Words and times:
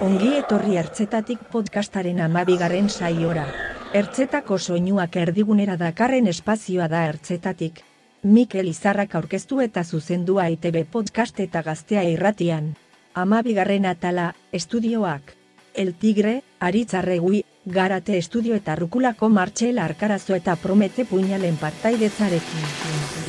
Ongi 0.00 0.30
etorri 0.38 0.78
ertzetatik 0.80 1.42
podcastaren 1.52 2.22
amabigarren 2.24 2.88
saiora. 2.88 3.44
Ertzetako 4.00 4.56
soinuak 4.58 5.18
erdigunera 5.20 5.76
dakarren 5.76 6.30
espazioa 6.32 6.86
da 6.88 7.02
ertzetatik. 7.10 7.82
Mikel 8.22 8.70
Izarrak 8.72 9.14
aurkeztu 9.20 9.60
eta 9.60 9.84
zuzendua 9.84 10.48
ITB 10.54 10.86
podcast 10.94 11.40
eta 11.44 11.62
gaztea 11.66 12.06
irratian. 12.14 12.74
Amabigarren 13.14 13.84
atala, 13.92 14.34
estudioak. 14.52 15.34
El 15.74 15.94
Tigre, 15.94 16.42
Aritzarregui, 16.60 17.44
Garate 17.66 18.16
Estudio 18.16 18.54
eta 18.56 18.74
Rukulako 18.76 19.28
Martxel 19.28 19.78
Arkarazo 19.78 20.34
eta 20.34 20.56
Promete 20.56 21.04
Puñalen 21.04 21.60
partaidetzarekin. 21.60 23.27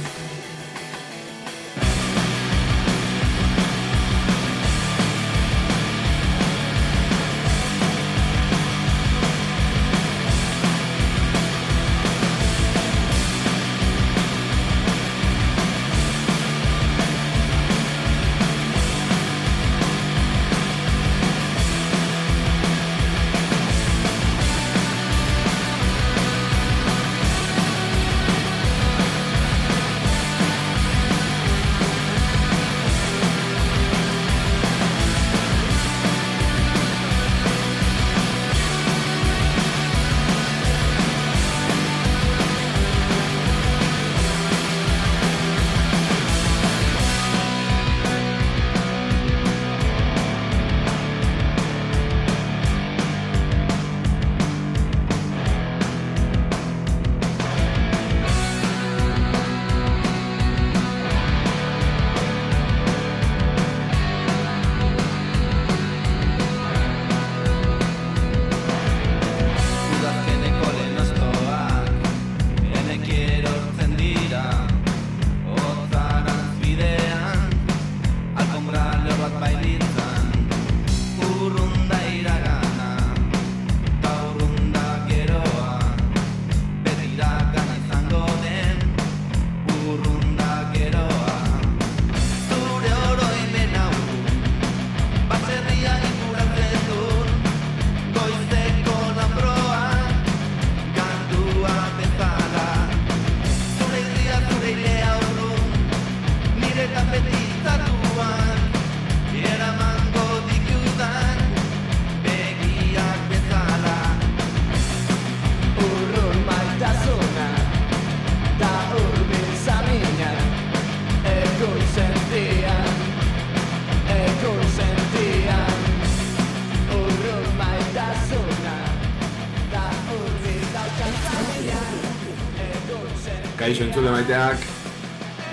Maiteak, 134.29 134.62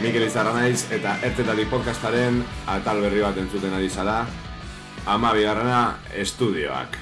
Mikel 0.04 0.26
Izarra 0.26 0.50
naiz 0.52 0.82
eta 0.92 1.14
ertetari 1.24 1.62
podcastaren 1.70 2.42
atal 2.68 2.98
berri 3.00 3.22
bat 3.24 3.38
entzuten 3.40 3.72
ari 3.72 3.88
zara, 3.88 4.18
ama 5.08 5.30
bigarrena 5.32 5.78
estudioak. 6.12 6.98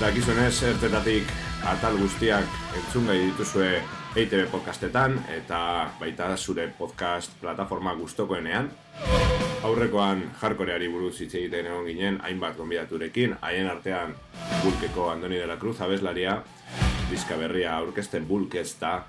Dakizunez, 0.00 0.54
ertetatik 0.72 1.36
atal 1.68 2.00
guztiak 2.00 2.60
entzun 2.80 3.12
gai 3.12 3.20
dituzue 3.26 3.74
EITB 4.16 4.48
podcastetan 4.50 5.18
eta 5.28 5.90
baita 6.00 6.30
zure 6.36 6.64
podcast 6.78 7.32
plataforma 7.40 7.92
gustokoenean. 7.94 8.70
Aurrekoan 9.68 10.22
jarkoreari 10.40 10.88
buruz 10.88 11.20
hitz 11.20 11.34
egiten 11.34 11.66
egon 11.66 11.84
ginen 11.86 12.16
hainbat 12.24 12.56
gonbidaturekin, 12.56 13.36
haien 13.42 13.68
artean 13.68 14.14
Bulkeko 14.62 15.10
Andoni 15.10 15.36
de 15.36 15.46
la 15.46 15.58
Cruz 15.58 15.80
abeslaria, 15.80 16.42
diska 17.10 17.36
berria 17.36 17.76
aurkezten 17.76 18.26
Bulkez 18.26 18.78
da. 18.80 19.04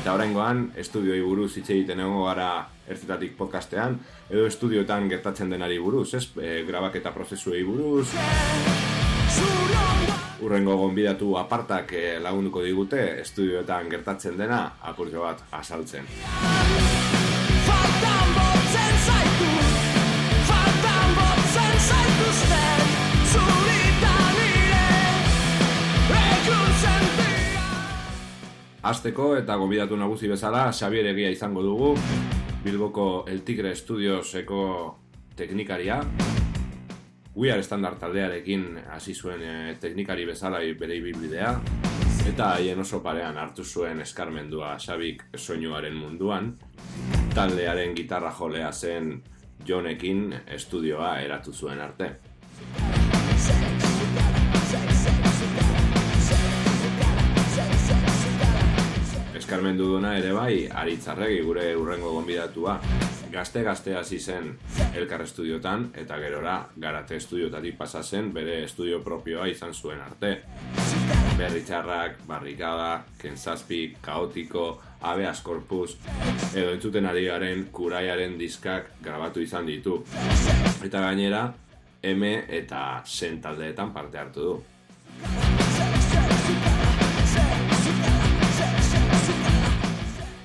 Eta 0.00 0.14
oraingoan 0.14 0.70
estudioi 0.76 1.20
buruz 1.20 1.56
hitz 1.58 1.68
egiten 1.68 2.00
egongo 2.00 2.24
gara 2.30 2.68
ertzetatik 2.88 3.36
podcastean, 3.36 3.98
edo 4.30 4.46
estudioetan 4.48 5.10
gertatzen 5.12 5.50
denari 5.52 5.78
buruz, 5.78 6.14
ez? 6.14 6.24
E, 6.40 6.62
grabaketa 6.64 7.12
prozesuei 7.12 7.64
buruz, 7.68 8.08
Urrengo 10.38 10.76
gonbidatu 10.78 11.34
apartak 11.36 11.92
eh, 11.98 12.18
lagunduko 12.22 12.62
digute 12.62 13.00
estudioetan 13.20 13.90
gertatzen 13.90 14.38
dena 14.38 14.60
apurtxo 14.90 15.24
bat 15.24 15.42
sentian 15.62 16.06
Azteko 28.88 29.34
eta 29.36 29.56
gonbidatu 29.60 29.96
nagusi 30.00 30.30
bezala 30.30 30.70
Xabier 30.72 31.10
Egia 31.10 31.28
izango 31.34 31.60
dugu 31.66 31.90
Bilboko 32.64 33.26
El 33.28 33.42
Tigre 33.44 33.74
Studioseko 33.76 34.62
teknikaria 35.36 36.00
We 37.34 37.52
Are 37.52 37.62
Standard 37.62 37.98
taldearekin 37.98 38.80
hasi 38.90 39.14
zuen 39.14 39.42
eh, 39.42 39.76
teknikari 39.80 40.24
bezala 40.26 40.58
bere 40.80 40.96
ibilbidea 40.96 41.52
eta 42.28 42.50
haien 42.54 42.80
oso 42.80 43.00
parean 43.00 43.36
hartu 43.38 43.64
zuen 43.64 44.00
eskarmendua 44.00 44.76
Xabik 44.78 45.22
soinuaren 45.36 45.94
munduan 45.96 46.54
taldearen 47.34 47.94
gitarra 47.96 48.32
jolea 48.32 48.72
zen 48.72 49.22
Jonekin 49.66 50.34
estudioa 50.46 51.20
eratu 51.20 51.52
zuen 51.52 51.80
arte. 51.80 52.10
Eskarmendu 59.38 59.86
duna 59.94 60.16
ere 60.18 60.32
bai, 60.32 60.68
aritzarregi 60.82 61.40
gure 61.46 61.70
urrengo 61.76 62.12
gonbidatua. 62.18 62.78
Gazte-gazte 63.32 63.94
hasi 63.96 64.18
zen 64.18 64.54
Elkar 64.96 65.22
Estudiotan, 65.22 65.90
eta 65.94 66.16
gerora 66.18 66.54
Garate 66.80 67.16
Estudiotatik 67.20 67.76
pasa 67.76 68.02
zen 68.02 68.32
bere 68.32 68.62
estudio 68.64 69.02
propioa 69.04 69.46
izan 69.48 69.74
zuen 69.74 70.00
arte. 70.00 70.30
Berritxarrak, 71.38 72.22
Barrikada, 72.26 73.04
Kenzazpi, 73.20 73.96
Kaotiko, 74.00 74.80
Abeas 75.02 75.42
Corpus, 75.42 75.98
edo 76.54 76.72
entzuten 76.72 77.06
ari 77.06 77.26
garen 77.28 77.68
Kuraiaren 77.72 78.38
diskak 78.38 78.90
grabatu 79.04 79.44
izan 79.44 79.66
ditu. 79.66 80.00
Eta 80.84 81.04
gainera, 81.04 81.44
M 82.02 82.32
eta 82.48 83.02
Sen 83.04 83.40
taldeetan 83.42 83.92
parte 83.92 84.18
hartu 84.18 84.40
du. 84.40 84.58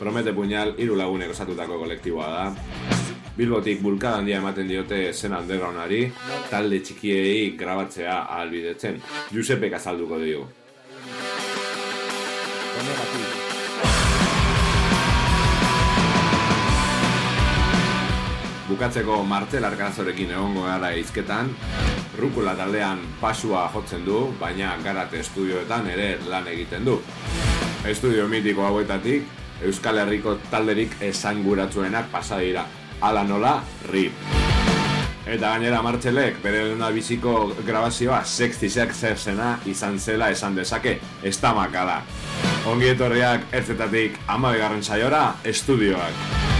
Promete 0.03 0.33
Puñal 0.35 0.73
hiru 0.75 0.97
lagunek 0.99 1.29
osatutako 1.31 1.77
kolektiboa 1.79 2.25
da. 2.27 2.41
Bilbotik 3.37 3.79
bulkada 3.79 4.17
handia 4.19 4.41
ematen 4.41 4.67
diote 4.67 4.97
zen 5.13 5.31
undergroundari, 5.31 6.09
talde 6.49 6.81
txikiei 6.83 7.53
grabatzea 7.55 8.17
ahalbidetzen. 8.25 8.97
Josepek 9.31 9.77
azalduko 9.77 10.17
dio. 10.19 10.41
Bukatzeko 18.67 19.21
Martel 19.23 19.63
Arkazorekin 19.69 20.33
egongo 20.35 20.65
gara 20.67 20.89
izketan, 20.99 21.53
Rukula 22.19 22.57
taldean 22.59 22.99
pasua 23.21 23.69
jotzen 23.71 24.03
du, 24.03 24.25
baina 24.41 24.75
Garate 24.83 25.23
estudioetan 25.23 25.87
ere 25.95 26.17
lan 26.27 26.51
egiten 26.51 26.83
du. 26.91 26.97
Estudio 27.87 28.27
mitiko 28.27 28.67
hauetatik, 28.67 29.31
Euskal 29.63 29.97
Herriko 30.01 30.37
talderik 30.51 30.97
esanguratsuenak 31.01 32.11
pasa 32.11 32.39
dira. 32.43 32.65
Hala 33.01 33.23
nola, 33.23 33.57
RIP. 33.91 34.13
Eta 35.23 35.53
gainera 35.53 35.79
Martxelek 35.81 36.41
bere 36.43 36.65
lehena 36.67 36.89
biziko 36.91 37.53
grabazioa 37.63 38.23
Sexy 38.27 38.69
Sexena 38.69 39.53
izan 39.65 39.99
zela 39.99 40.29
esan 40.35 40.55
dezake, 40.55 40.97
ez 41.23 41.37
da 41.39 41.53
makala. 41.55 42.01
Ongi 42.67 42.91
etorriak 42.91 43.47
ertzetatik 43.55 44.19
amabegarren 44.27 44.83
saiora, 44.83 45.29
estudioak. 45.43 46.52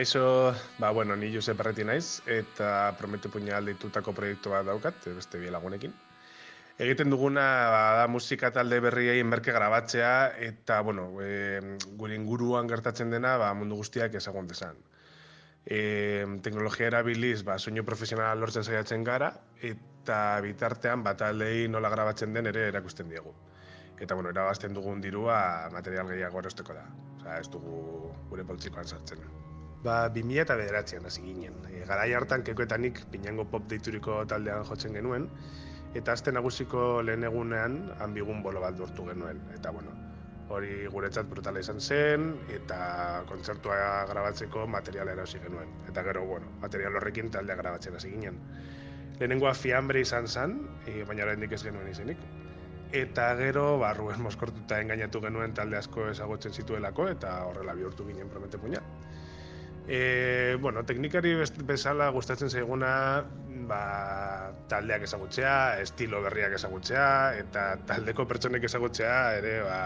Apakaixo, 0.00 0.54
ba, 0.78 0.90
bueno, 0.92 1.14
ni 1.14 1.28
Josep 1.30 1.60
Arreti 1.60 1.84
naiz, 1.84 2.22
eta 2.24 2.96
Prometo 2.96 3.28
Puñal 3.28 3.66
deitutako 3.68 4.14
proiektu 4.16 4.48
bat 4.48 4.64
daukat, 4.64 4.96
beste 5.12 5.36
bi 5.36 5.50
lagunekin. 5.52 5.92
Egiten 6.80 7.10
duguna 7.12 7.42
ba, 7.68 7.82
da 7.98 8.06
musika 8.08 8.48
talde 8.50 8.78
berriei 8.80 9.20
merke 9.28 9.52
grabatzea, 9.52 10.38
eta, 10.40 10.78
bueno, 10.80 11.04
e, 11.20 11.60
gure 12.00 12.16
inguruan 12.16 12.70
gertatzen 12.70 13.12
dena, 13.12 13.34
ba, 13.36 13.50
mundu 13.52 13.76
guztiak 13.76 14.16
ezagun 14.16 14.48
desan. 14.48 14.80
E, 15.66 16.24
teknologia 16.48 16.88
erabiliz, 16.88 17.42
ba, 17.44 17.58
soinu 17.58 17.84
profesionala 17.84 18.40
lortzen 18.40 18.64
saiatzen 18.64 19.04
gara, 19.04 19.34
eta 19.60 20.40
bitartean, 20.40 21.04
ba, 21.04 21.12
taldei 21.12 21.68
nola 21.68 21.92
grabatzen 21.92 22.32
den 22.32 22.48
ere 22.54 22.70
erakusten 22.70 23.12
diegu. 23.12 23.36
Eta, 24.00 24.16
bueno, 24.16 24.32
erabazten 24.32 24.72
dugun 24.72 25.04
dirua 25.04 25.68
material 25.76 26.08
gehiago 26.08 26.40
erosteko 26.40 26.80
da. 26.80 26.88
Osea, 27.20 27.38
ez 27.44 27.52
dugu 27.52 28.16
gure 28.32 28.48
poltsikoan 28.48 28.88
sartzen. 28.88 29.49
Ba, 29.80 30.10
2000 30.12 30.42
eta 30.42 30.56
bederatzean 30.60 31.06
hasi 31.08 31.22
ginen. 31.24 31.54
E, 31.70 31.84
garai 31.88 32.12
hartan 32.12 32.42
kekoetanik 32.44 33.00
pinango 33.12 33.46
pop 33.48 33.64
deituriko 33.68 34.18
taldean 34.28 34.66
jotzen 34.68 34.92
genuen, 34.98 35.28
eta 35.96 36.12
aste 36.12 36.32
nagusiko 36.36 37.00
lehen 37.06 37.24
egunean 37.24 37.78
hanbigun 37.98 38.42
bolo 38.44 38.60
bat 38.60 38.76
lortu 38.78 39.06
genuen. 39.08 39.40
Eta, 39.56 39.72
bueno, 39.72 39.94
hori 40.52 40.84
guretzat 40.92 41.30
brutala 41.30 41.62
izan 41.64 41.80
zen, 41.80 42.28
eta 42.52 42.80
kontzertua 43.30 44.04
grabatzeko 44.10 44.66
materiala 44.68 45.16
erosi 45.16 45.40
genuen. 45.40 45.72
Eta 45.88 46.04
gero, 46.10 46.26
bueno, 46.28 46.52
material 46.60 47.00
horrekin 47.00 47.32
taldea 47.32 47.56
grabatzen 47.62 47.96
hasi 47.96 48.12
ginen. 48.12 48.36
Lehenengoa 49.16 49.54
fiambre 49.54 50.04
izan 50.04 50.28
zen, 50.28 50.58
e, 50.84 51.04
baina 51.08 51.24
oraindik 51.24 51.56
ez 51.56 51.62
genuen 51.64 51.88
izenik. 51.88 52.20
Eta 53.00 53.30
gero, 53.38 53.64
ba, 53.80 53.94
Ruben 53.96 54.20
moskortuta 54.20 54.80
engainatu 54.82 55.24
genuen 55.24 55.56
talde 55.56 55.80
asko 55.80 56.10
ezagutzen 56.10 56.52
zituelako, 56.52 57.08
eta 57.16 57.32
horrela 57.46 57.76
bihurtu 57.80 58.04
ginen 58.10 58.28
promete 58.28 58.58
puña. 58.58 58.84
E, 59.90 60.56
bueno, 60.62 60.84
teknikari 60.86 61.32
bezala 61.66 62.12
gustatzen 62.14 62.50
zaiguna 62.50 62.90
ba, 63.66 64.52
taldeak 64.70 65.02
ezagutzea, 65.08 65.54
estilo 65.82 66.20
berriak 66.22 66.54
ezagutzea, 66.54 67.06
eta 67.40 67.64
taldeko 67.88 68.26
pertsonek 68.30 68.68
ezagutzea 68.68 69.16
ere 69.40 69.56
ba, 69.66 69.80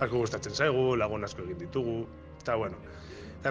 asko 0.00 0.24
gustatzen 0.24 0.58
zaigu, 0.58 0.88
lagun 0.98 1.26
asko 1.28 1.46
egin 1.46 1.60
ditugu, 1.60 2.00
eta 2.40 2.56
bueno. 2.58 2.80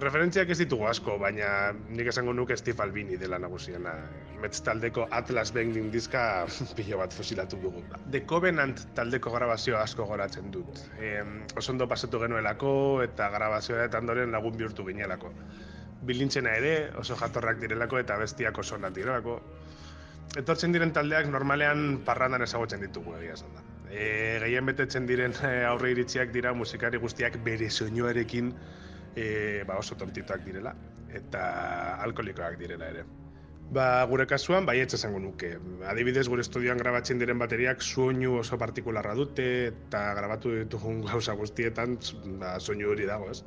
Referentziak 0.03 0.49
ez 0.51 0.57
ditugu 0.59 0.83
asko, 0.89 1.13
baina 1.21 1.71
nik 1.71 2.09
esango 2.11 2.33
nuke 2.35 2.57
Steve 2.59 2.83
Albini 2.83 3.15
dela 3.21 3.39
nagusiena. 3.39 3.93
Metz 4.43 4.59
taldeko 4.65 5.05
Atlas 5.15 5.53
Bending 5.55 5.87
diska 5.93 6.23
pilo 6.75 6.99
bat 6.99 7.15
fosilatu 7.15 7.61
dugu. 7.63 7.85
The 8.11 8.25
Covenant 8.27 8.83
taldeko 8.99 9.31
grabazioa 9.31 9.85
asko 9.87 10.09
goratzen 10.11 10.51
dut. 10.51 10.83
E, 10.99 11.13
oso 11.55 11.71
ondo 11.71 11.87
pasatu 11.87 12.19
genuelako 12.25 12.73
eta 13.07 13.31
grabazioa 13.31 13.87
eta 13.87 14.03
ondoren 14.03 14.35
lagun 14.35 14.59
bihurtu 14.59 14.83
ginelako. 14.91 15.31
Bilintzena 16.05 16.53
ere 16.59 16.73
oso 17.01 17.15
jatorrak 17.17 17.59
direlako 17.61 17.99
eta 17.99 18.17
bestiak 18.21 18.57
oso 18.57 18.75
onak 18.75 18.93
direlako. 18.95 19.39
Etortzen 20.37 20.73
diren 20.75 20.91
taldeak 20.93 21.29
normalean 21.31 22.01
parrandan 22.05 22.43
ezagutzen 22.45 22.83
ditugu 22.83 23.15
egia 23.17 23.37
esan 23.37 23.55
da. 23.55 23.63
E, 23.89 24.39
gehien 24.43 24.67
betetzen 24.67 25.07
diren 25.07 25.33
eh, 25.47 25.63
aurre 25.65 25.93
iritziak 25.93 26.33
dira 26.33 26.51
musikari 26.53 26.99
guztiak 26.99 27.39
bere 27.43 27.69
soinuarekin 27.69 28.51
e, 29.15 29.63
ba 29.67 29.77
oso 29.79 29.95
tontitoak 29.95 30.43
direla 30.45 30.75
eta 31.21 31.45
alkoholikoak 32.03 32.59
direla 32.59 32.91
ere. 32.93 33.05
Ba, 33.67 34.05
gure 34.07 34.23
kasuan, 34.27 34.65
baietz 34.67 34.93
esango 34.95 35.19
nuke. 35.19 35.49
Adibidez, 35.91 36.27
gure 36.31 36.43
estudioan 36.45 36.79
grabatzen 36.79 37.19
diren 37.19 37.39
bateriak 37.41 37.81
soinu 37.83 38.37
oso 38.39 38.59
partikularra 38.61 39.15
dute 39.15 39.47
eta 39.71 40.03
grabatu 40.15 40.53
ditugun 40.55 41.01
gauza 41.07 41.35
guztietan 41.35 41.97
ba, 42.39 42.53
soinu 42.59 42.93
hori 42.93 43.09
dago, 43.09 43.27
ez? 43.33 43.41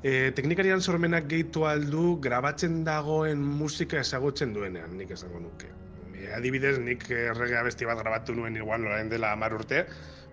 E, 0.00 0.32
teknikarian 0.32 0.80
sormenak 0.80 1.26
gehitu 1.28 1.66
aldu 1.68 2.14
grabatzen 2.24 2.78
dagoen 2.86 3.40
musika 3.44 3.98
ezagutzen 4.00 4.54
duenean, 4.56 4.94
nik 4.96 5.10
esango 5.16 5.42
nuke. 5.44 5.68
E, 6.14 6.30
adibidez, 6.36 6.78
nik 6.80 7.04
errege 7.12 7.58
abesti 7.60 7.88
bat 7.88 8.00
grabatu 8.00 8.32
nuen 8.36 8.56
igual 8.56 8.86
orain 8.88 9.10
dela 9.12 9.34
hamar 9.36 9.52
urte, 9.58 9.82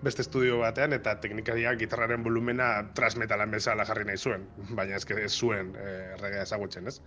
beste 0.03 0.23
estudio 0.23 0.61
batean, 0.61 0.95
eta 0.95 1.17
teknikariak 1.19 1.81
gitarraren 1.81 2.23
volumena 2.23 2.69
transmetalan 2.95 3.51
bezala 3.51 3.83
jarri 3.89 4.07
nahi 4.07 4.21
zuen, 4.21 4.45
baina 4.77 5.01
ez 5.01 5.33
zuen 5.33 5.73
erregea 5.83 6.45
ezagutzen, 6.47 6.87
ez? 6.87 7.01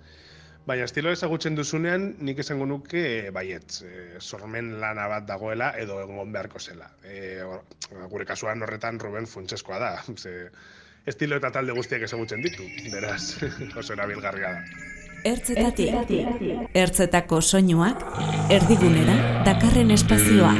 Baina 0.68 0.84
estilo 0.84 1.08
ezagutzen 1.16 1.56
duzunean, 1.56 2.10
nik 2.20 2.42
esango 2.44 2.66
nuke 2.68 3.00
e, 3.14 3.30
baietz, 3.32 3.80
e, 3.88 4.20
sormen 4.20 4.74
lana 4.82 5.06
bat 5.08 5.24
dagoela 5.30 5.70
edo 5.80 5.96
egon 6.02 6.34
beharko 6.34 6.60
zela. 6.60 6.90
E, 7.08 7.40
or, 7.40 7.64
gure 8.12 8.28
kasuan 8.28 8.60
horretan 8.66 9.00
Ruben 9.00 9.30
funtseskoa 9.30 9.80
da, 9.80 9.94
ze, 10.22 10.34
estilo 11.06 11.36
eta 11.40 11.50
talde 11.54 11.72
guztiak 11.76 12.04
ezagutzen 12.06 12.42
ditu, 12.44 12.66
beraz, 12.92 13.36
oso 13.80 13.92
erabilgarria 13.96 14.54
da. 14.56 14.86
Ertzetatik, 15.30 16.14
ertzetako 16.74 17.42
soinuak, 17.44 18.06
erdigunera, 18.56 19.18
dakarren 19.44 19.92
espazioa. 19.92 20.54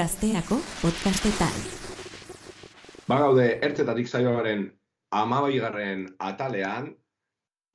Gazteako 0.00 0.56
podcastetan. 0.80 1.56
Bagaude, 3.10 3.46
ertzetatik 3.66 4.08
saioaren 4.08 4.62
amabaigarren 5.12 6.06
atalean, 6.24 6.88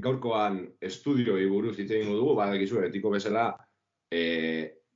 gaurkoan 0.01 0.57
estudioi 0.89 1.45
buruz 1.51 1.75
hitz 1.77 1.91
egingo 1.91 2.15
dugu, 2.17 2.33
badakizu 2.39 2.81
etiko 2.87 3.11
bezala, 3.13 3.45
e, 4.09 4.23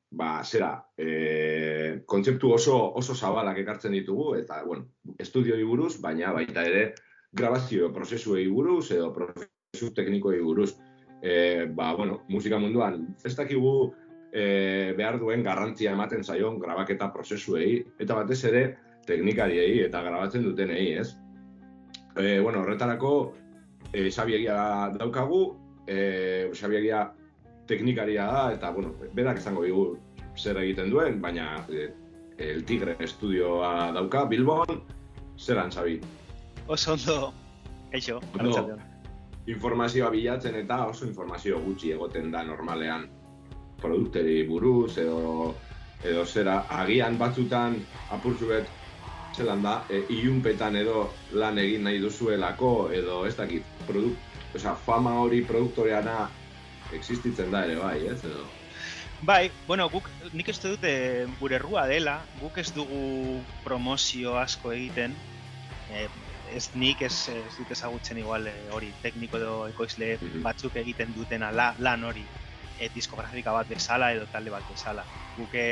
ba, 0.10 0.32
zera, 0.44 0.72
e, 0.98 2.02
kontzeptu 2.10 2.56
oso, 2.56 2.80
oso 2.98 3.14
zabalak 3.14 3.62
ekartzen 3.62 3.94
ditugu, 4.00 4.34
eta, 4.40 4.64
bueno, 4.66 4.88
estudioi 5.22 5.62
buruz, 5.70 5.94
baina 6.02 6.34
baita 6.34 6.66
ere, 6.66 6.84
grabazio 7.32 7.94
prozesuei 7.94 8.48
buruz, 8.50 8.90
edo 8.96 9.14
prozesu 9.14 9.94
teknikoei 9.94 10.42
buruz. 10.42 10.72
E, 11.22 11.68
ba, 11.78 11.94
bueno, 11.94 12.24
musika 12.32 12.58
munduan, 12.58 13.04
ez 13.28 13.36
dakigu 13.38 13.92
e, 14.32 14.94
behar 14.98 15.20
duen 15.20 15.44
garrantzia 15.44 15.94
ematen 15.96 16.24
zaion 16.24 16.60
grabaketa 16.60 17.12
prozesuei, 17.14 17.86
eta 18.00 18.18
batez 18.22 18.44
ere 18.50 18.64
teknikariei 19.08 19.86
eta 19.86 20.02
grabatzen 20.06 20.44
dutenei, 20.46 20.94
ez? 21.02 21.16
E, 22.18 22.40
bueno, 22.40 22.62
horretarako 22.62 23.14
e, 23.94 24.10
Xabiegia 24.12 24.92
daukagu, 24.98 25.42
e, 25.88 26.50
Xabiegia 26.54 27.08
teknikaria 27.70 28.26
da, 28.26 28.46
eta, 28.54 28.72
bueno, 28.74 28.94
berak 29.14 29.42
esango 29.42 29.66
digu 29.66 29.98
zer 30.38 30.58
egiten 30.62 30.90
duen, 30.94 31.20
baina 31.22 31.66
e, 31.70 31.90
El 32.40 32.64
Tigre 32.64 32.96
estudioa 33.04 33.92
dauka, 33.92 34.24
Bilbon, 34.26 34.84
zeran, 35.38 35.72
Xabi? 35.72 36.00
Oso 36.68 36.94
ondo, 36.94 37.34
Ondo. 37.92 38.20
arratsaldeon. 38.40 38.82
informazioa 39.50 40.10
bilatzen 40.14 40.56
eta 40.56 40.86
oso 40.86 41.08
informazio 41.08 41.60
gutxi 41.64 41.92
egoten 41.92 42.30
da 42.32 42.44
normalean 42.44 43.08
produkteri 43.82 44.44
buruz 44.48 44.98
edo 44.98 45.56
edo 46.04 46.26
zera 46.26 46.66
agian 46.70 47.18
batzutan 47.20 47.76
apurtzuet 48.16 48.68
zelan 49.36 49.62
da 49.64 49.74
e, 49.90 50.04
ilunpetan 50.10 50.76
edo 50.76 51.10
lan 51.32 51.58
egin 51.60 51.84
nahi 51.84 52.00
duzuelako 52.00 52.90
edo 52.96 53.26
ez 53.28 53.36
dakit 53.36 53.64
produkt, 53.88 54.18
osea, 54.56 54.76
fama 54.86 55.14
hori 55.22 55.42
produktoreana 55.48 56.30
existitzen 56.94 57.52
da 57.52 57.66
ere 57.66 57.76
bai, 57.80 57.98
ez 58.08 58.24
edo 58.24 58.48
Bai, 59.22 59.52
bueno, 59.68 59.90
guk 59.92 60.06
nik 60.32 60.48
uste 60.48 60.70
dute 60.72 60.92
gure 61.42 61.58
errua 61.58 61.86
dela, 61.92 62.22
guk 62.40 62.58
ez 62.58 62.70
dugu 62.72 63.42
promozio 63.66 64.38
asko 64.40 64.72
egiten, 64.72 65.12
e, 65.92 66.08
ez 66.56 66.70
nik 66.80 67.02
ez, 67.04 67.28
ez 67.28 67.56
dut 67.58 67.72
ezagutzen 67.76 68.18
igual 68.18 68.48
e, 68.48 68.54
hori 68.72 68.94
tekniko 69.04 69.38
edo 69.38 69.56
ekoizle 69.68 70.14
Mhm. 70.22 70.44
batzuk 70.48 70.76
egiten 70.80 71.12
dutena 71.18 71.52
la, 71.52 71.74
lan 71.80 72.04
hori 72.04 72.24
e, 72.80 72.90
diskografika 72.96 73.54
bat 73.56 73.68
bezala 73.70 74.14
edo 74.16 74.26
talde 74.32 74.54
bat 74.54 74.66
bezala. 74.72 75.04
Guke 75.38 75.64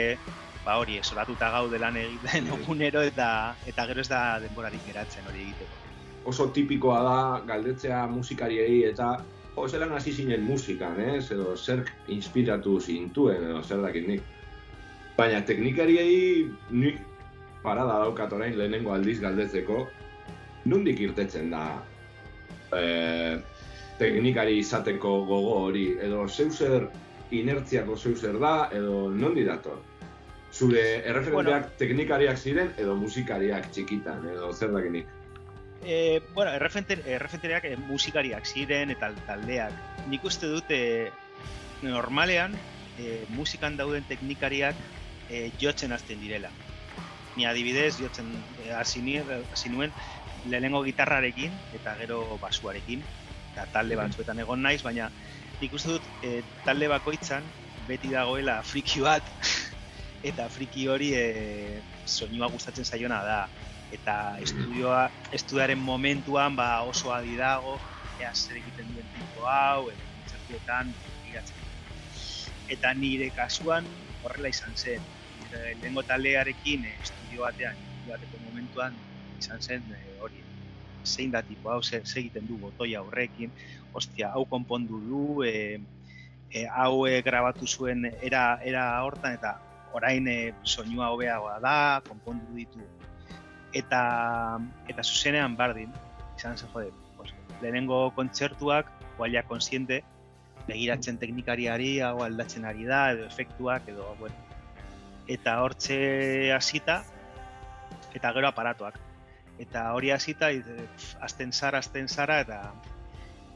ba 0.65 0.77
hori, 0.81 0.97
esolatuta 0.99 1.49
gaude 1.53 1.79
lan 1.79 1.97
egiten 1.97 2.49
egunero 2.57 3.01
eta 3.01 3.29
eta 3.65 3.87
gero 3.87 4.03
ez 4.03 4.09
da 4.11 4.21
denborarik 4.43 4.83
geratzen 4.85 5.27
hori 5.29 5.45
egiteko. 5.47 5.83
oso 6.27 6.49
tipikoa 6.51 6.97
da 7.03 7.19
galdetzea 7.47 8.01
musikariei 8.11 8.81
eta 8.83 9.13
o, 9.55 9.67
zelan 9.67 9.93
hasi 9.95 10.11
zinen 10.11 10.43
musikan, 10.43 10.99
ez? 10.99 11.31
Edo 11.31 11.55
zer 11.55 11.85
inspiratu 12.13 12.79
zintuen, 12.81 13.45
edo 13.47 13.61
zer 13.63 13.79
dakit 13.81 14.07
nik. 14.07 14.25
Baina 15.17 15.39
teknikariei 15.41 16.49
nik 16.69 16.99
parada 17.63 18.01
daukat 18.03 18.35
orain 18.35 18.57
lehenengo 18.59 18.91
aldiz 18.93 19.17
galdetzeko, 19.23 19.85
nondik 20.65 20.99
irtetzen 20.99 21.49
da 21.55 21.63
e, 22.75 22.83
teknikari 23.97 24.59
izateko 24.61 25.19
gogo 25.25 25.59
hori, 25.65 25.89
edo 26.01 26.27
zeuzer 26.27 26.87
inertziako 27.31 27.97
zeuzer 27.97 28.39
da, 28.39 28.69
edo 28.73 29.07
nondi 29.11 29.43
dator? 29.47 29.79
Zure 30.53 30.83
erreferenteak 31.05 31.73
teknikariak 31.77 32.37
ziren, 32.37 32.71
edo 32.79 32.95
musikariak 32.95 33.69
txikitan, 33.73 34.23
edo 34.31 34.53
zer 34.53 34.71
dakinik? 34.73 35.09
E, 35.83 36.21
bueno, 36.33 36.51
erreferente, 36.55 36.97
erreferenteak 37.05 37.67
eh, 37.69 37.75
musikariak 37.89 38.47
ziren 38.47 38.91
eta 38.95 39.11
taldeak. 39.27 39.75
Nik 40.09 40.23
uste 40.25 40.49
dut 40.49 40.71
eh, 40.73 41.11
normalean 41.85 42.55
eh, 42.97 43.25
musikan 43.29 43.77
dauden 43.77 44.05
teknikariak 44.09 44.75
eh, 45.29 45.51
jotzen 45.61 45.93
hasten 45.93 46.19
direla. 46.21 46.49
Ni 47.37 47.45
adibidez, 47.45 47.97
jotzen 47.99 48.31
eh, 48.65 48.73
hasi 48.73 49.01
hasi 49.51 49.69
nuen 49.69 49.93
lehenengo 50.47 50.83
gitarrarekin 50.83 51.51
eta 51.75 51.95
gero 51.99 52.39
basuarekin. 52.41 53.03
Eta 53.57 53.65
talde 53.73 53.97
batzuetan 53.97 54.37
egon 54.45 54.61
naiz, 54.61 54.83
baina 54.85 55.09
nik 55.57 55.73
uste 55.73 55.95
dut 55.95 56.09
eh, 56.21 56.43
talde 56.61 56.89
bakoitzan 56.91 57.45
beti 57.87 58.11
dagoela 58.13 58.59
friki 58.61 59.01
bat 59.01 59.25
eta 60.29 60.45
friki 60.53 60.85
hori 60.93 61.09
eh, 61.17 61.81
soinua 62.05 62.51
gustatzen 62.53 62.85
zaiona 62.85 63.23
da 63.25 63.39
eta 63.97 64.37
estudioa 64.45 65.07
estudioaren 65.33 65.81
momentuan 65.81 66.55
ba 66.55 66.69
oso 66.85 67.09
adi 67.15 67.33
dago 67.39 67.79
ea 68.19 68.33
zer 68.35 68.57
egiten 68.61 68.93
duen 68.93 69.09
tipo 69.15 69.47
hau 69.49 69.89
edo 69.89 70.05
kontzertuetan. 70.13 70.93
Eta 72.75 72.93
nire 72.93 73.29
kasuan 73.35 73.85
horrela 74.23 74.51
izan 74.51 74.75
zen. 74.75 75.03
Nire 75.39 75.75
lehengo 75.81 76.03
taldearekin 76.03 76.85
eh, 76.89 76.97
estudio 77.01 77.45
batean, 77.47 77.79
bateko 78.09 78.41
momentuan 78.43 78.97
izan 79.39 79.61
zen 79.61 79.95
eh, 79.95 80.03
hori. 80.19 80.46
Zein 81.07 81.31
da 81.31 81.41
tipo 81.41 81.71
hau, 81.71 81.81
zer, 81.81 82.03
egiten 82.03 82.47
du 82.47 82.57
botoia 82.61 83.01
horrekin, 83.01 83.53
ostia, 83.93 84.31
hau 84.35 84.45
konpondu 84.45 84.99
du, 85.07 85.23
e, 85.47 85.79
e, 86.51 86.65
hau 86.67 87.05
e, 87.07 87.21
grabatu 87.21 87.67
zuen 87.67 88.05
era, 88.21 88.59
era 88.63 88.85
hortan 89.03 89.37
eta 89.37 89.57
orain 89.97 90.27
e, 90.27 90.53
soinua 90.63 91.11
hobeagoa 91.13 91.57
da, 91.63 91.77
konpondu 92.07 92.55
ditu. 92.55 92.83
Eta 93.75 94.01
eta 94.89 95.03
zuzenean 95.03 95.57
bardin 95.57 95.91
izan 96.37 96.57
zen 96.57 96.69
jode 96.73 96.91
pues, 97.17 97.33
lehenengo 97.61 98.11
kontzertuak 98.15 98.89
guaila 99.17 99.43
konsiente 99.49 100.03
begiratzen 100.67 101.17
teknikariari 101.19 101.97
hau 102.05 102.21
aldatzen 102.23 102.65
ari 102.69 102.87
da 102.87 103.11
edo 103.15 103.25
efektuak 103.27 103.89
edo 103.91 104.07
bueno. 104.19 104.35
Eta 105.27 105.59
hortxe 105.63 106.53
hasita 106.55 107.01
eta 108.15 108.31
gero 108.33 108.47
aparatuak 108.49 109.06
eta 109.59 109.91
hori 109.97 110.11
hasita 110.11 110.49
azten 111.21 111.51
zara 111.53 111.79
azten 111.79 112.07
zara 112.07 112.39
eta 112.41 112.61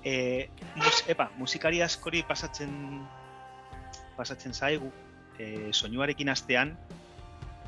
e, 0.04 0.50
mus, 0.76 1.04
epa, 1.08 1.30
musikari 1.38 1.82
askori 1.82 2.24
pasatzen 2.28 2.74
pasatzen 4.18 4.54
zaigu 4.54 4.92
e, 5.38 5.70
soinuarekin 5.72 6.30
hastean 6.30 6.76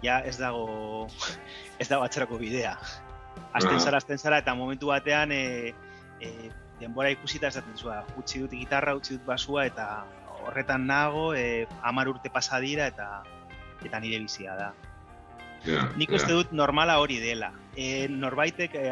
ja 0.04 0.20
ez 0.20 0.38
dago 0.38 1.08
ez 1.82 1.88
dago 1.90 2.04
atzerako 2.04 2.38
bidea. 2.42 2.76
Azten 3.54 3.80
zara, 3.80 3.98
azten 3.98 4.20
zara, 4.20 4.40
eta 4.44 4.54
momentu 4.58 4.92
batean 4.92 5.32
e, 5.32 5.74
e, 6.22 6.30
denbora 6.80 7.12
ikusita 7.14 7.50
esaten 7.50 7.78
zua, 7.78 8.04
utzi 8.20 8.42
dut 8.44 8.54
gitarra, 8.54 8.96
utzi 8.98 9.18
dut 9.18 9.26
basua, 9.26 9.66
eta 9.70 9.88
horretan 10.44 10.88
nago, 10.90 11.32
e, 11.34 11.66
amar 11.82 12.10
urte 12.12 12.30
pasa 12.34 12.60
dira, 12.62 12.90
eta 12.92 13.24
eta 13.84 14.00
nire 14.00 14.20
bizia 14.24 14.56
da. 14.58 14.72
Ja, 15.66 15.86
Nik 15.96 16.12
ja. 16.12 16.20
uste 16.20 16.34
dut 16.36 16.52
normala 16.52 16.98
hori 17.00 17.20
dela. 17.24 17.54
E, 17.76 18.08
norbaitek 18.12 18.76
e, 18.76 18.90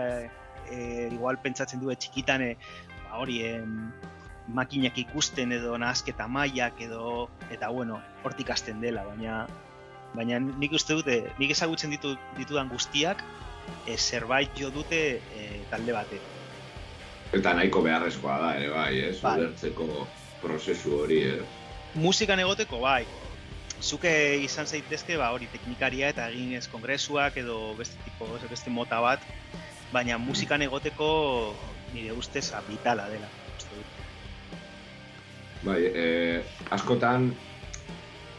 e, 0.72 0.78
igual 1.12 1.40
pentsatzen 1.44 1.82
du 1.84 1.92
txikitan 1.92 2.46
e, 2.46 2.54
ba, 3.04 3.20
hori 3.20 3.42
e, 3.44 3.52
makinak 4.52 4.98
ikusten 4.98 5.52
edo 5.56 5.78
nahasketa 5.80 6.28
mailak 6.28 6.80
edo 6.82 7.30
eta 7.52 7.70
bueno, 7.70 8.00
hortik 8.24 8.50
hasten 8.52 8.82
dela, 8.84 9.04
baina 9.08 9.46
baina 10.16 10.40
nik 10.44 10.74
uste 10.76 10.98
dute, 10.98 11.22
nik 11.40 11.54
ezagutzen 11.54 11.94
ditu, 11.94 12.16
ditudan 12.40 12.72
guztiak 12.72 13.24
e, 13.88 13.98
zerbait 13.98 14.52
jo 14.60 14.72
dute 14.74 15.02
e, 15.20 15.48
talde 15.72 15.96
bate. 15.96 16.20
Eta 17.32 17.54
nahiko 17.56 17.84
beharrezkoa 17.86 18.38
da 18.42 18.54
ere 18.60 18.72
bai, 18.74 18.92
ez? 19.08 19.18
Bai. 19.24 19.38
Ulertzeko 19.40 20.06
prozesu 20.42 20.98
hori, 21.04 21.22
ez? 21.36 21.44
Musikan 21.96 22.40
egoteko 22.44 22.82
bai, 22.84 23.06
zuke 23.82 24.38
izan 24.44 24.68
zaitezke 24.68 25.18
ba 25.18 25.32
hori 25.34 25.50
teknikaria 25.52 26.12
eta 26.14 26.30
egin 26.30 26.54
ez 26.58 26.68
kongresuak 26.72 27.38
edo 27.42 27.74
beste 27.78 27.98
tipo, 28.06 28.30
beste 28.50 28.70
mota 28.70 29.02
bat, 29.02 29.22
baina 29.92 30.18
musikan 30.22 30.62
egoteko 30.62 31.12
nire 31.94 32.14
ustez 32.14 32.52
vitala 32.70 33.10
dela. 33.10 33.28
Bai, 35.62 35.82
e, 35.86 36.06
askotan, 36.74 37.28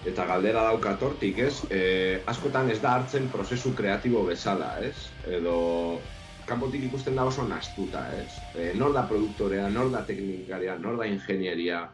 eta 0.06 0.24
galdera 0.26 0.64
daukat 0.70 1.02
hortik, 1.06 1.38
ez? 1.38 1.60
E, 1.70 1.82
askotan 2.26 2.70
ez 2.70 2.80
da 2.82 2.96
hartzen 2.98 3.28
prozesu 3.30 3.74
kreatibo 3.78 4.24
bezala, 4.26 4.74
ez? 4.82 4.96
Edo 5.30 6.00
kanpotik 6.48 6.88
ikusten 6.88 7.14
da 7.14 7.26
oso 7.30 7.44
nastuta, 7.46 8.08
ez? 8.18 8.32
E, 8.58 8.72
nor 8.74 8.94
da 8.96 9.04
produktorea, 9.06 9.68
nor 9.70 9.92
da 9.94 10.02
teknikaria, 10.06 10.74
nor 10.82 10.98
da 10.98 11.06
ingenieria, 11.06 11.84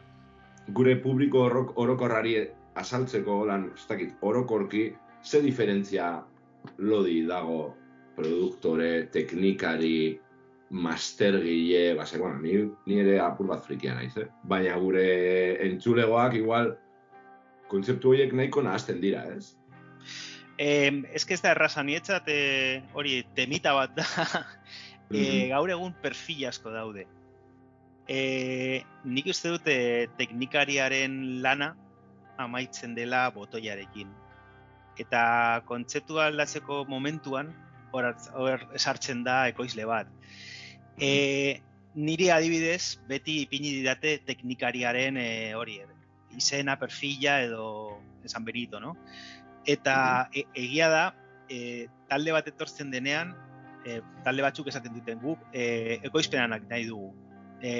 gure 0.73 0.95
publiko 1.03 1.45
orok, 1.45 1.77
orokorrari 1.77 2.39
azaltzeko 2.75 3.43
lan, 3.49 3.69
ez 3.75 3.85
dakit, 3.89 4.15
orokorki, 4.21 4.89
ze 5.23 5.41
diferentzia 5.41 6.23
lodi 6.77 7.21
dago 7.27 7.75
produktore, 8.15 9.07
teknikari, 9.13 10.19
mastergile, 10.69 11.95
ba, 11.95 12.05
ze, 12.05 12.17
bueno, 12.17 12.39
ni, 12.39 12.53
ni 12.85 12.99
ere 13.01 13.19
apur 13.23 13.47
bat 13.49 13.63
frikia 13.65 13.95
naiz, 13.97 14.13
eh? 14.21 14.27
Baina 14.43 14.77
gure 14.77 15.05
entzulegoak 15.65 16.35
igual 16.37 16.75
kontzeptu 17.69 18.13
horiek 18.13 18.35
nahiko 18.37 18.61
nahazten 18.65 19.01
dira, 19.01 19.23
ez? 19.33 19.55
Eh, 20.59 20.91
ez 21.13 21.23
que 21.25 21.33
ez 21.33 21.41
da 21.41 21.53
erraza 21.55 21.83
nietzat, 21.83 22.27
eh, 22.27 22.83
hori 22.93 23.23
temita 23.35 23.73
bat 23.73 23.95
da, 23.97 24.05
eh, 25.15 25.47
gaur 25.49 25.71
egun 25.73 25.95
perfil 26.03 26.45
asko 26.51 26.73
daude. 26.73 27.07
Eh, 28.09 28.81
nik 29.05 29.29
uste 29.29 29.53
dute 29.53 29.75
teknikariaren 30.17 31.41
lana 31.45 31.75
amaitzen 32.39 32.95
dela 32.97 33.27
botoiarekin. 33.35 34.11
Eta 34.99 35.21
kontzeptua 35.67 36.27
aldatzeko 36.29 36.83
momentuan, 36.89 37.51
hor, 37.91 38.09
hor 38.35 38.65
esartzen 38.75 39.23
da 39.23 39.41
ekoizle 39.51 39.85
bat. 39.89 40.09
E, 40.99 41.61
niri 41.95 42.29
adibidez, 42.33 42.99
beti 43.09 43.41
ipini 43.45 43.71
didate 43.79 44.17
teknikariaren 44.27 45.17
e, 45.17 45.29
hori, 45.55 45.79
izena, 46.35 46.75
perfila 46.79 47.39
edo 47.45 47.67
esan 48.27 48.45
berito, 48.45 48.81
no? 48.83 48.95
Eta 49.67 50.29
e, 50.33 50.45
egia 50.59 50.89
da, 50.91 51.05
e, 51.49 51.87
talde 52.11 52.35
bat 52.35 52.47
etortzen 52.51 52.91
denean, 52.91 53.33
e, 53.85 54.01
talde 54.25 54.43
batzuk 54.45 54.69
esaten 54.71 54.93
duten 54.95 55.21
guk, 55.23 55.47
e, 55.53 55.99
ekoizpenanak 56.09 56.67
nahi 56.69 56.87
dugu. 56.89 57.13
E, 57.63 57.71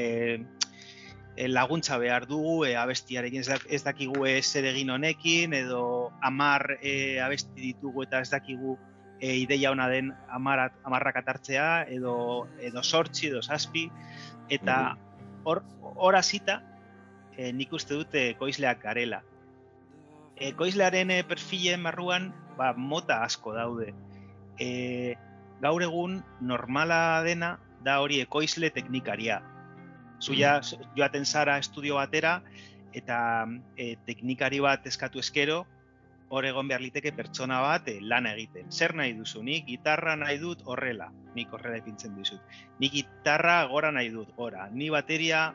laguntza 1.48 1.98
behar 1.98 2.26
dugu, 2.28 2.66
e, 2.66 2.76
abestiarekin 2.76 3.40
ez, 3.40 3.48
dak- 3.48 3.68
ez 3.70 3.84
dakigu 3.86 4.26
e, 4.28 4.42
zer 4.44 4.66
egin 4.66 4.90
honekin, 4.92 5.54
edo 5.54 6.12
amar 6.22 6.78
e, 6.82 7.20
abesti 7.24 7.62
ditugu 7.62 8.04
eta 8.04 8.20
ez 8.20 8.30
dakigu 8.34 8.78
e, 9.20 9.36
ideia 9.36 9.72
ona 9.72 9.88
den 9.88 10.14
amarat, 10.28 10.74
amarrak 10.84 11.22
atartzea, 11.22 11.86
edo, 11.88 12.48
edo 12.60 12.84
sortzi, 12.84 13.28
edo 13.28 13.42
zazpi, 13.42 13.90
eta 14.50 14.98
hor, 15.44 15.64
hor 15.96 16.16
hasita, 16.16 16.62
e, 17.38 17.54
nik 17.54 17.74
uste 17.74 17.96
dute 17.96 18.30
ekoizleak 18.36 18.84
garela. 18.84 19.24
E, 20.36 20.54
perfilen 20.54 21.84
barruan, 21.84 22.34
ba, 22.58 22.74
mota 22.74 23.24
asko 23.24 23.54
daude. 23.54 23.94
E, 24.60 25.16
gaur 25.62 25.84
egun 25.84 26.24
normala 26.42 27.22
dena 27.24 27.58
da 27.84 28.00
hori 28.02 28.20
ekoizle 28.22 28.70
teknikaria. 28.72 29.42
Zu 30.20 30.36
ja, 30.36 30.60
joaten 30.98 31.26
zara 31.26 31.58
estudio 31.58 31.96
batera, 31.96 32.42
eta 32.94 33.48
e, 33.78 33.96
teknikari 34.06 34.60
bat 34.60 34.86
eskatu 34.90 35.20
eskero, 35.20 35.66
hor 36.30 36.46
egon 36.46 36.68
behar 36.70 36.82
liteke 36.82 37.12
pertsona 37.16 37.62
bat 37.64 37.88
e, 37.90 38.00
lana 38.02 38.34
egiten. 38.36 38.70
Zer 38.72 38.94
nahi 38.96 39.16
duzu? 39.18 39.42
Nik 39.44 39.66
gitarra 39.66 40.16
nahi 40.20 40.38
dut 40.42 40.62
horrela. 40.66 41.10
Nik 41.36 41.54
horrela 41.54 41.80
ipintzen 41.80 42.16
dizut. 42.18 42.42
Nik 42.80 42.94
gitarra 42.94 43.64
gora 43.70 43.92
nahi 43.92 44.10
dut, 44.14 44.34
gora. 44.36 44.68
Ni 44.74 44.90
bateria, 44.90 45.54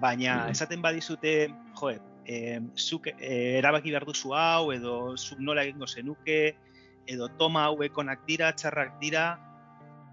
baina 0.00 0.44
Mhm. 0.44 0.50
esaten 0.50 0.82
badizute, 0.82 1.48
joe, 1.80 1.98
e, 2.26 2.60
zuk 2.76 3.06
e, 3.06 3.58
erabaki 3.58 3.90
behar 3.90 4.04
duzu 4.04 4.34
hau, 4.34 4.72
edo 4.72 5.16
zuk 5.16 5.38
nola 5.38 5.62
egingo 5.62 5.86
zenuke, 5.86 6.56
edo 7.06 7.28
toma 7.38 7.64
hauekonak 7.64 8.24
dira, 8.26 8.52
txarrak 8.52 8.98
dira, 9.00 9.38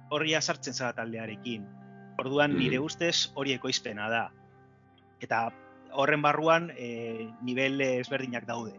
horria 0.10 0.42
sartzen 0.42 0.74
zara 0.74 0.94
taldearekin. 0.94 1.81
Orduan 2.22 2.54
nire 2.58 2.80
ustez 2.80 3.32
hori 3.36 3.56
ekoizpena 3.58 4.08
da. 4.12 4.24
Eta 5.22 5.48
horren 5.98 6.22
barruan 6.22 6.70
e, 6.78 7.28
nivel 7.42 7.82
ezberdinak 7.82 8.46
daude. 8.48 8.76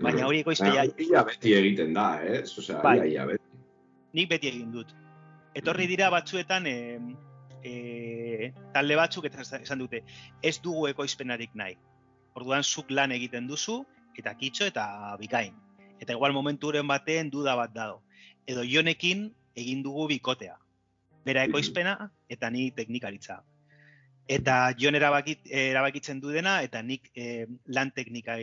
Baina 0.00 0.24
hori 0.26 0.40
ekoizpena 0.40 0.86
ia 1.04 1.22
beti 1.28 1.52
egiten 1.58 1.92
da, 1.94 2.06
ez? 2.24 2.48
Osea, 2.58 2.80
Bai. 2.84 2.96
ia, 3.02 3.06
ia 3.18 3.26
beti. 3.28 3.44
nik 4.16 4.28
beti 4.30 4.48
egin 4.48 4.72
dut. 4.72 4.94
Etorri 5.54 5.86
dira 5.90 6.08
batzuetan 6.10 6.66
e, 6.66 6.74
e, 7.62 8.52
talde 8.74 8.96
batzuk 8.96 9.26
eta 9.28 9.42
esan- 9.42 9.78
dute, 9.78 10.02
ez 10.42 10.56
dugu 10.62 10.86
ekoizpenarik 10.88 11.52
nahi. 11.54 11.76
Orduan 12.34 12.62
zuk 12.64 12.90
lan 12.90 13.12
egiten 13.12 13.46
duzu, 13.46 13.84
eta 14.16 14.34
kitxo 14.34 14.64
eta 14.70 15.16
bikain. 15.20 15.54
Eta 16.00 16.12
igual 16.16 16.32
momenturen 16.32 16.86
batean 16.88 17.30
duda 17.30 17.54
bat 17.56 17.72
dago. 17.74 18.00
Edo 18.46 18.64
jonekin 18.64 19.28
egin 19.54 19.82
dugu 19.82 20.06
bikotea. 20.08 20.56
Bera 21.24 21.44
ekoizpena 21.48 21.96
eta 22.32 22.50
ni 22.50 22.70
teknikaritza. 22.76 23.40
Eta 24.30 24.56
jon 24.78 24.94
erabakit, 24.94 25.48
erabakitzen 25.50 26.20
du 26.22 26.30
dena, 26.30 26.60
eta 26.62 26.82
nik 26.86 27.08
eh, 27.18 27.46
lan, 27.74 27.90
teknika, 27.96 28.36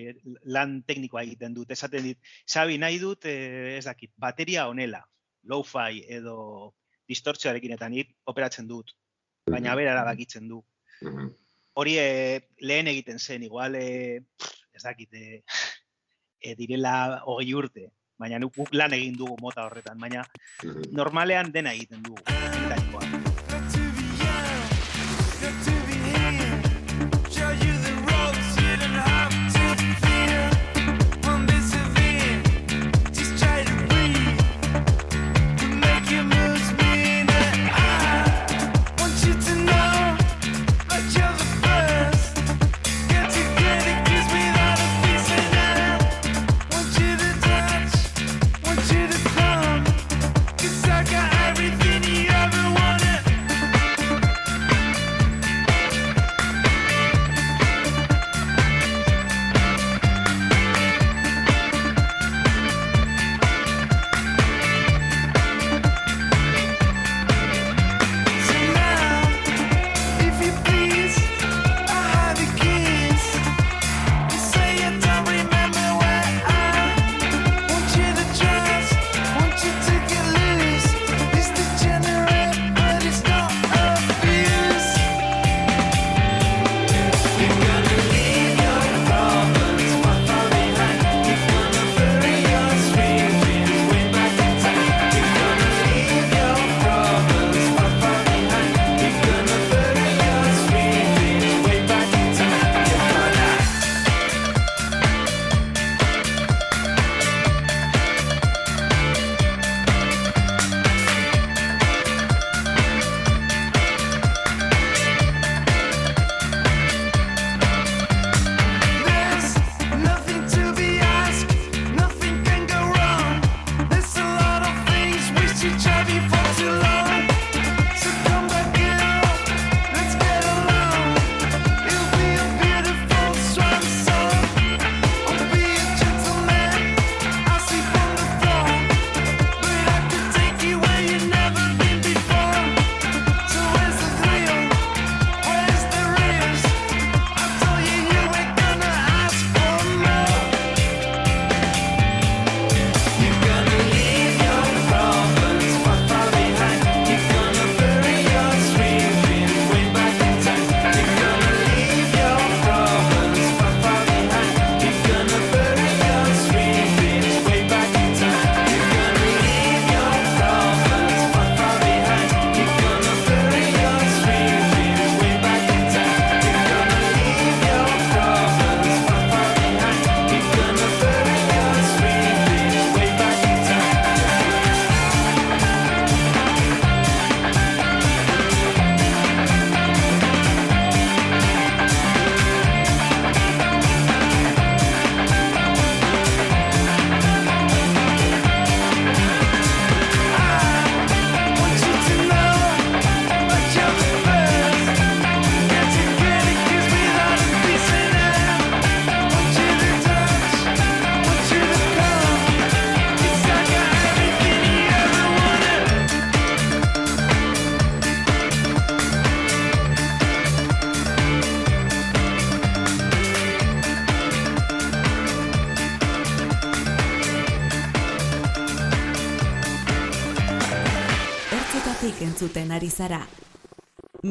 lan 0.43 0.81
teknikoa 0.83 1.23
egiten 1.23 1.53
dut. 1.55 1.71
Esaten 1.71 2.03
dit, 2.09 2.19
Xabi 2.43 2.75
nahi 2.81 2.99
dut, 2.99 3.25
eh, 3.25 3.77
ez 3.77 3.85
dakit, 3.85 4.11
bateria 4.19 4.67
honela, 4.67 4.99
lo-fi 5.47 6.03
edo 6.19 6.73
distortzioarekin 7.07 7.77
eta 7.77 7.87
nik 7.89 8.11
operatzen 8.27 8.67
dut. 8.67 8.91
Baina 9.47 9.75
bera 9.79 9.93
erabakitzen 9.95 10.47
du. 10.51 10.61
Mhm. 11.01 11.29
Hori 11.77 11.93
eh, 12.01 12.41
lehen 12.59 12.89
egiten 12.91 13.19
zen, 13.19 13.43
igual, 13.47 13.75
eh, 13.79 14.19
ez 14.73 14.83
dakit, 14.83 15.13
eh, 15.13 15.43
eh, 16.41 16.55
direla 16.57 17.21
hogei 17.25 17.53
urte. 17.53 17.91
Baina 18.17 18.39
nuk 18.39 18.55
guk 18.55 18.73
lan 18.73 18.93
egin 18.93 19.15
dugu 19.17 19.37
mota 19.41 19.65
horretan, 19.67 19.99
baina 19.99 20.23
Mhm. 20.63 20.91
normalean 20.91 21.51
dena 21.51 21.73
egiten 21.73 22.01
dugu. 22.03 22.21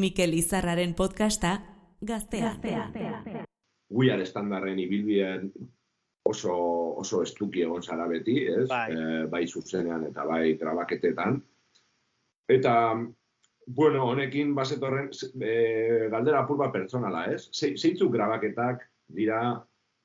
Mikel 0.07 0.37
Izarraren 0.37 0.93
podcasta 0.95 1.49
Gaztea. 1.99 2.53
Guiar 3.91 4.21
estandarren 4.23 4.79
ibilbidean 4.79 5.49
oso, 6.31 6.53
oso 7.01 7.19
estuki 7.25 7.65
egon 7.65 7.83
zara 7.83 8.05
beti, 8.07 8.37
ez? 8.53 8.69
Bai. 8.71 8.85
Eh, 8.93 9.25
bai 9.33 9.41
zuzenean 9.47 10.05
eta 10.07 10.23
bai 10.29 10.53
grabaketetan. 10.61 11.41
Eta, 12.55 12.73
bueno, 13.81 14.07
honekin 14.13 14.55
bazetorren 14.55 15.11
e, 15.43 15.53
galdera 16.13 16.45
apur 16.45 16.61
bat 16.63 16.71
pertsonala, 16.71 17.25
ez? 17.33 17.49
Ze, 17.51 17.73
zeintzuk 17.75 18.13
grabaketak 18.15 18.87
dira 19.19 19.41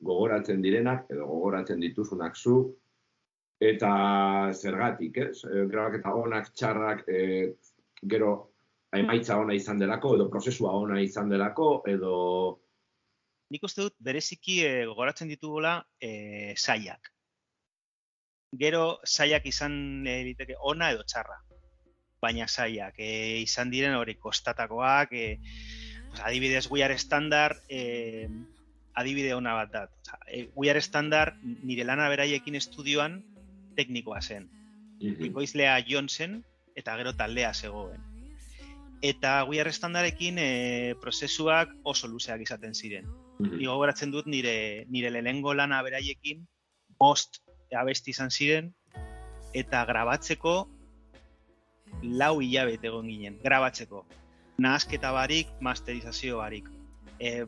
gogoratzen 0.03 0.67
direnak 0.67 1.07
edo 1.15 1.31
gogoratzen 1.31 1.79
dituzunak 1.79 2.35
zu 2.35 2.57
eta 3.63 3.93
zergatik, 4.51 5.27
ez? 5.29 5.45
E, 5.47 5.69
grabaketa 5.71 6.17
onak, 6.27 6.51
txarrak, 6.59 7.07
e, 7.07 7.53
gero 8.03 8.33
emaitza 8.99 9.39
ona 9.41 9.55
izan 9.55 9.79
delako 9.81 10.17
edo 10.17 10.29
prozesua 10.31 10.73
ona 10.77 11.01
izan 11.01 11.31
delako 11.33 11.83
edo 11.89 12.13
nik 13.53 13.65
uste 13.69 13.85
dut 13.85 13.97
bereziki 14.01 14.63
e, 14.65 14.71
gogoratzen 14.89 15.29
ditugula 15.29 15.75
e, 16.01 16.55
saiak. 16.57 17.11
Gero 18.63 18.85
saiak 19.05 19.47
izan 19.49 20.07
e, 20.09 20.23
liteke 20.29 20.57
ona 20.73 20.91
edo 20.95 21.05
txarra. 21.09 21.37
Baina 22.23 22.47
saiak 22.49 22.97
e, 22.97 23.11
izan 23.43 23.73
diren 23.73 23.99
hori 23.99 24.17
kostatakoak, 24.17 25.13
e, 25.13 25.37
adibidez 26.25 26.65
We 26.71 26.85
Are 26.87 26.97
Standard, 26.99 27.61
e, 27.69 28.29
adibide 28.97 29.35
ona 29.37 29.57
bat 29.59 29.73
da. 29.75 29.85
Osa, 30.01 30.21
e, 30.29 30.47
We 30.57 30.71
Are 30.73 30.81
Standard 30.85 31.37
nire 31.45 31.85
lana 31.89 32.09
beraiekin 32.13 32.57
estudioan 32.57 33.21
teknikoa 33.77 34.23
zen. 34.23 34.49
Mhm. 35.03 35.29
Ekoizlea 35.29 35.77
Jonsen 35.89 36.41
eta 36.77 36.97
gero 36.97 37.13
taldea 37.17 37.53
zegoen. 37.53 38.12
Eta 39.03 39.43
We 39.45 39.61
Are 39.61 39.73
Standardekin 39.73 40.39
e, 40.39 40.95
prozesuak 41.03 41.73
oso 41.83 42.09
luzeak 42.09 42.45
izaten 42.45 42.75
ziren. 42.75 43.09
Mhm. 43.39 43.57
Ni 43.59 43.67
gogoratzen 43.67 44.13
dut 44.15 44.29
nire 44.31 44.87
nire 44.89 45.11
lehenengo 45.11 45.55
lana 45.55 45.83
beraiekin 45.83 46.47
bost 46.99 47.43
abesti 47.75 48.13
izan 48.13 48.31
ziren 48.31 48.71
eta 49.57 49.85
grabatzeko 49.89 50.55
lau 52.03 52.41
hilabete 52.41 52.89
egon 52.89 53.09
ginen, 53.11 53.39
grabatzeko. 53.43 54.05
Nahasketa 54.63 55.13
barik, 55.13 55.51
masterizazio 55.61 56.39
barik. 56.39 56.69
E, 57.19 57.45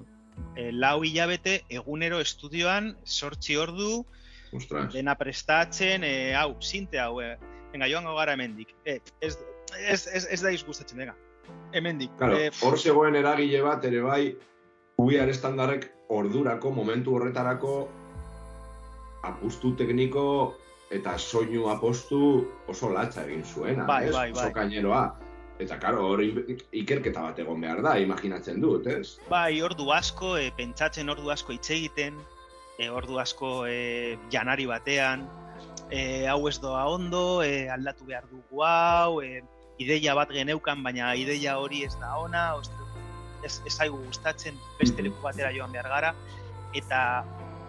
e, 0.56 0.70
lau 0.72 1.02
hilabete 1.04 1.62
egunero 1.70 2.20
estudioan, 2.20 2.94
sortzi 3.04 3.56
ordu, 3.56 4.04
Ostras. 4.52 4.92
dena 4.92 5.14
prestatzen, 5.18 6.04
e, 6.04 6.34
hau, 6.34 6.56
sinte 6.60 7.00
hau, 7.00 7.20
e, 7.22 7.36
venga, 7.72 7.88
joango 7.90 8.14
gara 8.18 8.34
hemendik. 8.34 8.74
E, 8.84 9.00
ez, 9.20 9.36
ez, 9.78 10.06
ez, 10.06 10.26
ez 10.30 10.40
da 10.42 10.52
izgustatzen, 10.54 10.98
venga, 10.98 11.16
hemendik. 11.72 12.10
Claro, 12.18 12.36
E, 12.38 12.50
hor 12.62 12.78
zegoen 12.78 13.16
eragile 13.16 13.60
bat 13.62 13.84
ere 13.84 14.00
bai, 14.00 14.36
UIAR 14.98 15.28
estandarrek 15.28 15.88
ordurako, 16.14 16.70
momentu 16.70 17.16
horretarako, 17.16 17.88
apustu 19.24 19.74
tekniko 19.76 20.54
eta 20.94 21.16
soinu 21.18 21.68
apostu 21.72 22.18
oso 22.68 22.90
latza 22.92 23.24
egin 23.24 23.42
zuena, 23.44 23.86
Bai, 23.88 24.04
ez? 24.08 24.12
bai, 24.14 24.32
bai. 24.32 24.42
Oso 24.46 24.52
kaineroa. 24.54 25.04
Eta 25.58 25.78
karo, 25.78 26.02
hor 26.10 26.20
ikerketa 26.74 27.22
bat 27.28 27.38
egon 27.38 27.60
behar 27.62 27.80
da, 27.82 27.94
imaginatzen 28.02 28.60
dut, 28.60 28.86
ez? 28.90 29.16
Bai, 29.30 29.60
ordu 29.62 29.86
asko, 29.94 30.34
e, 30.36 30.50
pentsatzen 30.56 31.08
ordu 31.12 31.30
asko 31.30 31.54
hitz 31.54 31.70
egiten, 31.70 32.18
e, 32.78 32.88
ordu 32.90 33.20
asko 33.22 33.64
e, 33.70 34.18
janari 34.34 34.66
batean, 34.66 35.22
e, 35.94 36.26
hau 36.26 36.48
ez 36.50 36.56
doa 36.58 36.82
ondo, 36.90 37.42
e, 37.46 37.68
aldatu 37.70 38.04
behar 38.08 38.26
dugu 38.32 38.64
hau, 38.66 39.22
e, 39.22 39.44
ideia 39.78 40.14
bat 40.14 40.30
geneukan, 40.30 40.82
baina 40.82 41.14
ideia 41.18 41.58
hori 41.58 41.84
ez 41.84 41.94
da 42.00 42.14
ona, 42.20 42.54
oz, 42.58 42.70
ez, 43.44 43.60
ez 43.66 43.74
zaigu 43.74 43.98
gustatzen, 44.06 44.58
beste 44.78 45.02
leku 45.02 45.20
batera 45.22 45.52
joan 45.54 45.72
behar 45.74 45.88
gara, 45.90 46.12
eta 46.74 47.00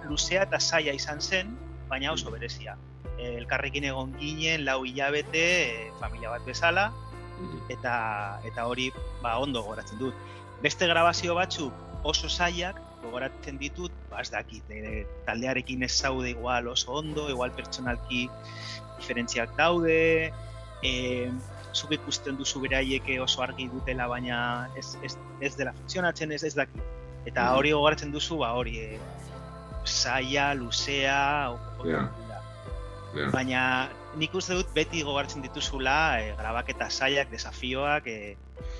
luzea 0.10 0.46
eta 0.46 0.60
zaila 0.60 0.94
izan 0.96 1.22
zen, 1.22 1.56
baina 1.90 2.14
oso 2.14 2.32
berezia. 2.34 2.78
E, 3.16 3.36
elkarrekin 3.40 3.88
egon 3.90 4.14
ginen, 4.20 4.66
lau 4.68 4.84
hilabete, 4.86 5.46
e, 5.66 5.92
familia 6.02 6.34
bat 6.34 6.46
bezala, 6.48 6.90
eta 7.70 7.96
eta 8.48 8.66
hori 8.70 8.92
ba 9.22 9.38
ondo 9.44 9.64
gogoratzen 9.64 10.00
dut. 10.00 10.16
Beste 10.64 10.88
grabazio 10.88 11.36
batzuk 11.36 11.74
oso 12.08 12.30
zailak 12.30 12.80
gogoratzen 13.04 13.58
ditut, 13.62 13.94
ba 14.10 14.22
ez 14.22 14.30
dakit, 14.34 14.70
e, 14.70 15.04
taldearekin 15.28 15.84
ez 15.86 15.94
zaude 15.94 16.32
igual 16.32 16.70
oso 16.72 16.94
ondo, 17.02 17.28
igual 17.30 17.52
pertsonalki 17.58 18.28
diferentziak 18.98 19.56
daude, 19.58 20.32
e, 20.82 20.94
zuk 21.76 21.92
ikusten 21.92 22.38
duzu 22.40 22.62
beraieke 22.64 23.20
oso 23.22 23.44
argi 23.44 23.68
dutela, 23.72 24.08
baina 24.08 24.38
ez, 24.80 24.96
ez, 25.04 25.18
ez 25.44 25.56
dela 25.60 25.74
funtzionatzen, 25.76 26.32
ez 26.32 26.44
ez 26.44 26.54
dakit. 26.56 26.82
Eta 27.26 27.44
Mhm. 27.50 27.58
hori 27.58 27.72
gogoratzen 27.72 28.12
duzu, 28.14 28.38
ba 28.38 28.54
hori, 28.54 28.80
e, 28.80 29.00
zaila, 29.86 30.54
luzea, 30.56 31.52
hori 31.80 31.92
da. 31.92 32.06
Ja. 33.16 33.30
Baina 33.32 33.90
nik 34.20 34.34
uste 34.36 34.56
dut 34.58 34.72
beti 34.76 35.02
gogoratzen 35.04 35.42
dituzula 35.44 36.20
e, 36.22 36.34
grabaketa 36.40 36.90
zailak, 36.90 37.30
desafioak, 37.32 38.08
e, 38.08 38.36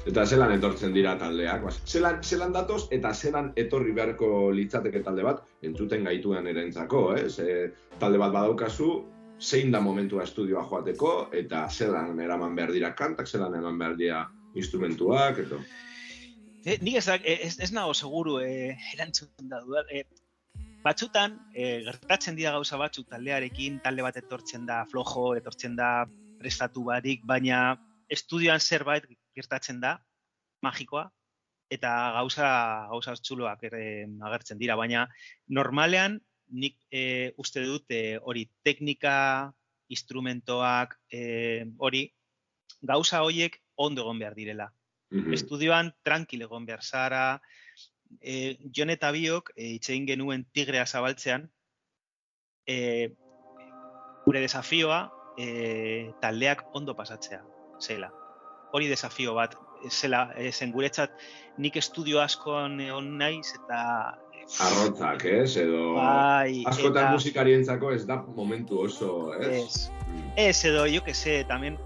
Eta 0.08 0.24
zelan 0.26 0.52
etortzen 0.54 0.94
dira 0.94 1.18
taldeak, 1.20 1.64
ba, 1.64 1.72
zelan, 1.86 2.22
zelan 2.24 2.54
datoz 2.54 2.88
eta 2.92 3.12
zelan 3.14 3.52
etorri 3.56 3.92
beharko 3.92 4.52
litzateke 4.56 5.02
talde 5.04 5.24
bat, 5.26 5.42
entzuten 5.62 6.04
gaituen 6.06 6.48
erentzako, 6.48 7.16
ez? 7.16 7.40
E, 7.40 7.72
talde 8.00 8.18
bat 8.22 8.32
badaukazu, 8.32 8.90
zein 9.42 9.72
da 9.72 9.82
momentua 9.82 10.24
estudioa 10.24 10.64
joateko, 10.70 11.30
eta 11.34 11.68
zelan 11.70 12.20
eraman 12.20 12.56
behar 12.56 12.72
dira 12.72 12.94
kantak, 12.96 13.28
zelan 13.28 13.54
eraman 13.54 13.80
behar 13.80 13.98
dira 14.00 14.22
instrumentuak, 14.56 15.40
eto. 15.46 15.60
E, 16.66 16.78
nik 16.82 16.96
ez, 17.02 17.06
dak- 17.06 17.26
e, 17.26 17.40
ez, 17.46 17.58
ez 17.60 17.72
nago 17.76 17.94
seguru 17.94 18.40
e, 18.42 18.76
erantzun 18.96 19.50
da 19.50 19.60
duda. 19.62 19.84
E, 19.92 20.06
batzutan, 20.86 21.40
e, 21.54 21.82
gertatzen 21.86 22.38
dira 22.38 22.54
gauza 22.56 22.78
batzuk 22.78 23.10
taldearekin, 23.10 23.82
talde 23.84 24.06
bat 24.06 24.18
etortzen 24.18 24.66
da 24.66 24.84
flojo, 24.90 25.34
etortzen 25.36 25.76
da 25.76 26.06
prestatu 26.40 26.84
barik, 26.88 27.26
baina 27.26 27.76
estudioan 28.10 28.60
zerbait 28.60 29.06
gertatzen 29.36 29.80
da, 29.82 29.98
magikoa, 30.64 31.10
eta 31.74 31.92
gauza 32.16 32.48
gauza 32.92 33.16
txuloak 33.18 33.64
ere 33.68 33.84
agertzen 34.30 34.58
dira, 34.62 34.78
baina 34.78 35.08
normalean 35.50 36.20
nik 36.50 36.78
e, 36.92 37.34
uste 37.38 37.64
dut 37.66 37.90
e, 37.90 38.18
hori 38.22 38.50
teknika, 38.64 39.52
instrumentoak, 39.90 40.98
e, 41.12 41.66
hori 41.78 42.08
gauza 42.82 43.22
horiek 43.24 43.62
ondo 43.76 44.02
egon 44.02 44.20
behar 44.20 44.36
direla 44.36 44.72
Mhm. 45.12 45.34
estudioan 45.34 45.94
tranquil 46.04 46.42
egon 46.42 46.66
behar 46.66 46.84
zara, 46.84 47.42
e, 48.22 48.58
Jon 48.76 48.90
eta 48.90 49.12
biok 49.12 49.52
e, 49.56 49.76
hitz 49.76 49.90
egin 49.90 50.08
genuen 50.10 50.46
tigrea 50.52 50.86
zabaltzean, 50.86 51.50
e, 52.68 53.12
gure 54.26 54.42
desafioa 54.42 55.00
e, 55.38 56.12
taldeak 56.22 56.66
ondo 56.74 56.96
pasatzea, 56.96 57.44
zela. 57.80 58.12
Hori 58.74 58.90
desafio 58.90 59.36
bat, 59.38 59.56
e, 59.84 59.90
zela, 59.90 60.32
e, 60.36 60.52
zen 60.52 60.74
guretzat 60.74 61.14
nik 61.58 61.78
estudio 61.78 62.22
askoan 62.22 62.80
egon 62.82 63.18
naiz 63.18 63.54
eta 63.54 63.80
Arrotzak, 64.62 65.26
ez? 65.26 65.56
Edo... 65.58 65.96
bai, 65.98 66.64
Askotan 66.70 67.08
eta- 67.08 67.16
musikarientzako 67.18 67.92
ez 67.96 68.06
da 68.06 68.22
momentu 68.36 68.84
oso, 68.86 69.34
ez? 69.40 69.48
Ez. 69.48 69.90
Mm. 70.06 70.32
Ez, 70.38 70.58
edo, 70.70 70.86
jo 70.92 71.02
que 71.04 71.16
se, 71.18 71.40
tamen, 71.50 71.80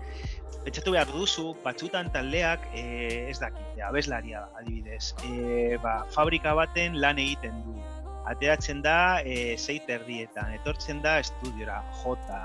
pentsatu 0.65 0.91
behar 0.91 1.10
duzu, 1.13 1.54
batzutan 1.63 2.12
taldeak, 2.13 2.67
e, 2.76 3.30
ez 3.32 3.39
dakit, 3.39 3.80
abeslaria 3.88 4.43
adibidez, 4.60 5.13
e, 5.24 5.78
ba, 5.84 6.04
fabrika 6.13 6.54
baten 6.58 7.00
lan 7.00 7.22
egiten 7.22 7.63
du. 7.65 7.78
Ateratzen 8.30 8.84
da, 8.86 9.22
e, 9.24 9.56
zeit 9.58 9.88
erdietan, 9.89 10.52
etortzen 10.60 11.00
da 11.02 11.17
estudiora, 11.24 11.80
jota, 12.04 12.43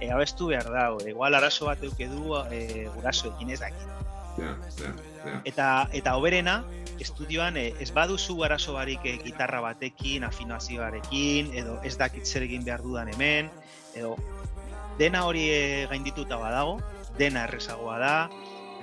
e, 0.00 0.08
abestu 0.14 0.52
behar 0.54 0.70
dago, 0.72 1.02
igual 1.10 1.34
arazo 1.34 1.66
bat 1.68 1.82
euke 1.84 2.08
du 2.08 2.38
e, 2.54 2.86
gurasoekin 2.94 3.50
ez 3.50 3.60
dakit. 3.60 3.92
Ja, 4.36 4.52
ja, 4.78 4.92
ja. 5.24 5.40
Eta, 5.48 5.68
eta 5.96 6.16
oberena, 6.20 6.60
estudioan 7.00 7.56
e, 7.56 7.68
ez 7.80 7.90
baduzu 7.94 8.36
arazo 8.44 8.74
barik 8.76 9.04
e, 9.04 9.16
gitarra 9.22 9.60
batekin, 9.64 10.24
afinazioarekin, 10.24 11.52
edo 11.56 11.78
ez 11.84 11.96
dakit 11.98 12.26
zer 12.26 12.46
egin 12.46 12.64
behar 12.64 12.84
dudan 12.84 13.10
hemen, 13.12 13.50
edo 13.94 14.16
dena 14.98 15.24
hori 15.28 15.48
e, 15.52 15.86
gaindituta 15.90 16.38
badago, 16.40 16.78
dena 17.18 17.44
errezagoa 17.48 17.98
da, 18.00 18.14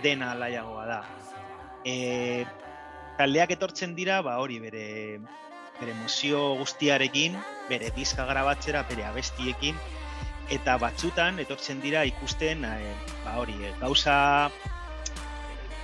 dena 0.04 0.34
alaiagoa 0.34 0.86
da. 0.90 1.00
E, 1.86 2.46
taldeak 3.18 3.56
etortzen 3.58 3.96
dira, 3.96 4.22
ba 4.22 4.38
hori 4.42 4.60
bere 4.64 4.86
bere 5.80 5.92
emozio 5.92 6.54
guztiarekin, 6.60 7.36
bere 7.68 7.90
diska 7.96 8.28
grabatzera, 8.30 8.84
bere 8.88 9.08
abestiekin, 9.10 9.76
eta 10.54 10.78
batzutan 10.78 11.40
etortzen 11.42 11.82
dira 11.82 12.04
ikusten, 12.06 12.64
e, 12.64 12.94
ba 13.26 13.38
hori, 13.42 13.58
e, 13.66 13.74
gauza 13.82 14.16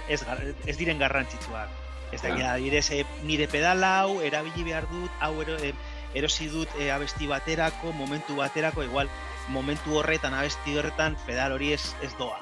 ez, 0.08 0.22
ez 0.66 0.78
diren 0.78 1.02
garrantzitsuak. 1.02 1.89
Ez 2.12 2.22
da, 2.22 2.30
Ja. 2.30 2.54
adibidez, 2.54 2.90
e, 2.92 3.06
nire 3.24 3.48
pedal 3.48 3.84
hau 3.84 4.22
erabili 4.22 4.64
behar 4.64 4.88
dut, 4.90 5.12
hau 5.22 5.42
ero, 5.42 5.58
e, 5.62 5.74
erosi 6.18 6.48
dut 6.50 6.70
e, 6.80 6.90
abesti 6.92 7.28
baterako, 7.28 7.92
momentu 7.94 8.36
baterako, 8.36 8.84
igual 8.84 9.10
momentu 9.50 9.98
horretan, 10.00 10.34
abesti 10.34 10.78
horretan, 10.78 11.16
pedal 11.26 11.52
hori 11.54 11.74
ez, 11.74 11.94
ez 12.02 12.12
doa. 12.18 12.40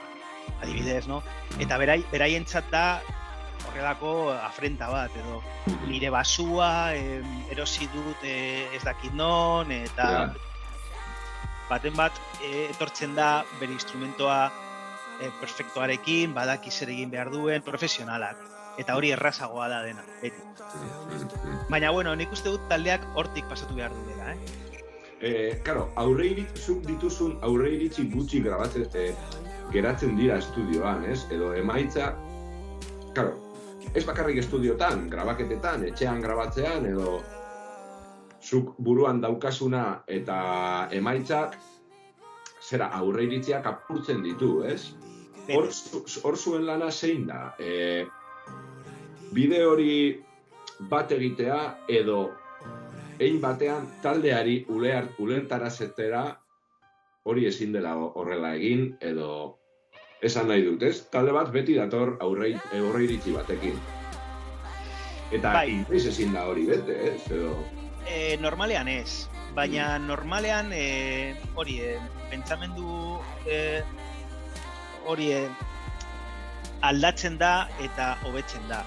Adibidez, 0.61 1.05
no? 1.07 1.21
Eta 1.59 1.77
berai, 1.77 2.01
beraientzat 2.11 2.69
da 2.71 3.01
horrelako 3.67 4.31
afrenta 4.31 4.87
bat, 4.89 5.11
edo 5.19 5.41
nire 5.87 6.09
basua, 6.09 6.93
em, 6.95 7.25
erosi 7.51 7.87
dut 7.93 8.23
e, 8.23 8.67
ez 8.75 8.83
dakit 8.83 9.11
non, 9.13 9.71
eta 9.71 10.07
Ja. 10.11 10.33
baten 11.69 11.93
bat 11.95 12.15
e, 12.41 12.69
etortzen 12.71 13.15
da 13.15 13.43
bere 13.59 13.73
instrumentoa 13.73 14.51
e, 15.19 15.27
perfektoarekin, 15.41 16.33
badaki 16.33 16.71
zer 16.71 16.89
egin 16.89 17.11
behar 17.11 17.29
duen, 17.29 17.61
profesionalak. 17.61 18.37
Eta 18.77 18.95
hori 18.95 19.11
errazagoa 19.11 19.67
da 19.71 19.81
dena, 19.85 20.03
beti. 20.21 20.43
Baina, 21.69 21.91
bueno, 21.91 22.13
nik 22.15 22.31
uste 22.31 22.53
dut 22.53 22.67
taldeak 22.69 23.05
hortik 23.15 23.47
pasatu 23.49 23.75
behar 23.75 23.95
du 23.95 24.03
dela, 24.11 24.33
eh? 24.33 24.37
Eh, 25.19 25.61
claro, 25.65 25.87
aurre 25.97 26.29
zuk 26.53 26.83
dituzun 26.85 27.39
aurre 27.41 27.71
iritzi 27.73 28.05
gutxi 28.13 28.43
grabatzen, 28.45 28.85
eh, 28.93 29.15
geratzen 29.73 30.15
dira 30.15 30.37
estudioan, 30.37 31.05
ez? 31.05 31.25
Edo 31.31 31.53
emaitza, 31.57 32.13
claro, 33.15 33.33
ez 33.95 34.05
bakarrik 34.05 34.37
estudiotan, 34.37 35.09
grabaketetan, 35.09 35.83
etxean 35.89 36.21
grabatzean, 36.21 36.85
edo 36.85 37.17
zuk 38.43 38.75
buruan 38.77 39.21
daukasuna 39.21 40.03
eta 40.07 40.37
emaitzak 40.91 41.57
zera 42.61 42.91
aurre 42.99 43.25
iritziak 43.27 43.65
apurtzen 43.65 44.23
ditu, 44.23 44.61
ez? 44.67 44.93
Hor, 45.55 45.69
hor 46.23 46.37
zuen 46.37 46.65
lana 46.67 46.91
zein 46.91 47.25
da? 47.27 47.55
E, 47.59 48.05
bide 49.33 49.63
hori 49.65 49.93
bat 50.89 51.11
egitea 51.11 51.59
edo 51.89 52.31
ein 53.19 53.39
batean 53.41 53.87
taldeari 54.01 54.65
ulear, 54.69 55.07
ulertarazetera 55.19 56.23
hori 57.27 57.47
ezin 57.49 57.73
dela 57.73 57.95
horrela 57.97 58.53
egin 58.55 58.91
edo 59.01 59.57
esan 60.21 60.47
nahi 60.49 60.63
dut, 60.65 60.83
ez? 60.83 61.01
Talde 61.13 61.33
bat 61.33 61.51
beti 61.53 61.75
dator 61.77 62.15
aurre, 62.21 62.53
aurre 62.77 63.03
iritzi 63.05 63.33
batekin. 63.33 63.77
Eta 65.31 65.51
Bai. 65.53 65.83
ezin 65.91 66.33
da 66.33 66.45
hori 66.47 66.65
bete, 66.65 66.95
ez? 67.11 67.19
Edo, 67.31 67.57
E, 68.07 68.37
normalean 68.39 68.87
ez, 68.87 69.27
baina 69.51 69.97
normalean 69.99 70.69
e, 70.71 71.35
hori, 71.59 71.81
e, 71.83 71.97
pentsamendu 72.31 73.19
e, 73.43 73.57
hori 75.03 75.33
e, 75.35 75.41
aldatzen 76.87 77.35
da 77.41 77.67
eta 77.83 78.13
hobetzen 78.23 78.63
da. 78.71 78.85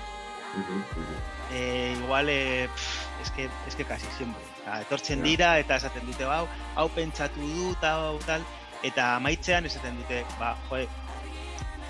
Mhm, 0.55 0.79
mhm. 0.97 1.19
E, 1.51 1.61
igual, 1.99 2.29
e, 2.29 2.69
pff, 2.69 3.23
eske, 3.23 3.49
eske 3.67 3.85
kasi 3.85 4.07
siempre. 4.17 4.43
Eta, 4.61 4.81
etortzen 4.87 5.23
dira 5.23 5.59
eta 5.59 5.77
esaten 5.81 6.07
dute, 6.07 6.25
hau, 6.25 6.47
hau 6.77 6.89
pentsatu 6.95 7.41
du, 7.41 7.71
eta 7.73 7.93
hau 7.99 8.19
tal, 8.27 8.45
eta 8.87 9.17
amaitzean 9.17 9.67
esaten 9.67 9.99
dute, 9.99 10.23
ba, 10.39 10.55
joe, 10.69 10.87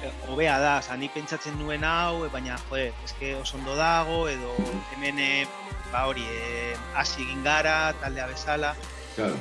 e, 0.01 0.12
hobea 0.29 0.57
da, 0.62 0.79
oza, 0.81 0.96
ni 0.96 1.11
pentsatzen 1.12 1.59
nuen 1.61 1.85
hau, 1.85 2.29
baina, 2.33 2.57
joe, 2.70 2.88
eske 3.05 3.35
oso 3.37 3.59
ondo 3.61 3.77
dago, 3.77 4.23
edo 4.33 4.57
hemen, 4.94 5.20
ba 5.92 6.07
hori, 6.09 6.25
e, 6.25 6.75
hasi 6.94 7.23
egin 7.27 7.44
gara, 7.44 7.92
taldea 8.01 8.31
bezala, 8.33 8.75
Claro, 9.16 9.37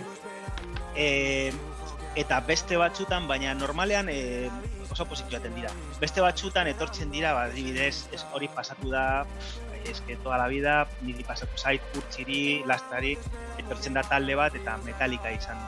e, 0.96 1.52
eta 2.20 2.40
beste 2.48 2.78
batzutan, 2.78 3.28
baina 3.30 3.54
normalean 3.56 4.10
e, 4.12 4.50
oso 5.00 5.08
positibaten 5.08 5.56
dira. 5.56 5.72
Beste 6.02 6.22
batzutan 6.22 6.68
etortzen 6.68 7.12
dira, 7.12 7.32
ba, 7.34 7.48
adibidez, 7.48 8.10
ez 8.12 8.24
hori 8.36 8.50
pasatu 8.52 8.92
da, 8.92 9.26
eske 9.88 10.18
toda 10.24 10.38
la 10.42 10.48
vida, 10.52 10.74
niri 11.08 11.24
pasatu 11.24 11.56
zait, 11.58 11.86
urtsiri, 11.96 12.66
lastari, 12.68 13.16
etortzen 13.62 13.96
da 13.96 14.04
talde 14.04 14.36
bat, 14.36 14.56
eta 14.60 14.76
metalika 14.84 15.32
izan, 15.32 15.62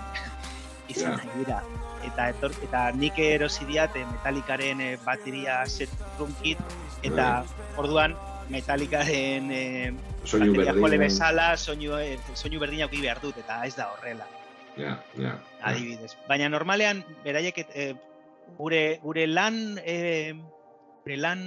izan 0.94 1.16
nahi 1.16 1.32
dira. 1.40 1.62
Eta, 2.02 2.28
etor, 2.34 2.58
eta 2.66 2.84
nik 2.98 3.20
erosi 3.22 3.68
diat 3.70 3.96
eh, 3.96 4.04
Metallicaren 4.10 4.80
eh, 4.82 4.96
bateria 5.06 5.62
set 5.70 5.92
drum 6.18 6.34
kit, 6.42 6.60
eta 7.06 7.46
orduan 7.80 8.18
Metallicaren 8.52 9.52
eh, 9.54 9.94
soinu 10.26 10.52
bateria 10.58 10.74
jole 10.74 10.98
berdin. 10.98 11.06
bezala, 11.06 11.50
soinu, 11.56 11.96
soinu 12.34 12.60
berdina 12.60 12.90
behar 12.92 13.22
dut, 13.24 13.38
eta 13.38 13.62
ez 13.70 13.76
da 13.78 13.92
horrela 13.94 14.28
Ja, 14.78 14.96
ja. 15.20 15.36
adibidez. 15.62 16.14
Baina 16.30 16.48
normalean 16.50 17.04
beraiek 17.26 17.58
e, 17.68 17.92
gure 18.58 19.00
gure 19.04 19.28
lan 19.28 19.80
e, 19.84 20.34
gure 21.04 21.18
lan, 21.18 21.42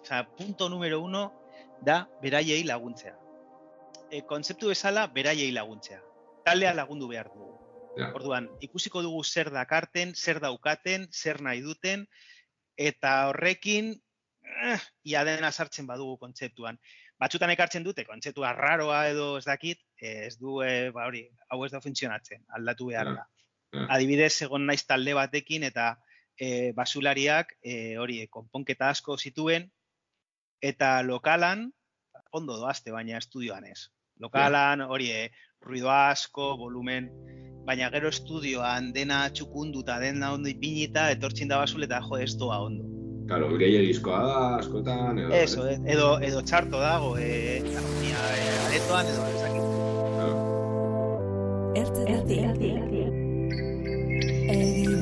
osea, 0.00 0.24
punto 0.36 0.68
numero 0.68 1.00
uno 1.00 1.32
da 1.80 2.08
beraiei 2.22 2.64
laguntzea. 2.64 3.16
E, 4.10 4.22
kontzeptu 4.28 4.68
bezala 4.68 5.06
beraiei 5.06 5.52
laguntzea. 5.52 6.00
Taldea 6.44 6.74
lagundu 6.74 7.08
behar 7.08 7.30
dugu. 7.32 7.52
Ja. 7.96 8.08
Orduan, 8.16 8.48
ikusiko 8.64 9.02
dugu 9.04 9.22
zer 9.24 9.50
dakarten, 9.52 10.14
zer 10.16 10.40
daukaten, 10.40 11.08
zer 11.12 11.42
nahi 11.44 11.60
duten, 11.60 12.06
eta 12.76 13.28
horrekin 13.28 13.92
eh, 14.62 14.78
ia 15.04 15.24
dena 15.28 15.52
sartzen 15.52 15.86
badugu 15.86 16.16
kontzeptuan. 16.22 16.78
Batzutan 17.20 17.52
ekartzen 17.54 17.84
dute 17.86 18.04
kontzeptua 18.08 18.52
raroa 18.56 19.04
edo 19.12 19.36
ez 19.38 19.44
dakit, 19.46 19.82
ez 20.00 20.34
du 20.40 20.60
eh, 20.64 20.90
ba 20.94 21.06
hori, 21.06 21.26
hau 21.50 21.60
ez 21.66 21.70
da 21.72 21.80
funtzionatzen, 21.84 22.42
aldatu 22.56 22.88
behar 22.90 23.12
Ja, 23.12 23.14
da. 23.20 23.26
ja. 23.76 23.86
Adibidez, 23.96 24.34
egon 24.46 24.66
naiz 24.66 24.82
talde 24.88 25.14
batekin 25.14 25.68
eta 25.68 25.92
eh, 26.38 26.72
basulariak 26.76 27.56
eh, 27.62 27.98
hori 27.98 28.26
konponketa 28.30 28.88
asko 28.90 29.16
zituen 29.16 29.70
eta 30.62 31.02
lokalan 31.02 31.70
ondo 32.32 32.56
doazte, 32.56 32.92
baina 32.92 33.18
estudioan 33.18 33.66
ez. 33.68 33.88
Lokalan 34.20 34.80
hori 34.86 35.10
eh, 35.10 35.30
ruido 35.60 35.90
asko, 35.90 36.56
volumen, 36.56 37.10
baina 37.66 37.90
gero 37.94 38.08
estudioan 38.10 38.92
dena 38.94 39.28
txukunduta, 39.30 39.98
dena 40.02 40.32
ondo 40.36 40.50
ipinita, 40.50 41.10
etortzen 41.14 41.48
da 41.52 41.60
basul 41.62 41.86
eta 41.86 42.00
jo 42.06 42.18
ez 42.18 42.32
doa 42.38 42.58
ondo. 42.66 42.88
Claro, 43.28 43.52
gehiagizkoa 43.58 44.18
da, 44.26 44.40
askotan, 44.58 45.18
edo... 45.18 45.30
Eso, 45.38 45.66
eh, 45.70 45.78
edo, 45.94 46.08
edo 46.26 46.42
txarto 46.42 46.80
dago, 46.82 47.14
eh, 47.18 47.62
harmonia 47.62 48.24
eh, 48.36 48.66
aretoan, 48.66 49.12
edo 49.14 49.28
ez 49.28 49.38
dakit. 49.44 49.64
Claro. 50.16 50.34
Begi 51.72 51.92
sinestezi 51.92 53.02
Senti 54.52 54.82
ezina 54.82 55.01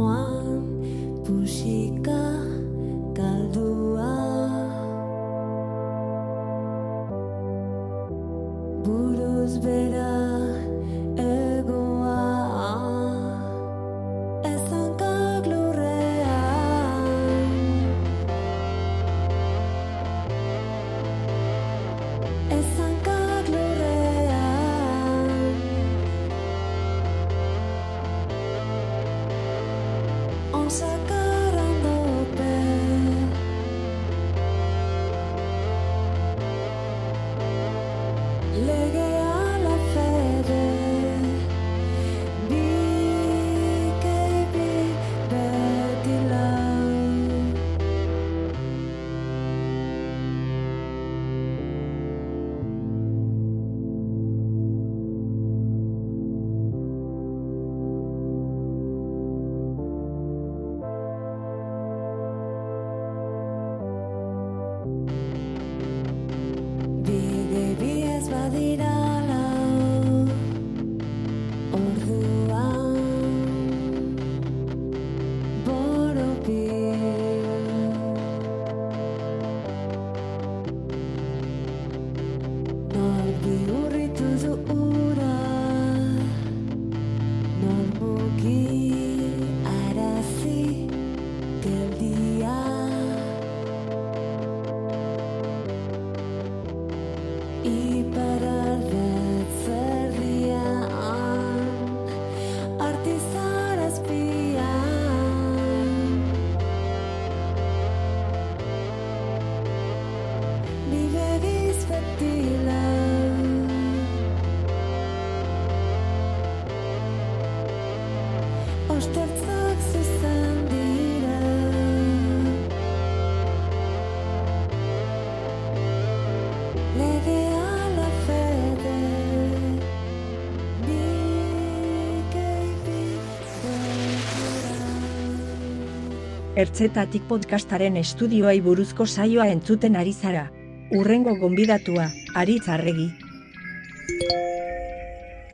Ertzetatik 136.59 137.23
podcastaren 137.29 137.95
estudioai 137.95 138.57
buruzko 138.59 139.05
saioa 139.07 139.45
entzuten 139.47 139.95
ari 139.95 140.11
zara. 140.11 140.49
Urrengo 140.91 141.37
gonbidatua, 141.39 142.09
Aritz 142.35 142.67
Arregi. 142.67 143.07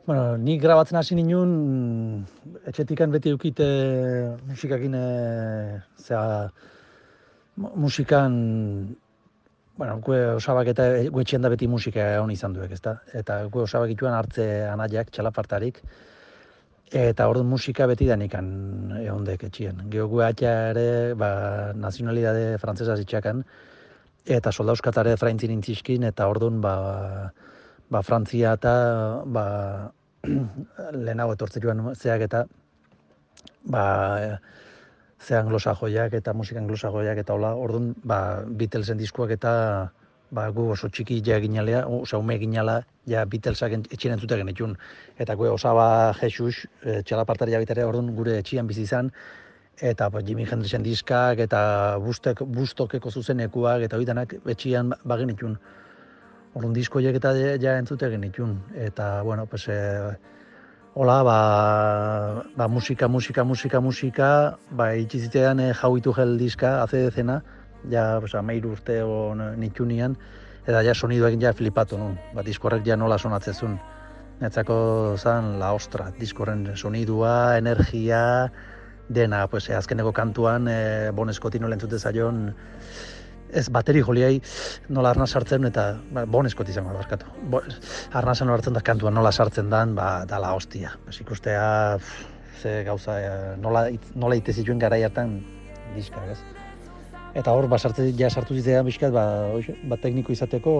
Bueno, 0.08 0.36
nik 0.42 0.58
grabatzen 0.62 0.98
hasi 0.98 1.14
ninun, 1.14 2.24
etxetikan 2.66 3.12
beti 3.14 3.30
eukite 3.30 3.68
musikakin, 4.48 4.96
e, 4.98 5.04
zera, 6.02 6.48
mu- 7.56 7.74
musikan, 7.84 8.34
bueno, 9.76 10.00
gue 10.02 10.18
osabak 10.34 10.72
eta 10.74 10.88
gue 11.06 11.22
etxean 11.22 11.46
da 11.46 11.52
beti 11.52 11.68
musika 11.68 12.08
hon 12.22 12.32
izan 12.34 12.56
duek, 12.56 12.72
ezta? 12.72 12.96
Eta 13.14 13.44
gue 13.46 13.62
osabak 13.68 13.92
ituan 13.94 14.16
hartze 14.16 14.64
anaiak, 14.66 15.12
txalapartarik, 15.12 15.78
eta 16.92 17.28
orduan 17.28 17.48
musika 17.48 17.86
beti 17.86 18.06
da 18.08 18.16
nikan 18.16 18.46
ehondek 19.00 19.44
etxien. 19.50 19.82
Gero 19.92 20.08
gue 20.08 20.24
atia 20.24 20.70
ere, 20.70 21.14
ba, 21.14 21.72
nazionalidade 21.76 22.58
frantzesa 22.58 22.96
zitxakan, 22.96 23.44
eta 24.24 24.52
soldauskatare 24.52 25.16
fraintzin 25.16 25.52
intziskin, 25.52 26.04
eta 26.08 26.28
orduan, 26.28 26.60
ba, 26.64 26.74
ba, 27.90 28.02
Frantzia 28.02 28.54
eta 28.58 28.74
ba, 29.26 29.44
lehenago 31.04 31.34
etortzen 31.36 31.64
joan 31.64 31.84
zeak 31.94 32.24
eta 32.28 32.44
ba, 33.64 33.84
ze 35.18 35.36
anglosajoiak 35.36 36.14
eta 36.20 36.34
musika 36.34 36.60
anglosajoiak 36.60 37.22
eta 37.24 37.34
hola, 37.34 37.54
orduan 37.56 37.94
ba, 38.04 38.44
Beatlesen 38.46 39.00
diskuak 39.00 39.32
eta 39.34 39.52
ba, 40.30 40.48
gu 40.52 40.68
oso 40.72 40.88
txiki 40.88 41.22
ja 41.24 41.38
ginalea, 41.40 41.86
oza, 41.86 42.18
ume 42.18 42.38
ginala, 42.38 42.82
ja 43.06 43.24
Beatlesak 43.24 43.72
en- 43.72 43.84
etxien 43.90 44.12
entzute 44.12 44.36
genitun. 44.36 44.76
Eta 45.18 45.34
gu 45.34 45.48
osaba 45.52 46.12
Jesus, 46.20 46.66
e, 46.82 47.02
txalapartari 47.02 47.52
jabitere 47.52 47.84
orduan 47.84 48.14
gure 48.14 48.38
etxian 48.38 48.66
bizi 48.66 48.82
izan, 48.82 49.12
eta 49.80 50.08
ba, 50.10 50.20
Jimi 50.20 50.44
Hendrixen 50.44 50.82
diskak, 50.82 51.38
eta 51.38 51.96
bustek, 52.02 52.42
bustokeko 52.42 53.10
zuzenekuak, 53.10 53.82
eta 53.82 53.96
horitanak 53.96 54.34
etxian 54.46 54.92
bagenitun. 55.04 55.58
Orduan 56.54 56.72
disko 56.74 56.98
horiek 56.98 57.16
eta 57.16 57.32
ja- 57.60 57.78
entzute 57.78 58.10
genitun. 58.10 58.58
Eta, 58.74 59.22
bueno, 59.22 59.46
pues, 59.46 59.68
e, 59.68 60.16
hola, 60.94 61.22
ba, 61.22 62.44
ba, 62.56 62.68
musika, 62.68 63.08
musika, 63.08 63.44
musika, 63.44 63.80
musika, 63.80 64.58
ba, 64.70 64.94
itxizitean 64.94 65.60
e, 65.60 65.72
jauitu 65.72 66.12
gel 66.12 66.36
diska, 66.38 66.82
hace 66.82 67.04
dezena, 67.04 67.42
ja, 67.90 68.18
pues, 68.20 68.34
amairu 68.34 68.72
urte 68.76 69.02
o 69.02 69.34
nitunian, 69.34 70.16
eta 70.66 70.82
ja 70.82 70.94
sonidoekin 70.94 71.42
ja 71.42 71.52
flipatu 71.52 71.98
nun, 71.98 72.18
ba, 72.34 72.44
diskorrek 72.46 72.86
ja 72.86 72.96
nola 72.96 73.18
sonatzezun. 73.18 73.78
Netzako 74.38 75.16
zan 75.18 75.56
la 75.58 75.72
ostra, 75.74 76.12
diskorren 76.18 76.76
sonidua, 76.76 77.58
energia, 77.58 78.50
dena, 79.08 79.46
pues, 79.48 79.68
e, 79.68 79.74
azkeneko 79.74 80.12
kantuan, 80.12 80.68
e, 80.68 81.10
Bon 81.14 81.32
Scotti 81.32 81.58
nola 81.58 81.74
entzute 81.74 81.98
zaion, 81.98 82.52
ez 83.50 83.68
bateri 83.72 84.02
joliai 84.04 84.40
nola 84.92 85.12
arnaz 85.14 85.30
sartzen 85.32 85.64
eta 85.68 85.86
ba, 86.12 86.24
bon 86.26 86.46
eskoti 86.46 86.74
izango 86.74 86.92
da, 86.92 87.00
barkatu. 87.00 87.32
Bo, 87.52 87.62
arnazan 88.20 88.48
nola 88.48 88.60
hartzen 88.60 88.76
da 88.76 88.84
kantuan 88.84 89.16
nola 89.16 89.32
sartzen 89.32 89.70
dan, 89.72 89.94
ba, 89.96 90.24
dala 90.28 90.52
hostia. 90.56 90.94
Pues 91.04 91.20
ikustea, 91.24 91.98
ze 92.60 92.82
gauza, 92.84 93.18
eh, 93.22 93.56
nola, 93.56 93.88
nola 94.14 94.36
ite 94.36 94.52
zituen 94.52 94.78
garai 94.78 95.02
hartan 95.06 95.38
diskak, 95.96 96.34
ez? 96.34 96.57
Eta 97.38 97.52
hor, 97.54 97.68
ba, 97.70 97.78
sartze, 97.78 98.08
ja 98.18 98.26
sartu 98.34 98.56
zitea 98.58 98.80
bizkat, 98.82 99.12
ba, 99.14 99.24
ba, 99.86 99.96
tekniko 100.02 100.32
izateko 100.34 100.72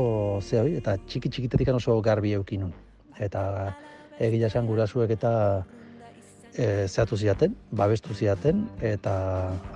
ze 0.42 0.59
hori, 0.59 0.72
eta 0.80 0.96
txiki 1.06 1.30
txikitetik 1.30 1.70
oso 1.70 1.94
garbi 2.02 2.32
eukinun. 2.34 2.72
Eta 3.22 3.42
egia 4.18 4.48
esan 4.50 4.66
gurasuek 4.66 5.12
eta 5.14 5.32
e, 6.50 6.88
zehatu 6.88 7.16
ziaten, 7.16 7.54
babestu 7.70 8.14
ziaten, 8.14 8.64
eta 8.82 9.14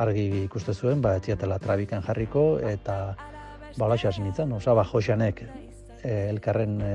argi 0.03 0.27
ikuste 0.43 0.75
zuen, 0.75 1.05
ba, 1.05 1.15
ez 1.21 1.29
ziatela 1.29 1.61
trabikan 1.63 2.03
jarriko, 2.03 2.59
eta 2.73 2.99
ba, 3.77 3.87
holaxe 3.87 4.11
hasi 4.11 4.27
nintzen, 4.27 4.51
oza, 4.59 4.75
ba, 4.75 4.83
Joxanek 4.83 5.45
e, 6.03 6.17
elkarren 6.33 6.81
e, 6.83 6.93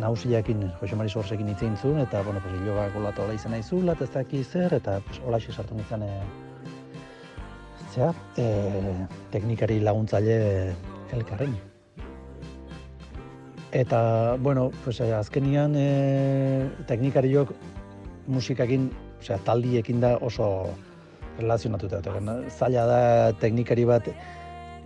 nausiakin, 0.00 0.64
Jose 0.80 0.96
Mari 0.96 1.12
Sorsekin 1.12 1.52
hitz 1.52 1.60
egin 1.60 1.76
zuen, 1.76 2.00
eta, 2.08 2.24
bueno, 2.24 2.40
pues, 2.40 2.56
hiloba 2.62 2.88
golatu 2.96 3.26
hola 3.26 3.36
izan 3.36 3.52
nahi 3.52 3.62
zula, 3.62 3.92
eta 3.92 4.08
ez 4.08 4.12
daki 4.16 4.44
zer, 4.44 4.80
eta 4.80 5.02
pues, 5.04 5.20
holaxe 5.20 5.52
sartu 5.52 5.76
nintzen, 5.76 6.08
e, 6.08 6.45
zea, 7.96 8.12
e, 8.36 8.44
teknikari 9.32 9.80
laguntzaile 9.80 10.74
elkarren. 11.16 11.56
Eta, 13.72 14.36
bueno, 14.40 14.70
pues, 14.84 15.00
eh, 15.00 15.12
azkenian 15.12 15.74
e, 15.76 16.70
teknikariok 16.88 17.52
musikakin, 18.26 18.90
osea, 19.20 19.38
taldiekin 19.44 20.00
da 20.00 20.16
oso 20.16 20.68
relazionatuta. 21.38 22.00
Zaila 22.48 22.86
da 22.86 23.00
teknikari 23.40 23.84
bat 23.84 24.08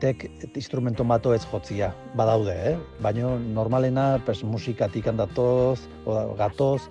tek 0.00 0.24
instrumento 0.56 1.04
mato 1.04 1.34
ez 1.34 1.44
jotzia, 1.44 1.92
badaude, 2.16 2.56
eh? 2.72 2.76
Baina 3.04 3.36
normalena 3.38 4.18
pues, 4.24 4.42
musikatik 4.42 5.06
handatoz, 5.06 5.80
gatoz, 6.38 6.88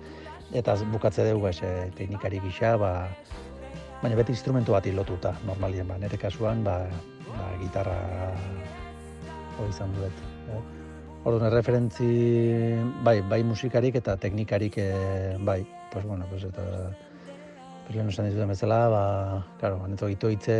eta 0.54 0.76
bukatze 0.92 1.26
dugu 1.26 1.50
ez, 1.50 1.58
eh, 1.62 1.90
teknikari 1.98 2.40
gisa, 2.46 2.76
ba, 2.78 3.08
baina 4.00 4.16
beti 4.16 4.32
instrumento 4.32 4.72
bat 4.72 4.86
lotuta, 4.86 5.34
normalien, 5.44 5.86
ba, 5.88 5.98
nire 6.00 6.16
kasuan, 6.18 6.64
ba, 6.64 6.86
ba, 7.28 7.48
gitarra 7.60 7.98
hori 9.58 9.68
izan 9.68 9.92
duet. 9.96 10.22
Eh? 10.48 10.60
Orduan, 11.28 11.50
referentzi, 11.52 12.08
bai, 13.04 13.20
bai 13.20 13.42
musikarik 13.44 13.98
eta 14.00 14.16
teknikarik, 14.16 14.78
eh, 14.80 15.36
bai, 15.38 15.66
pues 15.92 16.06
bueno, 16.06 16.24
pues 16.30 16.44
eta 16.44 16.64
pues 17.84 17.96
lehen 17.96 18.08
esan 18.08 18.26
dizuten 18.26 18.48
bezala, 18.48 18.88
ba, 18.88 19.46
claro, 19.58 19.86
neto 19.88 20.06
gitu 20.08 20.30
hitze 20.30 20.54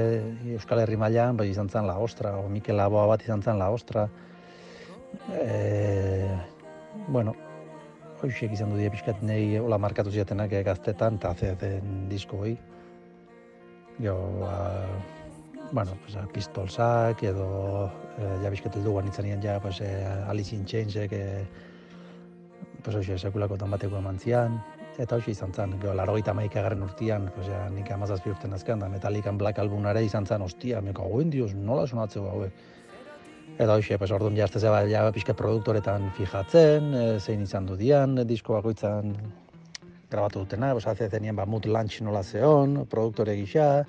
Euskal 0.52 0.80
Herri 0.82 0.98
mailan, 0.98 1.36
bai 1.38 1.48
izan 1.48 1.70
zen 1.70 1.86
La 1.86 1.96
Ostra, 1.98 2.34
o 2.36 2.48
Mikel 2.48 2.76
Laboa 2.76 3.06
bat 3.06 3.22
izan 3.22 3.40
zen 3.42 3.58
La 3.58 3.70
Ostra. 3.70 4.08
E, 5.32 6.28
bueno, 7.08 7.32
hoxek 8.20 8.52
izan 8.52 8.74
du 8.74 8.80
die 8.82 8.90
pixkat 8.90 9.22
nahi 9.22 9.56
hola 9.62 9.78
markatu 9.78 10.10
ziatenak 10.10 10.52
eh, 10.52 10.64
gaztetan, 10.66 11.16
eta 11.22 11.32
den 11.62 12.08
disko 12.10 12.42
hoi. 12.42 12.58
Jo, 13.98 14.16
ba, 14.40 14.86
bueno, 15.72 15.92
pues, 16.02 16.16
a 16.16 16.26
Pistolsak 16.26 17.22
edo 17.22 17.90
eh, 18.18 18.36
ja 18.42 18.50
bizkat 18.50 18.76
heldu 18.76 18.94
guan 18.96 19.08
itzanien 19.08 19.42
ja, 19.42 19.58
pues, 19.60 19.80
eh, 19.80 20.04
Alice 20.28 20.54
in 20.56 20.64
Chainsek, 20.64 21.12
eh, 21.12 21.44
pues, 22.82 22.96
hoxe, 22.96 23.18
sekulakotan 23.18 23.70
bateko 23.70 23.98
eman 23.98 24.18
zian, 24.18 24.58
eta 24.98 25.16
hoxe 25.16 25.30
izan 25.32 25.52
zen, 25.54 25.76
gero, 25.80 25.94
laro 25.94 26.16
gita 26.16 26.34
garren 26.34 26.82
urtian, 26.82 27.30
pues, 27.34 27.46
ja, 27.46 27.68
nik 27.70 27.90
amazazpi 27.90 28.30
urten 28.30 28.52
azken, 28.52 28.80
da 28.80 28.88
Metallican 28.88 29.38
Black 29.38 29.58
albumare 29.58 30.02
izan 30.04 30.26
zen, 30.26 30.42
ostia, 30.42 30.80
meko, 30.80 31.02
hauen 31.02 31.30
dios, 31.30 31.54
nola 31.54 31.86
sonatzeko 31.86 32.28
hauek. 32.28 32.52
Eta 33.58 33.74
hoxe, 33.74 33.98
pues, 33.98 34.10
orduan 34.10 34.36
jazte 34.36 34.60
zeba, 34.60 34.82
ja, 34.88 35.10
pixka 35.12 35.34
produktoretan 35.34 36.10
fijatzen, 36.16 36.94
e, 36.94 37.20
zein 37.20 37.42
izan 37.42 37.66
du 37.66 37.76
dian, 37.76 38.18
e, 38.18 38.24
disko 38.24 38.54
bakoitzan 38.54 39.16
grabatu 40.10 40.40
dutena, 40.40 40.72
pues, 40.72 40.86
hace 40.86 41.08
zenien, 41.08 41.36
ba, 41.36 41.46
mood 41.46 41.66
lunch 41.66 42.00
nola 42.02 42.22
zeon, 42.22 42.86
produktore 42.90 43.36
gisa, 43.36 43.86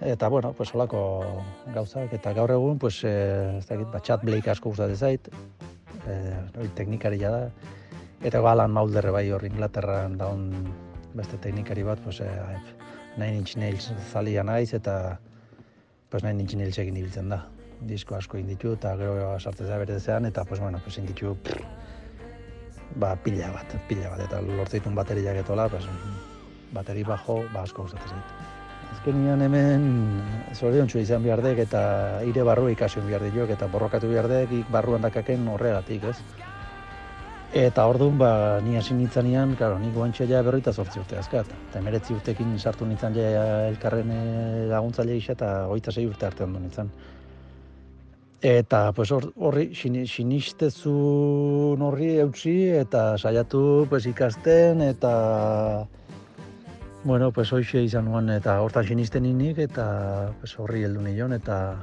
eta, 0.00 0.28
bueno, 0.28 0.52
pues, 0.52 0.74
holako 0.74 1.00
gauzak, 1.74 2.12
eta 2.12 2.32
gaur 2.32 2.50
egun, 2.50 2.78
pues, 2.78 3.02
e, 3.04 3.58
ez 3.58 3.66
dakit, 3.66 3.90
ba, 3.92 4.00
Chad 4.00 4.24
Blake 4.24 4.50
asko 4.50 4.72
gustatzen 4.72 4.96
zait, 4.96 5.28
e, 6.08 6.16
hori 6.58 6.72
teknikaria 6.74 7.30
da, 7.30 7.42
eta 8.24 8.40
go 8.40 8.48
Alan 8.48 8.72
Mulder 8.72 9.10
bai 9.12 9.28
hor 9.30 9.44
Inglaterran 9.44 10.16
daun 10.18 10.50
beste 11.14 11.38
teknikari 11.38 11.84
bat, 11.84 12.00
pues, 12.04 12.20
e, 12.20 12.30
Nine 13.16 13.38
Inch 13.38 13.56
Nails 13.56 13.92
zalia 14.12 14.44
naiz, 14.44 14.72
eta 14.74 15.18
pues, 16.10 16.24
Nine 16.24 16.42
Inch 16.42 16.56
Nails 16.56 16.78
egin 16.78 16.96
ibiltzen 16.96 17.28
da. 17.32 17.46
Disko 17.76 18.16
asko 18.16 18.38
egin 18.38 18.48
ditu, 18.48 18.72
eta 18.72 18.94
gero 18.96 19.34
sartzen 19.38 19.68
da 19.68 19.76
bere 19.76 19.98
zean, 20.00 20.24
eta 20.24 20.44
pues, 20.48 20.60
bueno, 20.60 20.80
pues, 20.84 20.96
egin 20.96 21.12
ditu 21.12 21.36
pff, 21.44 21.85
ba, 22.96 23.14
pila 23.16 23.52
bat, 23.54 23.76
pila 23.88 24.10
bat, 24.12 24.24
eta 24.26 24.40
lortzeitun 24.44 24.94
bateriak 24.96 25.42
etola, 25.44 25.68
pues, 25.68 25.84
bateri 26.72 27.04
bajo, 27.04 27.42
ba, 27.52 27.62
asko 27.62 27.86
gustatzen 27.86 28.16
zait. 28.16 28.52
Azkenian 28.96 29.42
hemen 29.42 29.86
zorion 30.54 30.88
izan 31.00 31.22
behar 31.22 31.42
dek 31.42 31.58
eta 31.66 31.80
ire 32.24 32.44
barru 32.46 32.68
ikasi 32.70 33.00
behar 33.00 33.24
diok 33.32 33.50
eta 33.50 33.66
borrokatu 33.66 34.08
behar 34.08 34.28
dek 34.30 34.52
ik 34.52 34.70
barruan 34.70 35.02
dakaken 35.02 35.48
horregatik, 35.48 36.04
ez? 36.04 36.16
Eta 37.56 37.86
orduan, 37.88 38.18
ba, 38.18 38.60
ni 38.60 38.76
hasi 38.76 38.94
nintzanean, 38.94 39.54
claro, 39.56 39.78
nik 39.78 39.94
guantxe 39.94 40.26
ja 40.28 40.42
berroita 40.42 40.72
sortzi 40.72 40.98
urte 41.00 41.16
azkat. 41.16 41.52
Eta 41.70 41.78
emeretzi 41.78 42.14
urtekin 42.14 42.58
sartu 42.58 42.86
nintzen 42.86 43.14
ja 43.16 43.44
elkarren 43.68 44.10
eh, 44.12 44.66
laguntzaile 44.70 45.14
gisa 45.14 45.32
eta 45.32 45.52
hogeita 45.70 45.94
sei 45.94 46.06
urte 46.06 46.26
arte 46.26 46.44
ondo 46.44 46.60
nintzen. 46.60 46.90
Eta, 48.42 48.92
pues, 48.92 49.10
hor- 49.12 49.32
horri, 49.36 49.70
sini- 49.74 50.06
sinistezun 50.06 51.80
horri 51.82 52.18
eutxi 52.20 52.68
eta 52.68 53.16
saiatu 53.18 53.86
pues, 53.88 54.06
ikasten 54.06 54.82
eta 54.82 55.86
Bueno, 57.04 57.30
pues 57.30 57.52
hoxe 57.52 57.84
izan 57.86 58.06
nuen 58.06 58.28
eta 58.34 58.60
hortan 58.60 58.84
sinisten 58.84 59.24
inik 59.24 59.58
eta 59.62 60.32
pues, 60.40 60.58
horri 60.58 60.82
heldu 60.82 61.00
nion 61.00 61.32
eta 61.32 61.76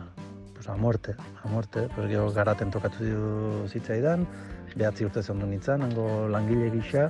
pues, 0.54 0.68
a 0.68 0.76
muerte, 0.76 1.16
a 1.44 1.48
muerte. 1.48 1.88
Pues, 1.96 2.10
gero 2.10 2.32
garaten 2.32 2.70
tokatu 2.72 3.66
zitzaidan, 3.68 4.28
behatzi 4.76 5.06
urte 5.06 5.24
zondu 5.24 5.48
nintzen, 5.48 5.82
hango 5.82 6.28
langile 6.28 6.70
gisa, 6.72 7.10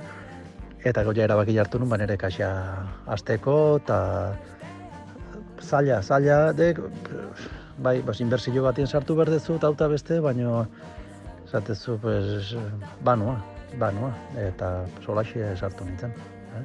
eta 0.84 1.02
gero 1.02 1.14
ja 1.14 1.24
erabaki 1.24 1.58
hartu 1.58 1.78
nun, 1.78 1.88
ba, 1.88 1.98
nire 1.98 2.16
kaxa 2.16 2.48
azteko, 3.06 3.78
eta 3.82 3.98
zaila, 5.62 6.02
zaila, 6.02 6.52
dek, 6.52 6.80
bai, 7.78 8.00
bas, 8.02 8.20
inbertsio 8.20 8.62
batien 8.62 8.86
sartu 8.86 9.14
berdezu, 9.16 9.56
eta 9.56 9.66
auta 9.66 9.88
beste, 9.88 10.20
baino, 10.20 10.66
esatezu, 11.46 11.98
pues, 12.02 12.54
banua, 13.04 13.36
banua, 13.78 14.12
eta 14.38 14.84
solaxe 15.04 15.56
sartu 15.56 15.84
nintzen. 15.84 16.10
Eh? 16.54 16.64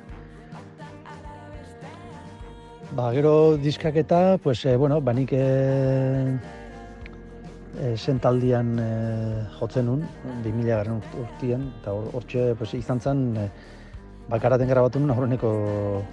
Ba, 2.95 3.11
gero 3.13 3.57
diskaketa, 3.57 4.37
pues, 4.41 4.65
eh, 4.65 4.75
bueno, 4.75 4.99
banik 5.01 5.29
eh, 5.33 6.37
eh, 7.79 7.95
sentaldian 7.97 8.77
eh, 8.81 9.43
jotzen 9.59 9.85
nun, 9.85 10.07
2000 10.43 10.65
garren 10.75 11.01
urtien, 11.21 11.67
eta 11.81 11.93
hor- 11.93 12.09
hortxe 12.13 12.55
pues, 12.57 12.73
izan 12.73 12.99
zen, 12.99 13.37
eh, 13.37 13.49
bakaraten 14.29 14.67
grabatu 14.69 14.99
nun 14.99 15.11
aurreneko 15.11 16.03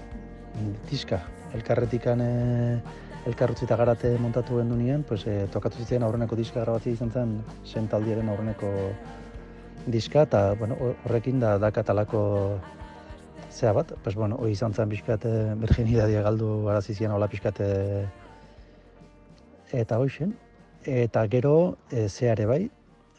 diska. 0.90 1.20
Elkarretikan 1.54 2.20
eh, 2.20 2.80
elkarrutzi 3.26 3.66
eta 3.66 3.76
garate 3.76 4.12
montatu 4.22 4.60
gendu 4.60 4.76
nien, 4.76 5.02
pues, 5.02 5.26
eh, 5.26 5.46
tokatu 5.52 5.78
zitzen 5.82 6.02
aurreneko 6.02 6.36
diska 6.36 6.62
grabatzea 6.62 6.92
izan 6.92 7.10
zen 7.10 7.36
sentaldiaren 7.64 8.28
aurreneko 8.28 8.72
diska, 9.86 10.22
eta 10.22 10.54
bueno, 10.58 10.76
horrekin 11.04 11.40
da 11.40 11.56
dakatalako 11.58 12.22
zea 13.50 13.72
bat, 13.72 13.92
pues 14.02 14.14
bueno, 14.14 14.36
hori 14.36 14.52
izan 14.52 14.74
zen 14.74 14.88
pixkat 14.88 15.24
eh, 15.24 15.54
virginidadia 15.62 16.22
galdu 16.22 16.68
arazi 16.68 16.94
zian 16.94 17.12
hola 17.12 17.28
pixkat 17.28 17.60
eh, 17.64 18.06
eta 19.72 19.98
hoixen. 19.98 20.34
Eta 20.86 21.24
gero, 21.26 21.76
e, 21.90 22.08
zeare 22.08 22.46
bai, 22.46 22.60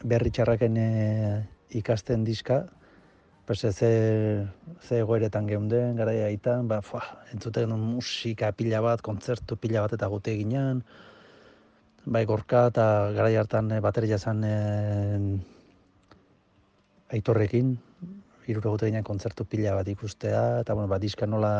berri 0.04 0.30
txarraken 0.30 0.76
eh, 0.80 1.42
ikasten 1.80 2.24
diska, 2.24 2.62
pues 3.48 3.64
eh, 3.64 3.72
ze, 3.72 4.46
ze 4.86 4.98
egoeretan 4.98 5.46
geunden, 5.48 5.96
garaia 5.96 6.26
aitan, 6.28 6.66
ba, 6.68 6.82
fua, 6.84 7.00
entzute 7.32 7.62
genuen 7.64 7.80
musika 7.80 8.50
pila 8.52 8.82
bat, 8.84 9.00
kontzertu 9.00 9.56
pila 9.56 9.80
bat 9.86 9.94
eta 9.96 10.04
gute 10.12 10.34
eginan, 10.36 10.82
bai 12.04 12.26
gorka 12.28 12.66
eta 12.68 12.84
garai 13.16 13.38
hartan 13.40 13.72
eh, 13.72 13.80
bateria 13.80 14.18
zan 14.18 14.44
eh, 14.44 15.40
aitorrekin, 17.16 17.72
hirure 18.44 18.68
gute 18.68 18.92
ginen 18.92 19.08
kontzertu 19.08 19.48
pila 19.48 19.78
bat 19.80 19.88
ikustea, 19.96 20.44
eta 20.66 20.76
bueno, 20.76 20.92
ba, 20.92 21.00
diska 21.00 21.24
nola 21.24 21.54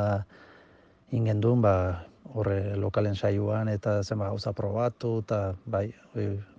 ingen 1.16 1.40
duen, 1.40 1.64
ba, 1.64 2.04
horre 2.36 2.76
lokalen 2.76 3.16
saioan 3.16 3.72
eta 3.72 4.02
zenba 4.02 4.28
gauza 4.28 4.52
probatu, 4.52 5.22
eta 5.24 5.54
bai, 5.64 5.86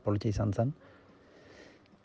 politia 0.02 0.34
izan 0.34 0.58
zen. 0.58 0.74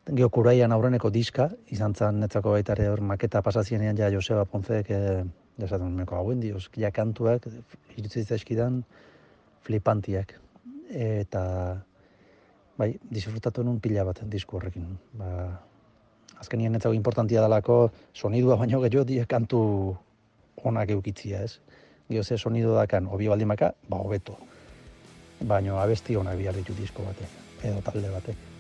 Geo 0.05 0.28
kuraian 0.28 0.72
aurreneko 0.72 1.09
diska, 1.09 1.48
izan 1.72 1.94
zen 1.96 2.18
netzako 2.20 2.52
baita 2.52 2.74
hor 2.90 3.00
maketa 3.00 3.40
pasazienean 3.42 3.96
ja 3.96 4.11
Joseba 4.12 4.44
Ponzek, 4.44 4.90
e, 4.90 5.24
jasaten 5.59 5.96
meko 5.96 6.16
hauen 6.16 6.40
dioz, 6.40 6.68
ja 6.76 6.90
kantuak, 6.90 7.46
irutzi 7.96 8.24
zaizkidan, 8.24 8.82
flipantiak. 9.64 10.34
Eta, 10.90 11.44
bai, 12.76 12.98
disfrutatu 13.11 13.64
nun 13.64 13.80
pila 13.80 14.05
bat 14.05 14.20
disku 14.28 14.59
horrekin. 14.59 14.92
Ba, 15.16 15.59
azkenien 16.36 16.76
netzako 16.76 16.92
importantia 16.92 17.40
dalako, 17.40 17.90
sonidua 18.12 18.59
baino 18.61 18.84
gehiago 18.84 19.09
die 19.09 19.24
kantu 19.24 19.96
onak 20.64 20.90
eukitzia, 20.90 21.40
ez? 21.48 21.61
Gio 22.11 22.22
ze 22.22 22.36
sonido 22.36 22.74
dakan, 22.76 23.09
obi 23.09 23.28
baldin 23.28 23.48
baka, 23.48 23.72
ba, 23.88 23.96
hobeto. 23.96 24.36
Baino 25.40 25.80
abesti 25.80 26.16
onak 26.16 26.36
behar 26.36 26.61
ditu 26.61 26.76
disko 26.76 27.09
batek, 27.09 27.40
edo 27.62 27.80
talde 27.80 28.11
batek. 28.12 28.53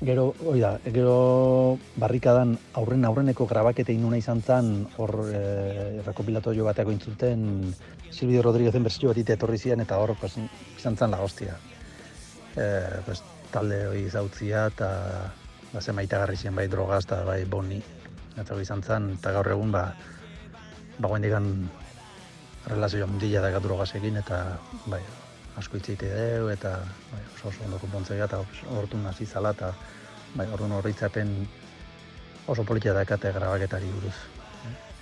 Eh. 0.00 0.06
Gero, 0.06 0.34
hoi 0.46 0.60
da, 0.60 0.78
gero 0.84 1.78
barrikadan 1.96 2.56
aurren 2.74 3.04
aurreneko 3.04 3.46
grabaketa 3.46 3.92
inuna 3.92 4.16
izan 4.16 4.40
zen, 4.42 4.86
hor 4.96 5.26
e, 5.28 6.00
rekopilatorio 6.06 6.64
bateako 6.64 6.90
intzuten, 6.92 7.74
Silvio 8.10 8.42
Rodríguezen 8.42 8.82
bersio 8.82 9.12
bat 9.12 9.18
etorri 9.18 9.58
zian, 9.58 9.80
eta 9.80 9.98
hor 9.98 10.16
pues, 10.20 10.36
izan 10.78 10.96
zen 10.96 11.10
la 11.10 11.20
hostia. 11.20 11.56
E, 12.56 12.66
pues, 13.06 13.22
talde 13.52 13.86
hori 13.88 14.08
zautzia, 14.10 14.66
eta 14.72 14.90
ba, 15.72 15.80
zemaitagarri 15.80 16.36
zian 16.36 16.56
bai 16.56 16.66
drogaz, 16.68 17.04
eta 17.04 17.22
bai 17.24 17.44
boni. 17.44 17.82
Eta 18.36 18.54
hori 18.54 18.62
izan 18.62 18.82
zen, 18.82 19.12
eta 19.18 19.32
gaur 19.36 19.52
egun, 19.52 19.70
ba, 19.70 19.90
ba 20.98 21.08
guen 21.08 21.22
digan 21.22 21.50
relazio 22.66 23.06
handila 23.06 23.44
daga 23.44 23.60
drogasekin, 23.60 24.16
eta 24.20 24.58
bai, 24.86 25.02
asko 25.58 25.78
itzeite 25.80 26.08
deu, 26.10 26.48
eta 26.52 26.76
bai, 27.10 27.22
oso 27.34 27.48
oso 27.48 27.64
ondo 27.66 27.78
konpontzea, 27.82 28.24
eta 28.24 28.42
hortun 28.76 29.06
hasi 29.06 29.26
zala, 29.26 29.54
eta 29.56 29.72
bai, 30.34 30.46
orduan 30.52 30.76
horritzapen 30.78 31.32
oso 32.46 32.64
politia 32.64 32.94
dakate 32.94 33.32
grabaketari 33.32 33.90
buruz. 33.94 34.14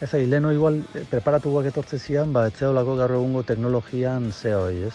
Ez 0.01 0.12
ari, 0.14 0.26
leheno 0.30 0.53
igual 0.55 0.80
eh, 0.94 1.05
preparatuak 1.11 1.66
etortze 1.72 1.99
zian, 1.99 2.32
ba, 2.32 2.46
etzeolako 2.49 2.96
gaur 3.01 3.16
egungo 3.18 3.42
teknologian 3.42 4.32
ze 4.32 4.55
hori, 4.55 4.84
ez? 4.88 4.94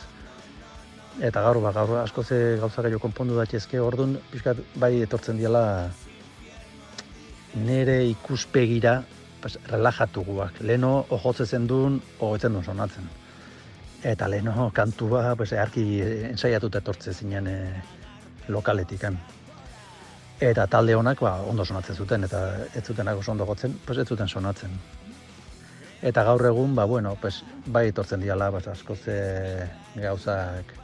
Eta 1.21 1.43
gaur, 1.45 1.59
ba, 1.61 1.73
gaur 1.75 1.97
asko 2.01 2.23
ze 2.23 2.57
gauza 2.61 2.81
gehiago 2.81 3.01
konpondu 3.03 3.35
datxezke, 3.37 3.81
orduan, 3.83 4.15
pixkat, 4.31 4.61
bai 4.79 4.95
etortzen 5.03 5.37
diala 5.37 5.65
nere 7.53 7.99
ikuspegira 8.09 9.03
pues, 9.41 9.59
relajatuguak. 9.69 10.61
Leheno, 10.63 11.03
ojotze 11.09 11.45
zen 11.45 11.67
duen, 11.67 11.99
ogetzen 12.19 12.55
duen 12.55 12.65
sonatzen. 12.65 13.11
Eta 14.03 14.27
leheno, 14.27 14.69
kantua, 14.75 15.35
pues, 15.39 15.53
earki 15.55 16.01
ensaiatuta 16.29 16.81
etortze 16.83 17.13
zinen 17.13 17.47
e, 17.47 17.57
lokaletikan. 18.51 19.15
Eta 20.43 20.65
talde 20.67 20.95
honak 20.99 21.21
ba, 21.23 21.37
ondo 21.47 21.63
sonatzen 21.63 21.95
zuten, 21.95 22.25
eta 22.27 22.41
ez 22.75 22.83
zutenak 22.83 23.21
oso 23.21 23.31
ondo 23.31 23.45
gotzen, 23.47 23.77
pues, 23.85 23.97
ez 24.03 24.07
zuten 24.07 24.27
sonatzen. 24.27 24.75
Eta 26.03 26.23
gaur 26.27 26.45
egun, 26.45 26.75
ba, 26.75 26.83
bueno, 26.83 27.15
pues, 27.21 27.43
bai 27.65 27.87
etortzen 27.93 28.19
diala, 28.19 28.51
pues, 28.51 28.67
asko 28.67 28.95
ze 28.95 29.69
gauzak 29.95 30.75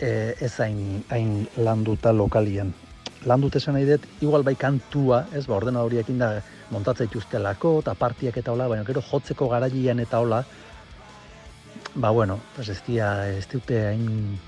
e, 0.00 0.34
ez 0.40 0.60
hain, 0.60 1.04
hain 1.10 1.48
landuta 1.56 2.12
lokalian. 2.12 2.72
Landut 3.26 3.56
esan 3.56 3.74
nahi 3.76 3.84
dut, 3.84 4.06
igual 4.22 4.46
bai 4.46 4.54
kantua, 4.56 5.24
ez, 5.34 5.46
ba, 5.46 5.58
ordenadoriekin 5.58 6.22
da 6.22 6.32
montatzea 6.70 7.10
ituztelako, 7.10 7.80
eta 7.82 7.98
partiak 7.98 8.38
eta 8.40 8.54
hola, 8.54 8.68
baina 8.70 8.86
gero 8.86 9.02
jotzeko 9.04 9.50
garaian 9.50 10.00
eta 10.00 10.22
hola, 10.22 10.44
ba, 11.94 12.10
bueno, 12.10 12.40
pues 12.54 12.68
ez 12.68 12.82
dia, 12.86 13.28
ez 13.28 13.46
dute 13.48 13.86
hain, 13.88 14.38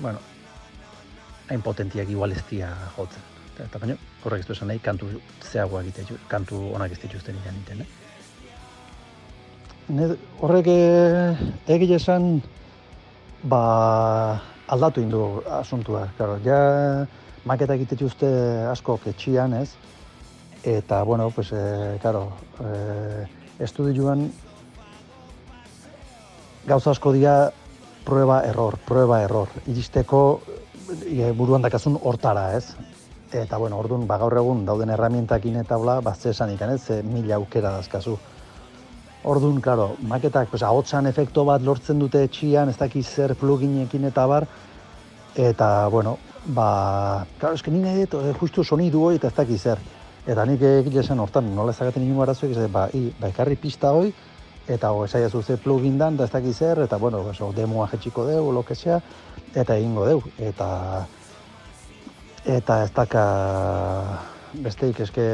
bueno, 0.00 0.18
hain 1.48 1.62
potentiak 1.62 2.08
igual 2.08 2.32
ez 2.32 2.42
dia 2.50 2.70
jotzen. 2.96 3.22
Eta, 3.60 3.78
baina, 3.78 3.96
horrek 4.24 4.40
ez 4.42 4.46
du 4.48 4.54
esan 4.54 4.70
nahi, 4.72 4.80
kantu 4.82 5.10
zeagoa 5.44 5.82
egite, 5.84 6.16
kantu 6.28 6.72
onak 6.74 6.94
ez 6.94 7.00
dituzten 7.02 7.36
ikan 7.42 7.58
egiten, 7.60 7.82
eh? 7.84 7.90
Ne, 9.92 10.08
horrek 10.40 10.70
eh, 10.72 11.36
egile 11.74 11.98
esan, 11.98 12.38
ba, 13.44 13.62
aldatu 14.72 15.02
indu 15.02 15.42
asuntua. 15.58 16.06
Claro, 16.16 16.38
ja 16.44 16.60
maketa 17.44 17.76
egite 17.76 17.98
dituzte 17.98 18.30
asko 18.70 18.98
etxian, 19.10 19.52
ez? 19.58 19.74
Eta, 20.62 21.02
bueno, 21.02 21.28
pues, 21.30 21.50
eh, 21.52 21.98
claro, 22.00 22.30
eh, 22.64 23.26
estudioan 23.58 24.30
gauza 26.66 26.90
asko 26.90 27.12
dira 27.12 27.52
prueba 28.04 28.42
error, 28.44 28.78
prueba 28.86 29.22
error. 29.22 29.48
Iristeko 29.66 30.40
e, 31.06 31.30
buruan 31.32 31.62
dakazun 31.62 31.98
hortara, 32.02 32.56
ez? 32.56 32.74
Eta, 33.32 33.56
bueno, 33.56 33.78
orduan, 33.80 34.06
ba, 34.06 34.18
gaur 34.20 34.36
egun 34.36 34.66
dauden 34.68 34.90
herramientakin 34.92 35.56
eta 35.62 35.78
hola, 35.80 36.00
ba, 36.04 36.14
ze 36.14 36.30
esan 36.30 36.52
ikan, 36.52 36.74
ez? 36.74 36.82
Ze 36.82 37.02
mila 37.02 37.36
aukera 37.36 37.70
dazkazu. 37.78 38.18
Orduan, 39.24 39.60
claro, 39.60 39.94
maketak, 40.02 40.50
pues, 40.50 40.62
ahotsan 40.62 41.06
efekto 41.06 41.44
bat 41.48 41.62
lortzen 41.62 41.98
dute 41.98 42.24
etxian, 42.26 42.68
ez 42.68 42.76
dakiz 42.76 43.06
zer 43.06 43.34
pluginekin 43.38 44.04
eta 44.10 44.26
bar, 44.26 44.46
eta, 45.36 45.88
bueno, 45.88 46.18
ba, 46.46 47.24
claro, 47.38 47.54
eske 47.54 47.70
nina 47.70 47.94
dut, 47.94 48.18
eh, 48.20 48.34
justu 48.40 48.64
sonidu 48.64 49.06
hoi 49.06 49.16
eta 49.16 49.30
ez 49.30 49.34
dakiz 49.34 49.62
zer. 49.62 49.78
Eta 50.26 50.44
nik 50.46 50.60
egile 50.62 51.00
esan 51.00 51.18
hortan, 51.18 51.48
nola 51.54 51.72
ezagaten 51.72 52.02
ingo 52.02 52.22
arazoik, 52.22 52.56
ez 52.56 52.68
ba, 52.70 52.88
i, 52.92 53.08
ba, 53.18 53.30
ekarri 53.30 53.56
pista 53.56 53.92
hoi, 53.92 54.12
eta 54.72 54.92
o, 54.92 55.04
esaiazu 55.04 55.42
ze 55.42 55.56
plugin 55.56 55.98
dan, 55.98 56.16
da 56.16 56.24
ez 56.24 56.32
dakiz 56.32 56.56
zer, 56.56 56.82
eta, 56.86 56.98
bueno, 56.98 57.22
pues, 57.22 57.40
o, 57.40 57.52
demoa 57.52 57.88
jetxiko 57.88 58.26
deu, 58.26 58.52
lo 58.52 58.64
que 58.64 58.74
sea, 58.74 59.00
eta 59.54 59.76
egingo 59.76 60.06
deu. 60.06 60.22
Eta, 60.38 61.06
eta 62.44 62.82
ez 62.84 62.90
daka 62.94 63.24
besteik 64.52 65.00
eske 65.00 65.24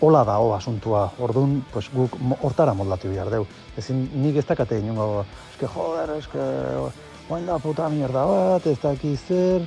hola 0.00 0.22
da 0.24 0.38
ho 0.38 0.54
asuntua. 0.54 1.08
Orduan, 1.18 1.64
pues 1.72 1.90
guk 1.92 2.16
hortara 2.42 2.74
moldatu 2.74 3.10
behar 3.10 3.30
deu. 3.30 3.46
Ezin 3.76 4.06
nik 4.22 4.38
ez 4.38 4.46
dakate 4.46 4.78
inongo, 4.78 5.24
eske 5.52 5.66
joder, 5.74 6.14
eske 6.18 6.46
oain 7.28 7.46
da 7.46 7.58
puta 7.58 7.88
mierda 7.92 8.24
bat, 8.26 8.66
ez 8.66 8.78
dakiz 8.82 9.20
zer. 9.26 9.66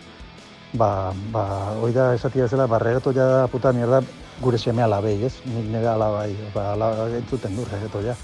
Ba, 0.73 1.11
ba, 1.33 1.43
hoi 1.81 1.91
da 1.91 2.13
esatia 2.15 2.45
bezala, 2.47 2.67
ba, 2.67 2.79
regeto 2.79 3.11
ja 3.11 3.47
puta 3.51 3.73
mierda 3.75 3.99
gure 4.41 4.57
seme 4.57 4.83
alabei, 4.83 5.17
ez? 5.23 5.33
Nik 5.45 5.69
nire 5.71 5.87
alabai, 5.87 6.35
ba, 6.53 6.73
ala, 6.73 6.91
entzuten 7.17 7.55
du 7.55 7.65
regeto 7.65 8.01
ja. 8.01 8.15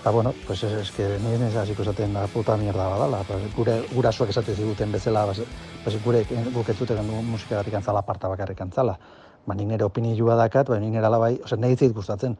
Eta, 0.00 0.10
bueno, 0.10 0.32
pues 0.46 0.62
es, 0.62 0.72
es 0.72 0.90
que 0.92 1.06
nire 1.18 1.38
nire 1.38 1.58
hasiko 1.58 1.82
esaten 1.82 2.12
da 2.14 2.26
puta 2.26 2.56
mierda 2.56 2.88
badala. 2.88 3.22
Pues, 3.26 3.54
gure 3.56 3.80
gurasoak 3.92 4.30
esate 4.30 4.54
ziguten 4.54 4.92
bezala, 4.92 5.24
pues, 5.26 5.42
pues 5.84 6.02
gure 6.04 6.24
guk 6.54 6.68
ez 6.68 6.76
zuten 6.76 7.06
musikatik 7.30 7.74
antzala 7.74 8.02
parta 8.02 8.28
bakarrik 8.28 8.60
antzala. 8.60 8.98
Ba, 9.46 9.54
nik 9.54 9.66
nire 9.66 9.84
opinioa 9.84 10.36
dakat, 10.36 10.68
ba, 10.68 10.78
nik 10.78 10.94
nire 10.94 11.06
alabai, 11.06 11.34
osea, 11.44 11.58
nire 11.58 11.76
zait 11.76 11.92
gustatzen 11.92 12.38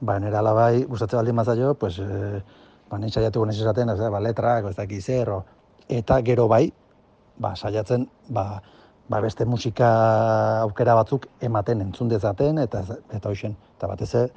ba, 0.00 0.18
nera 0.20 0.40
alabai 0.40 0.84
gustatzen 0.84 1.18
baldin 1.18 1.36
bazaio, 1.36 1.74
pues, 1.74 1.98
e, 1.98 2.42
ba, 2.90 2.98
nahi 2.98 3.10
saiatuko 3.10 3.46
nahi 3.46 3.60
esaten, 3.60 3.90
ez 3.90 3.98
da, 3.98 4.10
ba, 4.10 4.20
letrak, 4.20 4.70
ez 4.70 4.76
dakit 4.76 5.02
zer, 5.02 5.32
eta 5.88 6.20
gero 6.22 6.48
bai, 6.48 6.72
ba, 7.38 7.54
saiatzen, 7.56 8.08
ba, 8.28 8.62
ba, 9.08 9.20
beste 9.20 9.44
musika 9.44 9.88
aukera 10.62 10.94
batzuk 10.98 11.26
ematen 11.40 11.82
entzun 11.84 12.08
dezaten, 12.10 12.58
eta, 12.58 12.82
eta 13.14 13.30
hoxen, 13.30 13.56
eta 13.76 13.90
batez 13.90 14.12
ere, 14.14 14.30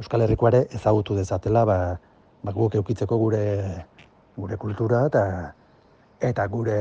Euskal 0.00 0.24
Herriko 0.24 0.48
ere 0.48 0.62
ezagutu 0.72 1.16
dezatela, 1.16 1.64
ba, 1.68 1.78
ba, 2.42 2.52
guk 2.56 2.76
eukitzeko 2.80 3.18
gure, 3.20 3.46
gure 4.36 4.56
kultura, 4.60 5.06
eta, 5.10 5.24
eta 6.20 6.46
gure, 6.48 6.78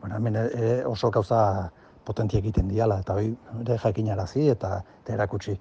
bueno, 0.00 0.16
hemen 0.16 0.38
e, 0.42 0.72
oso 0.86 1.10
gauza 1.14 1.70
potentia 2.04 2.40
egiten 2.40 2.70
diala, 2.70 3.00
eta 3.04 3.18
hori 3.18 3.34
ere 3.64 3.78
jakinarazi 3.82 4.48
eta, 4.54 4.80
eta 5.02 5.14
erakutsi. 5.14 5.58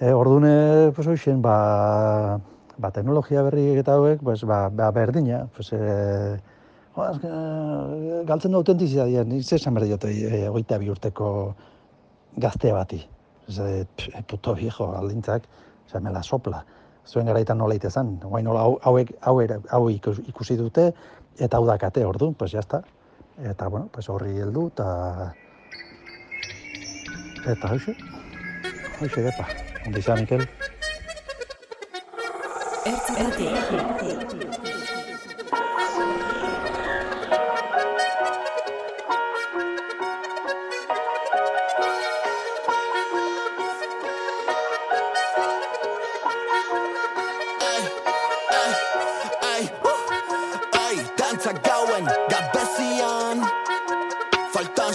E, 0.00 0.12
ordune, 0.16 0.92
pues 0.96 1.08
hoxen, 1.08 1.42
ba, 1.44 2.40
ba, 2.78 2.92
teknologia 2.96 3.42
berri 3.44 3.66
eta 3.80 3.98
hauek, 3.98 4.24
pues, 4.24 4.44
ba, 4.48 4.68
ba 4.72 4.90
berdina, 4.96 5.46
pues, 5.56 5.72
e, 5.72 6.40
galtzen 6.96 8.50
du 8.50 8.56
autentizitatea, 8.58 9.24
nik 9.24 9.44
ze 9.44 9.56
esan 9.56 9.74
behar 9.74 9.86
diote, 9.86 10.10
e, 10.10 10.48
hogeita 10.48 10.78
bi 10.78 10.90
urteko 10.90 11.54
gazte 12.36 12.72
bati. 12.72 13.00
Ez, 13.48 13.58
e, 13.58 13.84
pff, 13.96 14.24
puto 14.26 14.54
viejo 14.54 14.90
aldintzak, 14.96 15.46
ose, 15.86 16.00
me 16.00 16.10
la 16.10 16.22
sopla. 16.22 16.64
Zuen 17.06 17.26
garaitan 17.26 17.58
nola 17.58 17.74
ite 17.74 17.90
zan, 17.90 18.18
guain 18.22 18.44
nola 18.44 18.60
hau, 18.66 18.78
hauek, 18.84 19.14
hau, 19.26 19.38
hau 19.70 19.84
ikus- 19.90 20.22
ikusi 20.28 20.56
dute, 20.56 20.92
eta 21.38 21.56
hau 21.56 21.66
dakate, 21.66 22.04
ordu, 22.04 22.32
pues 22.34 22.52
jazta. 22.52 22.82
Eta, 23.40 23.68
bueno, 23.68 23.88
pues 23.92 24.08
horri 24.08 24.36
heldu, 24.38 24.66
eta... 24.68 25.32
Eta 27.48 27.70
hoxe, 27.72 27.94
hoxe 29.00 29.22
gepa. 29.24 29.46
Ondo 29.86 29.98
izan, 29.98 30.20
Mikel? 30.20 30.44
Ertzetatik. 32.84 34.79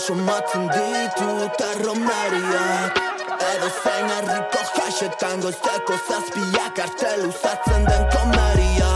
Faltan 0.06 0.18
somatzen 0.18 0.68
ditut 0.70 1.62
erromeriak 1.62 3.00
Edo 3.54 3.70
zein 3.84 4.10
herriko 4.16 4.62
jasetan 4.76 5.42
goizeko 5.42 5.98
zazpiak 6.08 6.84
arte 6.86 7.16
luzatzen 7.24 7.90
den 7.90 8.06
komeria 8.14 8.66
Yeah, 8.78 8.95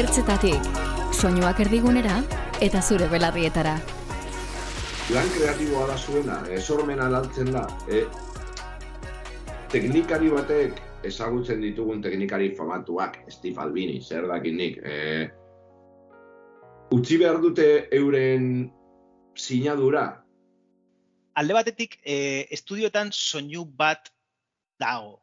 Ertzetatik, 0.00 0.64
soinuak 1.12 1.58
erdigunera 1.60 2.22
eta 2.64 2.80
zure 2.80 3.04
belarrietara. 3.12 3.74
Lan 5.12 5.26
kreatiboa 5.34 5.82
da 5.90 5.96
zuena, 5.98 6.36
esormena 6.56 7.08
laltzen 7.12 7.50
da. 7.52 7.66
E, 7.84 8.06
teknikari 9.74 10.30
batek 10.32 10.78
ezagutzen 11.04 11.60
ditugun 11.60 12.00
teknikari 12.00 12.48
famatuak, 12.56 13.18
Steve 13.28 13.60
Albini, 13.60 13.98
zer 14.00 14.24
dakit 14.30 14.56
nik. 14.56 14.78
E, 14.80 15.26
utzi 16.96 17.18
behar 17.20 17.42
dute 17.44 17.66
euren 17.98 18.70
sinadura, 19.36 20.06
Alde 21.40 21.54
batetik, 21.54 21.98
e, 22.04 22.46
estudioetan 22.56 23.12
soinu 23.12 23.66
bat 23.76 24.08
dago. 24.80 25.20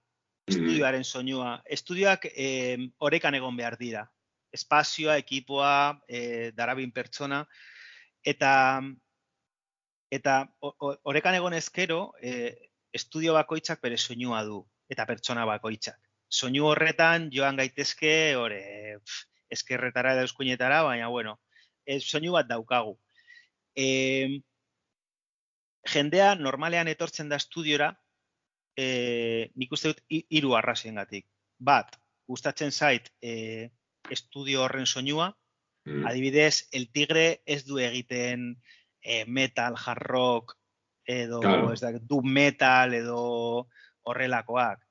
Estudioaren 0.48 1.04
soinua. 1.04 1.58
Estudioak 1.66 2.30
e, 2.30 2.78
orekan 3.02 3.36
egon 3.42 3.58
behar 3.58 3.76
dira. 3.82 4.06
Espazioa, 4.54 5.18
ekipoa, 5.18 6.02
e, 6.08 6.52
darabin 6.56 6.92
pertsona. 6.92 7.46
Eta 8.24 8.82
Eta 10.12 10.48
o- 10.64 10.76
o- 10.80 10.98
orekan 11.04 11.36
egon 11.36 11.54
ezkero, 11.54 12.14
e, 12.22 12.70
estudio 12.94 13.34
bakoitzak 13.36 13.82
bere 13.84 13.98
soinua 13.98 14.44
du, 14.48 14.62
eta 14.90 15.06
pertsona 15.06 15.44
bakoitzak. 15.46 15.98
Soinu 16.30 16.66
horretan 16.70 17.30
joan 17.34 17.58
gaitezke, 17.60 18.36
ore, 18.40 18.62
eskerretara 19.50 20.14
edo 20.16 20.24
eskuinetara, 20.24 20.82
baina, 20.84 21.10
bueno, 21.12 21.40
e, 21.86 22.00
soinu 22.00 22.32
bat 22.38 22.48
daukagu. 22.48 22.98
E, 23.76 24.40
jendea 25.94 26.36
normalean 26.36 26.88
etortzen 26.88 27.30
da 27.30 27.36
estudiora, 27.42 27.92
e, 28.78 29.52
nik 29.56 29.72
uste 29.76 29.92
dut 29.94 30.02
hi- 30.10 30.26
hiru 30.30 30.56
arrazoiengatik. 30.56 31.28
Bat, 31.60 31.98
gustatzen 32.28 32.72
zait 32.72 33.12
e, 33.22 33.70
estudio 34.10 34.64
horren 34.64 34.86
soinua, 34.86 35.36
Mm. 35.88 36.06
adibidez, 36.06 36.68
El 36.74 36.90
Tigre 36.92 37.42
ez 37.46 37.64
du 37.66 37.78
egiten 37.80 38.58
e, 39.02 39.24
metal, 39.26 39.76
hard 39.80 40.02
rock, 40.04 40.58
edo 41.06 41.40
Claro. 41.40 41.72
ez 41.72 41.80
da, 41.80 41.94
doom 42.02 42.28
metal, 42.28 42.94
edo 42.94 43.70
horrelakoak. 44.04 44.82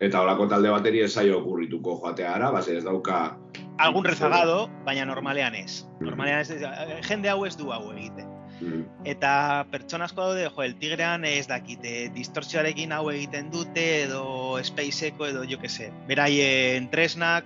Eta 0.00 0.22
holako 0.24 0.48
talde 0.48 0.70
bateri 0.72 1.02
ez 1.04 1.12
zaio 1.12 1.38
okurrituko 1.42 1.98
joatea 2.00 2.34
ara, 2.34 2.50
base 2.50 2.76
ez 2.78 2.84
dauka... 2.84 3.36
Algun 3.78 4.04
rezagado, 4.04 4.66
baina 4.84 5.04
normalean 5.06 5.54
ez. 5.54 5.84
Normalean 6.00 6.40
ez, 6.40 6.50
ez- 6.50 7.06
jende 7.08 7.30
hau 7.30 7.44
ez 7.46 7.54
du 7.56 7.70
hau 7.72 7.92
egiten. 7.92 8.26
Mm. 8.60 8.82
Eta 9.08 9.66
pertsona 9.70 10.04
asko 10.08 10.20
daude, 10.32 10.48
jo, 10.50 10.62
el 10.62 10.74
tigrean 10.80 11.24
ez 11.24 11.46
dakite, 11.48 12.10
distortzioarekin 12.16 12.92
hau 12.92 13.06
egiten 13.12 13.50
dute, 13.52 14.02
edo 14.08 14.58
spaceko, 14.64 15.26
edo 15.30 15.44
jo 15.48 15.58
que 15.60 15.68
se, 15.68 15.92
beraien 16.08 16.90
tresnak, 16.90 17.44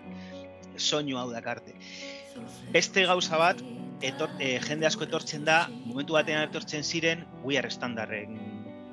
soinu 0.77 1.19
hau 1.19 1.31
dakarte. 1.33 1.75
Beste 2.75 3.05
gauza 3.07 3.39
bat, 3.39 3.61
etor, 4.03 4.33
e, 4.39 4.59
jende 4.65 4.89
asko 4.89 5.07
etortzen 5.07 5.45
da, 5.47 5.65
momentu 5.87 6.17
batean 6.17 6.49
etortzen 6.49 6.85
ziren, 6.85 7.25
We 7.45 7.59
Are 7.59 7.71
Standarden 7.71 8.39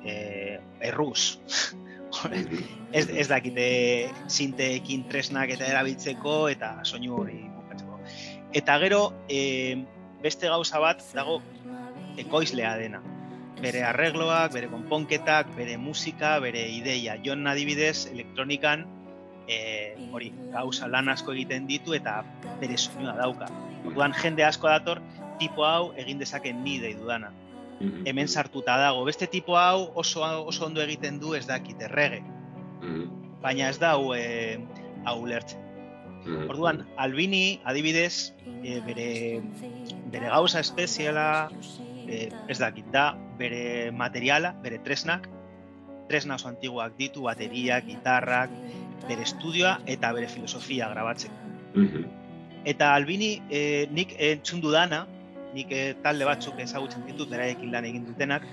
e, 0.04 0.58
erruz. 0.80 1.38
ez, 2.92 3.06
ez 3.08 3.26
dakite 3.30 3.66
sinteekin 4.28 5.06
tresnak 5.10 5.54
eta 5.54 5.66
erabiltzeko 5.68 6.36
eta 6.52 6.74
soinu 6.84 7.16
hori 7.22 7.40
bukatzeko. 7.56 8.00
Eta 8.62 8.78
gero, 8.84 9.02
e, 9.28 9.40
beste 10.22 10.50
gauza 10.52 10.80
bat 10.82 11.02
dago 11.16 11.40
ekoizlea 12.20 12.76
dena. 12.78 13.02
Bere 13.62 13.84
arregloak, 13.86 14.52
bere 14.54 14.68
konponketak, 14.70 15.52
bere 15.56 15.76
musika, 15.78 16.34
bere 16.42 16.64
ideia. 16.70 17.14
Jon 17.24 17.46
adibidez, 17.46 18.08
elektronikan 18.10 18.84
e, 19.48 19.94
hori, 20.12 20.32
gauza 20.52 20.88
lan 20.88 21.08
asko 21.12 21.32
egiten 21.32 21.66
ditu 21.66 21.94
eta 21.96 22.20
bere 22.60 22.76
soinua 22.78 23.14
dauka. 23.18 23.48
Orduan 23.86 24.14
jende 24.14 24.44
asko 24.46 24.70
dator, 24.70 25.02
tipo 25.40 25.66
hau 25.66 25.92
egin 25.98 26.20
dezaken 26.22 26.62
ni 26.64 26.78
dei 26.82 26.94
dudana. 26.98 27.32
Mm-hmm. 27.80 28.06
Hemen 28.06 28.28
sartuta 28.28 28.76
dago. 28.78 29.04
Beste 29.04 29.26
tipo 29.26 29.56
hau 29.58 29.90
oso, 29.98 30.22
oso 30.22 30.66
ondo 30.66 30.82
egiten 30.82 31.18
du 31.20 31.34
ez 31.34 31.46
dakit 31.46 31.80
errege. 31.82 32.22
Mm-hmm. 32.22 33.40
Baina 33.42 33.68
ez 33.68 33.78
da 33.82 33.96
hau, 33.96 34.14
e, 34.14 34.60
hau 35.04 35.18
ulertzen. 35.24 35.62
Orduan, 36.22 36.84
Albini, 37.02 37.58
adibidez, 37.66 38.32
e, 38.62 38.78
bere, 38.86 39.42
bere 40.12 40.28
gauza 40.30 40.60
espeziala, 40.62 41.50
e, 42.06 42.28
ez 42.46 42.58
dakit 42.60 42.86
da, 42.94 43.08
bere 43.40 43.90
materiala, 43.90 44.52
bere 44.62 44.78
tresnak, 44.86 45.26
tresna 46.06 46.36
oso 46.38 46.46
antiguak 46.50 46.94
ditu, 46.98 47.24
bateriak, 47.26 47.88
gitarrak, 47.88 48.54
bere 49.08 49.24
estudioa 49.26 49.78
eta 49.86 50.12
bere 50.12 50.28
filosofia 50.28 50.88
grabatzeko. 50.92 51.34
Mm-hmm. 51.74 52.04
Eta 52.72 52.92
Albini, 52.94 53.32
e, 53.50 53.88
nik 53.90 54.14
entzun 54.18 54.60
dudana, 54.62 55.06
nik 55.54 55.72
e, 55.74 55.82
talde 56.04 56.26
batzuk 56.28 56.60
ezagutzen 56.62 57.04
ditut, 57.08 57.30
beraiekin 57.32 57.72
lan 57.74 57.86
egin 57.88 58.06
dutenak, 58.06 58.46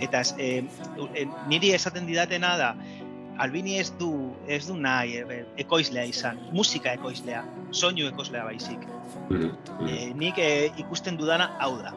eta 0.00 0.22
e, 0.38 0.50
e, 0.62 1.26
niri 1.50 1.72
esaten 1.76 2.06
didatena 2.08 2.54
da, 2.60 2.70
Albini 3.42 3.74
ez 3.76 3.90
du, 4.00 4.10
ez 4.48 4.62
du 4.64 4.78
nahi 4.80 5.18
ekoizlea 5.60 6.06
izan, 6.08 6.38
musika 6.56 6.94
ekoizlea, 6.96 7.42
soinu 7.70 8.06
ekoizlea 8.08 8.46
baizik. 8.46 8.86
Mm-hmm. 9.28 9.88
E, 9.90 9.98
nik 10.16 10.40
e, 10.40 10.50
ikusten 10.80 11.18
dudana 11.20 11.50
hau 11.60 11.74
da, 11.82 11.92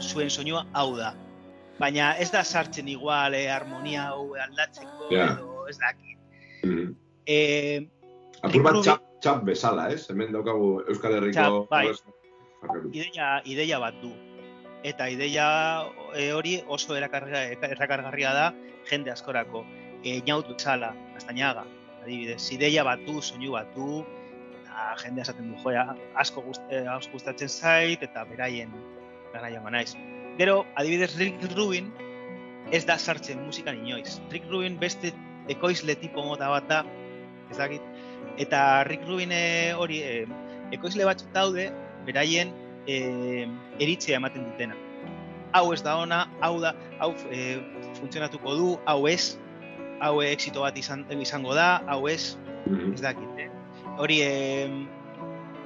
zuen 0.00 0.30
soinua 0.30 0.66
hau 0.72 0.92
da. 0.98 1.14
Baina 1.80 2.12
ez 2.22 2.28
da 2.30 2.44
sartzen 2.44 2.86
igual 2.88 3.34
e, 3.34 3.48
harmonia 3.50 4.10
hau 4.12 4.34
aldatzeko, 4.46 5.10
Ja. 5.10 5.32
edo 5.32 5.66
ez 5.70 5.78
dakit. 5.80 6.20
Mm-hmm. 6.62 6.94
E, 7.26 7.38
Apur 8.44 8.64
bat 8.66 8.80
txap, 8.84 9.04
txap 9.24 9.44
bezala, 9.48 9.88
ez? 9.94 10.04
Hemen 10.12 10.32
daukagu 10.34 10.84
Euskal 10.92 11.18
Herriko... 11.18 11.40
Txap, 11.40 11.70
bai. 11.70 11.88
Ideia, 12.92 13.40
ideia 13.44 13.80
bat 13.80 13.96
du. 14.02 14.12
Eta 14.84 15.08
ideia 15.08 15.46
e, 16.12 16.30
hori 16.36 16.58
oso 16.68 16.96
erakargarria 16.96 18.34
da 18.36 18.50
jende 18.90 19.12
askorako. 19.12 19.64
E, 20.04 20.18
Inaut 20.20 20.48
Butzala, 20.48 20.92
Astañaga, 21.16 21.64
adibidez. 22.04 22.42
Ideia 22.52 22.84
bat 22.84 23.00
du, 23.06 23.20
soinu 23.22 23.54
bat 23.56 23.70
du, 23.76 24.02
eta 24.60 24.88
jende 25.02 25.24
esaten 25.24 25.52
du, 25.52 25.60
joa, 25.62 25.94
asko, 26.20 26.44
gust, 26.44 26.64
eh, 26.70 26.84
gustatzen 27.12 27.48
zait, 27.48 28.02
eta 28.02 28.24
beraien 28.28 28.72
garaian 29.32 29.64
naiz. 29.72 29.94
Gero, 30.38 30.64
adibidez, 30.76 31.14
Rick 31.18 31.48
Rubin 31.54 31.92
ez 32.72 32.84
da 32.86 32.98
sartzen 32.98 33.40
musikan 33.44 33.78
inoiz. 33.80 34.20
Rick 34.32 34.50
Rubin 34.50 34.78
beste 34.80 35.12
ekoizle 35.48 35.96
tipo 36.00 36.24
mota 36.24 36.48
bat 36.50 36.68
da, 36.68 36.82
ez 37.50 37.58
dakit. 37.58 37.82
Eta 38.40 38.84
Rick 38.88 39.06
Rubin 39.08 39.32
eh, 39.32 39.74
hori, 39.78 40.00
eh, 40.02 40.26
ekoizle 40.74 41.06
batzuk 41.06 41.30
daude, 41.34 41.68
beraien 42.06 42.50
eh, 42.86 43.46
eritzea 43.80 44.18
ematen 44.20 44.46
dutena. 44.50 44.76
Hau 45.54 45.68
ez 45.72 45.82
da 45.86 45.96
ona, 46.02 46.24
hau 46.42 46.58
da, 46.62 46.74
hau 46.98 47.12
eh, 47.30 47.60
funtzionatuko 48.00 48.56
du, 48.58 48.68
hau 48.90 49.04
ez, 49.06 49.36
hau 50.02 50.18
exito 50.24 50.64
bat 50.64 50.76
izan, 50.78 51.06
izango 51.22 51.54
da, 51.54 51.78
hau 51.86 52.08
ez, 52.10 52.34
ez 52.90 53.00
dakit. 53.04 53.38
Eh. 53.38 53.48
Hori 54.02 54.18
eh, 54.24 54.66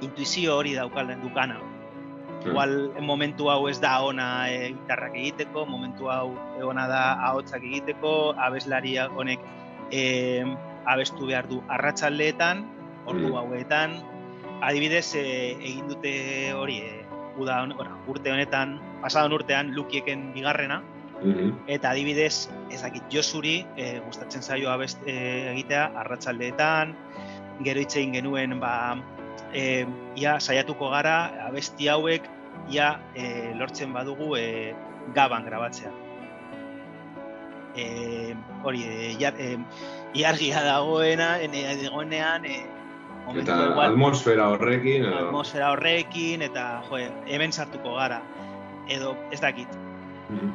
intuizio 0.05 0.59
hori 0.59 0.75
daukalen 0.77 1.21
dukana. 1.25 1.59
Igual 2.45 2.93
momentu 3.03 3.49
hau 3.51 3.67
ez 3.67 3.81
da 3.83 3.97
ona 3.99 4.47
e, 4.47 4.69
gitarrak 4.71 5.15
egiteko, 5.17 5.65
momentu 5.67 6.07
hau 6.07 6.37
ona 6.63 6.85
da 6.87 7.01
ahotsak 7.27 7.65
egiteko, 7.67 8.31
abeslari 8.39 8.95
honek 8.95 9.43
e, 9.91 10.45
abestu 10.85 11.27
behar 11.27 11.47
du 11.49 11.61
arratsaldeetan, 11.67 12.65
ordu 13.05 13.35
hauetan. 13.37 13.97
Adibidez, 14.61 15.15
e, 15.15 15.25
egin 15.55 15.87
dute 15.87 16.13
hori, 16.53 16.79
e, 16.83 17.05
uda, 17.39 17.61
bueno, 17.75 17.97
urte 18.11 18.31
honetan, 18.31 18.79
pasadan 19.01 19.33
urtean, 19.33 19.73
lukieken 19.75 20.31
bigarrena, 20.35 20.81
Mm-hmm. 21.19 21.67
eta 21.67 21.89
adibidez, 21.91 22.47
ez 22.71 22.79
dakit 22.79 23.03
Josuri 23.11 23.65
e, 23.75 23.99
gustatzen 24.05 24.39
zaio 24.39 24.69
abest 24.71 25.01
e, 25.03 25.51
egitea 25.51 25.89
arratsaldeetan, 25.99 26.93
gero 27.67 27.83
hitz 27.83 27.97
egin 27.99 28.13
genuen 28.15 28.55
ba 28.61 28.95
e, 29.51 29.85
ia 30.15 30.37
saiatuko 30.39 30.89
gara 30.93 31.17
abesti 31.49 31.89
hauek 31.91 32.29
ia 32.71 32.93
e, 33.15 33.51
lortzen 33.59 33.91
badugu 33.93 34.37
e, 34.39 34.45
gaban 35.15 35.43
grabatzea. 35.43 35.91
E, 37.79 38.35
hori, 38.63 38.83
e, 38.83 39.13
ja, 39.21 39.29
e, 39.37 39.53
iargia 40.19 40.61
dagoena, 40.65 41.37
ene, 41.45 41.61
dagoenean, 41.83 42.45
e, 42.45 42.57
momentu 43.25 43.51
Eta 43.51 43.57
igual- 43.69 43.91
atmosfera 43.93 44.47
horrekin, 44.53 45.05
edo... 45.05 45.27
atmosfera 45.27 45.71
horrekin, 45.75 46.41
eta 46.49 46.81
jo, 46.89 46.97
hemen 47.27 47.51
sartuko 47.53 47.93
gara. 47.95 48.21
Edo, 48.89 49.15
ez 49.31 49.39
dakit, 49.41 49.67
Mhm. 50.29 50.51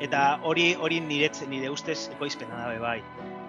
eta 0.00 0.38
hori 0.42 0.74
hori 0.80 1.00
niretz, 1.00 1.42
nire 1.48 1.70
ustez 1.70 2.08
ekoizpena 2.16 2.56
da 2.64 2.68
be 2.72 2.78
bai. 2.78 3.00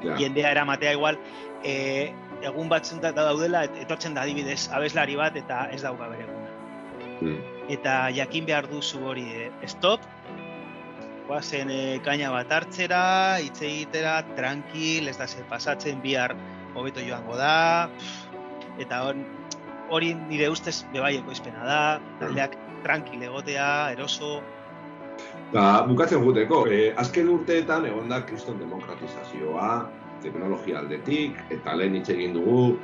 Ja. 0.03 0.15
Jendea 0.17 0.51
eramatea 0.51 0.91
igual 0.93 1.17
e, 1.63 2.11
egun 2.41 2.69
batzun 2.69 2.99
da 3.01 3.11
daudela 3.11 3.63
et- 3.65 3.77
etortzen 3.85 4.13
da 4.13 4.21
adibidez 4.21 4.67
abeslari 4.71 5.15
bat 5.15 5.35
eta 5.35 5.69
ez 5.71 5.81
dauka 5.81 6.07
bere 6.09 6.23
eguna. 6.23 6.49
Mm. 7.21 7.37
Eta 7.69 8.09
jakin 8.13 8.45
behar 8.45 8.67
duzu 8.69 8.99
hori 9.07 9.23
e, 9.31 9.51
stop, 9.67 10.01
guazen 11.27 11.71
e, 11.73 11.79
kaina 12.05 12.31
bat 12.33 12.51
hartzera, 12.51 13.37
hitz 13.41 13.61
egitera, 13.61 14.19
tranquil, 14.37 15.09
ez 15.09 15.17
da 15.17 15.27
zer 15.27 15.45
pasatzen, 15.49 16.01
bihar 16.03 16.35
hobeto 16.75 17.01
joango 17.01 17.37
da, 17.39 17.89
eta 18.81 19.01
hori 19.89 20.13
nire 20.27 20.49
ustez 20.51 20.83
bebai 20.93 21.15
ekoizpena 21.21 21.65
da, 21.65 21.79
taldeak 22.21 22.57
tranquil 22.85 23.23
egotea, 23.29 23.69
eroso, 23.95 24.41
Ba, 25.53 25.85
bukatzen 25.87 26.23
guteko, 26.25 26.65
eh, 26.67 26.89
azken 26.99 27.29
urteetan 27.31 27.85
egon 27.87 28.09
da 28.11 28.17
kriston 28.27 28.57
demokratizazioa, 28.59 29.69
teknologia 30.23 30.81
aldetik, 30.81 31.37
eta 31.53 31.75
lehen 31.77 31.95
hitz 31.99 32.09
egin 32.11 32.33
dugu, 32.35 32.75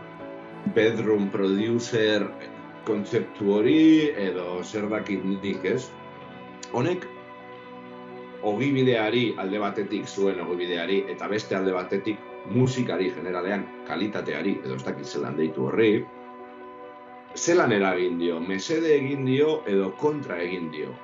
bedroom 0.75 1.27
producer 1.33 2.27
kontzeptu 2.87 3.49
hori, 3.57 3.81
edo 4.27 4.61
zer 4.63 4.87
dakit 4.93 5.25
nik 5.25 5.65
ez. 5.65 5.89
Honek, 6.71 7.07
ogibideari 8.43 9.35
alde 9.37 9.59
batetik 9.61 10.07
zuen 10.07 10.41
ogibideari, 10.41 11.03
eta 11.13 11.27
beste 11.27 11.55
alde 11.55 11.73
batetik 11.75 12.19
musikari 12.49 13.11
generalean 13.13 13.65
kalitateari, 13.87 14.57
edo 14.65 14.75
ez 14.75 14.83
dakit 14.85 15.05
zelan 15.05 15.37
deitu 15.37 15.67
horri, 15.69 15.91
zelan 17.35 17.71
eragin 17.71 18.17
dio, 18.19 18.39
mesede 18.39 18.95
egin 18.97 19.25
dio 19.25 19.61
edo 19.69 19.91
kontra 20.01 20.39
egin 20.41 20.71
dio. 20.71 20.95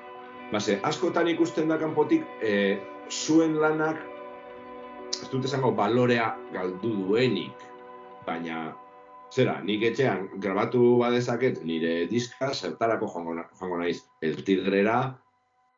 Base, 0.52 0.80
askotan 0.84 1.28
ikusten 1.28 1.68
da 1.70 1.78
kanpotik, 1.80 2.26
e, 2.42 2.80
zuen 3.12 3.58
lanak, 3.62 4.00
ez 5.22 5.30
dut 5.32 5.46
esango 5.46 5.72
balorea 5.76 6.34
galdu 6.54 6.94
duenik, 7.04 7.64
baina, 8.26 8.74
zera, 9.34 9.58
nik 9.64 9.84
etxean 9.92 10.28
grabatu 10.44 10.98
badezaket 11.02 11.64
nire 11.68 12.06
diska, 12.12 12.54
zertarako 12.54 13.10
joango, 13.14 13.36
joango 13.60 13.80
naiz, 13.84 14.02
el 14.22 14.44
tigrera, 14.44 15.00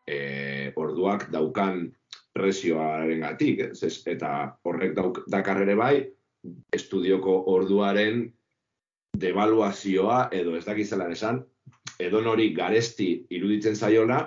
e, 0.09 0.73
orduak 0.75 1.27
daukan 1.33 1.85
presioaren 2.33 3.21
gatik, 3.25 3.61
ez? 3.69 3.93
Eta 4.09 4.33
horrek 4.65 4.95
dauk, 4.97 5.21
dakar 5.29 5.61
ere 5.65 5.75
bai, 5.77 5.93
estudioko 6.73 7.35
orduaren 7.53 8.25
devaluazioa, 9.19 10.29
edo 10.35 10.55
ez 10.57 10.65
dakizelan 10.65 11.13
esan, 11.15 11.41
edo 11.99 12.21
nori 12.23 12.51
garesti 12.55 13.09
iruditzen 13.35 13.75
zaiola, 13.75 14.21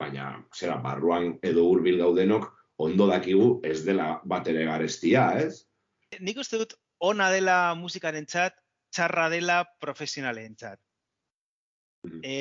baina, 0.00 0.34
zera, 0.54 0.76
barruan 0.82 1.38
edo 1.42 1.64
hurbil 1.70 2.00
gaudenok, 2.02 2.50
ondo 2.84 3.06
dakigu 3.08 3.60
ez 3.64 3.84
dela 3.86 4.18
bat 4.26 4.48
ere 4.50 4.66
garestia, 4.68 5.28
ez? 5.38 5.64
Nik 6.20 6.40
uste 6.42 6.58
dut 6.60 6.74
ona 7.04 7.30
dela 7.32 7.74
musikarentzat, 7.78 8.58
txarra 8.94 9.28
dela 9.32 9.62
profesionalentzat. 9.82 10.78
E, 12.22 12.34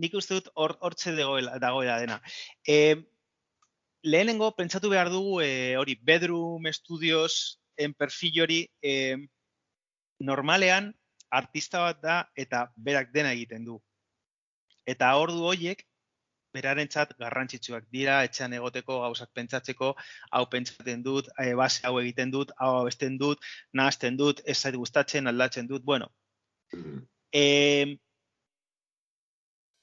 nik 0.00 0.14
uste 0.16 0.38
dut 0.38 0.50
hor 0.54 0.76
hortze 0.80 1.14
dagoela, 1.16 1.58
dagoela 1.62 1.98
dena. 2.00 2.20
E, 2.66 2.96
lehenengo 4.02 4.52
pentsatu 4.56 4.90
behar 4.92 5.10
dugu 5.12 5.40
e, 5.44 5.76
hori 5.76 5.98
bedroom 6.02 6.70
studios 6.72 7.60
en 7.76 7.94
perfil 7.94 8.42
hori 8.42 8.60
e, 8.82 9.16
normalean 10.20 10.94
artista 11.30 11.84
bat 11.86 12.02
da 12.02 12.16
eta 12.34 12.66
berak 12.76 13.12
dena 13.12 13.32
egiten 13.36 13.64
du. 13.64 13.78
Eta 14.88 15.12
ordu 15.16 15.44
hoiek 15.46 15.84
berarentzat 16.54 17.12
garrantzitsuak 17.20 17.84
dira, 17.94 18.20
etxean 18.26 18.54
egoteko 18.56 19.00
gauzak 19.04 19.30
pentsatzeko, 19.38 19.92
hau 20.34 20.44
pentsatzen 20.50 21.04
dut, 21.06 21.28
e, 21.38 21.52
base 21.54 21.84
hau 21.86 21.98
egiten 22.00 22.32
dut, 22.34 22.50
hau 22.58 22.72
abesten 22.80 23.18
dut, 23.20 23.44
nahazten 23.72 24.18
dut, 24.18 24.42
ez 24.44 24.58
zait 24.58 24.74
gustatzen, 24.74 25.30
aldatzen 25.30 25.70
dut, 25.70 25.84
bueno. 25.86 26.10
E, 27.30 27.44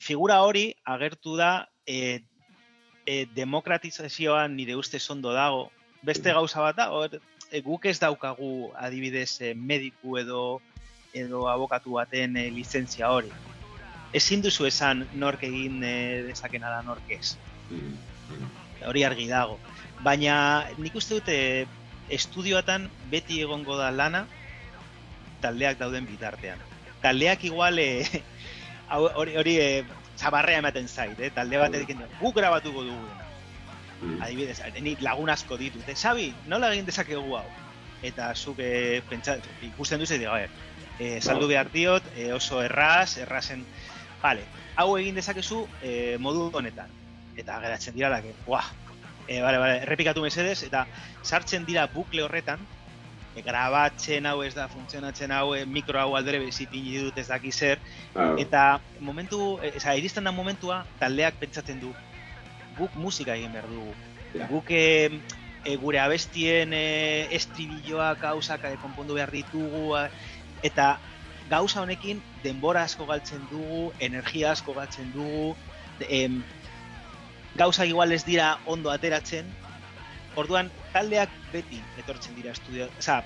figura 0.08 0.42
hori 0.42 0.72
agertu 0.88 1.36
da 1.36 1.68
e, 1.86 2.24
e, 3.06 3.26
demokratizazioan 3.36 4.56
nire 4.56 4.76
ustez 4.80 5.04
ondo 5.12 5.34
dago. 5.36 5.68
Beste 6.08 6.32
gauza 6.32 6.64
bat 6.64 6.78
da, 6.80 6.88
hor, 6.96 7.20
e, 7.52 7.62
guk 7.66 7.88
ez 7.92 7.98
daukagu 8.00 8.72
adibidez 8.80 9.42
e, 9.42 9.54
mediku 9.54 10.18
edo 10.22 10.42
edo 11.18 11.48
abokatu 11.52 11.98
baten 12.00 12.38
e, 12.38 12.48
lizentzia 12.56 13.12
hori. 13.12 13.34
Ezin 14.16 14.44
duzu 14.46 14.68
esan 14.70 15.04
nork 15.20 15.44
egin 15.44 15.84
e, 15.84 15.96
dezakena 16.30 16.72
da 16.72 16.80
nork 16.88 17.12
ez. 17.12 17.36
Hori 18.88 19.04
argi 19.04 19.28
dago. 19.28 19.60
Baina 20.06 20.38
nik 20.78 20.96
uste 20.96 21.20
dute 21.20 21.38
estudioatan 22.14 22.88
beti 23.12 23.42
egongo 23.44 23.76
da 23.76 23.92
lana 23.92 24.24
taldeak 25.44 25.80
dauden 25.82 26.08
bitartean. 26.08 26.62
Taldeak 27.04 27.44
igual 27.50 27.80
e, 27.84 27.90
hori 28.90 29.36
hori 29.38 29.56
e, 29.60 29.86
zabarrea 30.18 30.60
ematen 30.64 30.88
zait, 30.88 31.20
eh? 31.20 31.32
talde 31.34 31.60
bat 31.62 31.74
egiten 31.78 32.02
du, 32.02 32.10
guk 32.22 32.36
grabatuko 32.36 32.84
dugu. 32.88 33.16
Adibidez, 34.22 34.60
nik 34.82 35.02
lagun 35.02 35.30
asko 35.34 35.58
ditut, 35.58 35.86
eh? 35.90 35.96
Xabi, 35.98 36.30
nola 36.48 36.72
egin 36.74 36.86
dezakegu 36.86 37.38
hau? 37.38 37.46
Eta 38.06 38.30
zuk 38.36 38.60
eh, 38.62 39.02
pentsa, 39.10 39.38
ikusten 39.66 40.02
duzu, 40.02 40.20
digo, 40.22 40.38
eh, 40.38 40.50
eh, 41.00 41.18
saldu 41.22 41.48
behar 41.50 41.72
diot, 41.74 42.06
eh, 42.16 42.32
oso 42.34 42.62
erraz, 42.62 43.18
errazen, 43.18 43.66
vale, 44.22 44.46
hau 44.76 44.92
egin 44.98 45.18
dezakezu 45.18 45.64
eh, 45.82 46.18
modu 46.22 46.50
honetan. 46.54 46.94
Eta 47.38 47.60
geratzen 47.62 47.98
dira 47.98 48.10
lake, 48.14 48.34
buah, 48.46 48.66
eh, 49.28 49.42
vale, 49.42 49.58
vale, 49.62 49.82
errepikatu 49.86 50.22
mesedez, 50.26 50.62
eta 50.70 50.86
sartzen 51.24 51.66
dira 51.66 51.88
bukle 51.94 52.24
horretan, 52.26 52.62
e, 53.38 53.44
grabatzen 53.46 54.26
hau 54.26 54.42
ez 54.44 54.54
da 54.58 54.68
funtzionatzen 54.72 55.32
hau, 55.36 55.54
e, 55.56 55.64
mikro 55.70 56.02
hau 56.02 56.16
aldere 56.18 56.42
bezipini 56.42 56.98
dut 57.06 57.18
ez 57.22 57.28
daki 57.30 57.52
zer, 57.52 57.82
eta 58.42 58.80
momentu, 59.00 59.58
e, 59.62 59.76
eza, 59.78 59.96
iristen 60.00 60.28
da 60.28 60.34
momentua, 60.34 60.84
taldeak 61.02 61.38
pentsatzen 61.42 61.82
du, 61.84 61.94
guk 62.78 62.96
musika 62.98 63.36
egin 63.38 63.54
behar 63.54 63.70
dugu. 63.70 63.94
Guk 64.50 64.72
e, 64.74 64.86
e, 65.64 65.76
gure 65.82 66.02
abestien 66.02 66.74
e, 66.74 67.28
estribilloak 67.38 68.24
gauzak 68.26 68.66
e, 68.70 68.76
konpondu 68.82 69.18
behar 69.20 69.34
ditugu, 69.34 69.94
eta 70.66 70.96
gauza 71.52 71.84
honekin 71.84 72.20
denbora 72.44 72.84
asko 72.90 73.06
galtzen 73.08 73.46
dugu, 73.52 73.92
energia 74.04 74.52
asko 74.52 74.76
galtzen 74.76 75.14
dugu, 75.14 75.56
em, 76.10 76.42
gauza 77.58 77.86
igual 77.90 78.12
ez 78.12 78.24
dira 78.26 78.58
ondo 78.66 78.92
ateratzen, 78.92 79.48
Orduan, 80.38 80.70
taldeak 80.98 81.30
beti 81.54 81.80
etortzen 82.02 82.36
dira 82.38 82.54
estudio, 82.56 82.88
osea, 83.00 83.20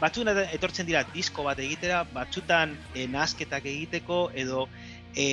batzutan 0.00 0.38
etortzen 0.54 0.86
dira 0.86 1.02
disko 1.14 1.44
bat 1.46 1.58
egitera, 1.62 2.04
batzutan 2.14 2.76
e, 2.94 3.06
nahasketak 3.10 3.66
egiteko 3.66 4.20
edo 4.34 4.66
e, 5.16 5.26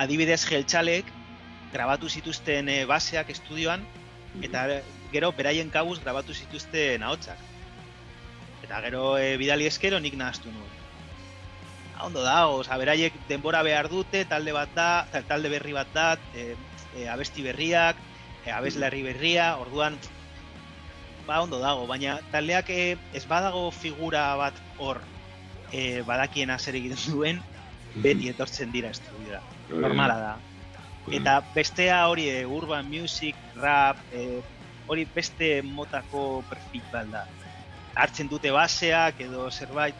adibidez 0.00 0.40
jeltxalek 0.48 1.12
grabatu 1.74 2.08
zituzten 2.08 2.68
e, 2.72 2.78
baseak 2.88 3.30
estudioan 3.36 3.84
eta 4.46 4.64
gero 5.12 5.32
beraien 5.36 5.70
kabuz 5.74 5.98
grabatu 6.02 6.34
zituzten 6.34 7.02
ahotsak. 7.02 7.38
Eta 8.64 8.80
gero 8.86 9.16
e, 9.18 9.34
bidali 9.40 9.66
eskero 9.66 9.98
nik 10.00 10.14
nahaztu 10.18 10.52
nuen. 10.54 10.76
Ah, 11.96 12.06
Ondo 12.06 12.22
da, 12.24 12.46
osea, 12.48 12.78
beraiek 12.80 13.16
denbora 13.28 13.60
behar 13.66 13.90
dute, 13.92 14.24
talde 14.30 14.54
bat 14.56 14.70
da, 14.76 14.88
ta- 15.12 15.22
talde 15.28 15.50
berri 15.52 15.74
bat 15.76 15.90
da, 15.92 16.06
e, 16.32 16.54
e, 16.96 17.08
abesti 17.12 17.42
berriak, 17.44 17.98
e, 18.46 18.50
abeslari 18.56 19.02
berria, 19.04 19.50
orduan 19.60 19.98
ba 21.26 21.40
ondo 21.42 21.60
dago, 21.62 21.86
baina 21.86 22.18
taldeak 22.32 22.70
eh, 22.70 22.96
ez 23.14 23.24
badago 23.28 23.70
figura 23.70 24.24
bat 24.36 24.54
hor 24.78 25.00
eh, 25.72 26.02
badakiena 26.06 26.58
zer 26.58 26.78
egiten 26.80 27.00
duen, 27.14 27.42
beti 27.96 28.30
etortzen 28.30 28.72
dira 28.72 28.92
estudiora. 28.94 29.42
Da. 29.68 29.82
Normala 29.86 30.16
da. 30.18 30.32
Eta 31.10 31.40
bestea 31.54 32.02
hori 32.10 32.28
eh, 32.30 32.46
urban 32.46 32.88
music, 32.90 33.36
rap, 33.56 33.98
eh, 34.12 34.40
hori 34.90 35.06
beste 35.14 35.60
motako 35.62 36.42
perfil 36.50 36.84
bat 36.92 37.10
da. 37.10 37.24
Hartzen 37.98 38.28
dute 38.30 38.52
baseak 38.54 39.20
edo 39.26 39.48
zerbait 39.50 39.96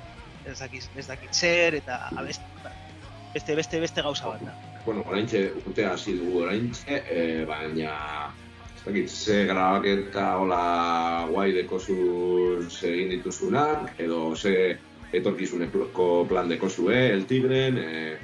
ez 0.46 0.58
dakit, 0.58 0.86
ez 0.96 1.06
dakit 1.06 1.34
zer 1.34 1.76
eta 1.80 1.98
abest, 2.16 2.42
beste 3.34 3.56
beste 3.58 3.80
beste 3.80 4.02
gauza 4.02 4.30
bat 4.32 4.44
da. 4.46 4.54
Bueno, 4.84 5.04
oraintxe 5.06 5.42
urtea 5.66 5.92
hasi 5.94 6.16
dugu 6.18 6.44
oraintxe, 6.46 7.02
e, 7.10 7.24
baina 7.48 7.96
ez 8.80 8.86
dakit, 8.86 9.10
ze 9.10 9.44
grabaketa 9.44 10.36
hola 10.40 11.26
guai 11.28 11.50
dekozuz 11.52 12.82
egin 12.88 13.10
dituzunak, 13.12 13.92
edo 14.00 14.34
ze 14.36 14.78
etorkizuneko 15.12 16.24
plan 16.28 16.48
dekozue, 16.48 17.10
el 17.12 17.26
tigren, 17.26 17.76
e, 17.76 18.16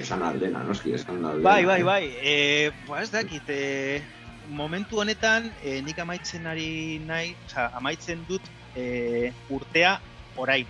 esan, 0.00 0.22
aldena, 0.22 0.62
noski, 0.64 0.94
esan 0.94 1.24
aldena. 1.24 1.44
Bai, 1.44 1.64
bai, 1.64 1.82
bai. 1.82 2.04
E, 2.22 2.70
ba, 2.88 3.02
ez 3.02 3.10
dakit, 3.12 3.48
e, 3.48 4.00
momentu 4.48 5.02
honetan 5.02 5.50
e, 5.62 5.80
nik 5.82 5.98
amaitzen 5.98 6.46
ari 6.46 7.00
nahi, 7.04 7.34
oza, 7.44 7.68
amaitzen 7.76 8.24
dut 8.28 8.48
e, 8.76 9.32
urtea 9.50 9.98
orain. 10.36 10.66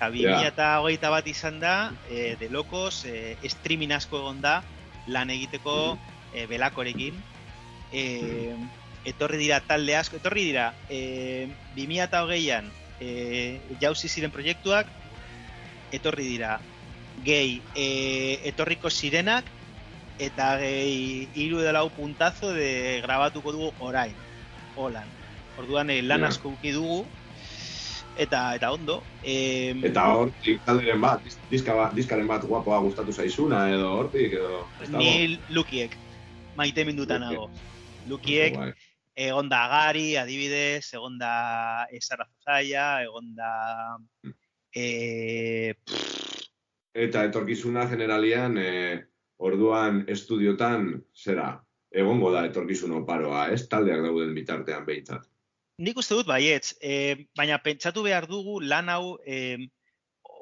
Eta 0.00 0.14
Ja. 0.16 0.38
2008 0.80 1.10
bat 1.12 1.26
izan 1.26 1.58
da, 1.60 1.92
e, 2.08 2.36
de 2.40 2.48
locos, 2.48 3.04
e, 3.04 3.36
streaming 3.44 3.92
asko 3.92 4.22
egon 4.22 4.40
da, 4.40 4.62
lan 5.08 5.28
egiteko 5.34 5.98
e, 6.32 6.46
belakorekin. 6.46 7.18
E, 7.92 8.54
etorri 9.04 9.38
dira 9.40 9.60
talde 9.66 9.96
asko, 9.96 10.20
etorri 10.20 10.44
dira, 10.50 10.72
e, 10.88 11.48
2008an 11.76 12.68
e, 13.00 13.60
jauzi 13.80 14.08
ziren 14.08 14.30
proiektuak, 14.30 14.86
etorri 15.92 16.26
dira 16.28 16.58
gehi 17.24 17.60
e, 17.74 17.86
etorriko 18.48 18.90
zirenak 18.90 19.48
eta 20.20 20.52
gehi 20.60 21.28
hiru 21.34 21.62
edo 21.62 21.72
lau 21.76 21.88
puntazo 21.92 22.52
de 22.56 23.00
grabatuko 23.04 23.52
dugu 23.52 23.70
orain. 23.80 24.14
Holan. 24.76 25.08
Orduan 25.58 25.90
eh, 25.90 26.02
lan 26.02 26.24
asko 26.24 26.52
uki 26.54 26.72
dugu 26.76 27.02
eta 28.20 28.42
eta 28.56 28.70
ondo. 28.72 29.00
E, 29.24 29.72
Eta 29.88 30.06
hortik 30.16 30.60
talderen 30.66 31.00
bat, 31.00 31.24
diska 31.50 31.76
bat, 31.76 31.96
diskaren 31.96 32.28
bat 32.28 32.44
guapoa 32.44 32.80
gustatu 32.84 33.12
zaizuna, 33.12 33.66
edo 33.72 33.90
hortik, 33.96 34.36
edo... 34.36 34.64
ni 34.92 35.38
lukiek 35.48 35.96
maite 36.56 36.84
minduta 36.84 37.18
nago. 37.18 37.48
Lukiek 38.06 38.56
Bai. 38.56 38.70
egon 39.14 39.48
da 39.48 39.64
Agari, 39.66 40.16
adibidez, 40.16 40.92
egon 40.94 41.18
da 41.18 41.86
Esara 41.92 42.26
Zaia, 42.44 43.02
egon 43.04 43.34
da 43.36 43.52
e, 44.74 45.74
Eta 46.94 47.24
etorkizuna 47.28 47.86
generalian, 47.90 48.56
e, 48.58 48.70
orduan 49.38 50.04
estudiotan, 50.10 50.92
zera, 51.14 51.52
egongo 51.90 52.32
da 52.34 52.44
etorkizun 52.48 52.96
oparoa, 52.98 53.46
ez? 53.54 53.66
Taldeak 53.70 54.02
dauden 54.06 54.34
bitartean 54.34 54.86
behintzat. 54.86 55.28
Nik 55.80 56.00
uste 56.02 56.18
dut 56.18 56.28
baietz, 56.28 56.74
e, 56.82 57.26
baina 57.38 57.60
pentsatu 57.62 58.02
behar 58.04 58.26
dugu 58.28 58.58
lan 58.60 58.90
hau 58.92 59.16
e, 59.24 59.56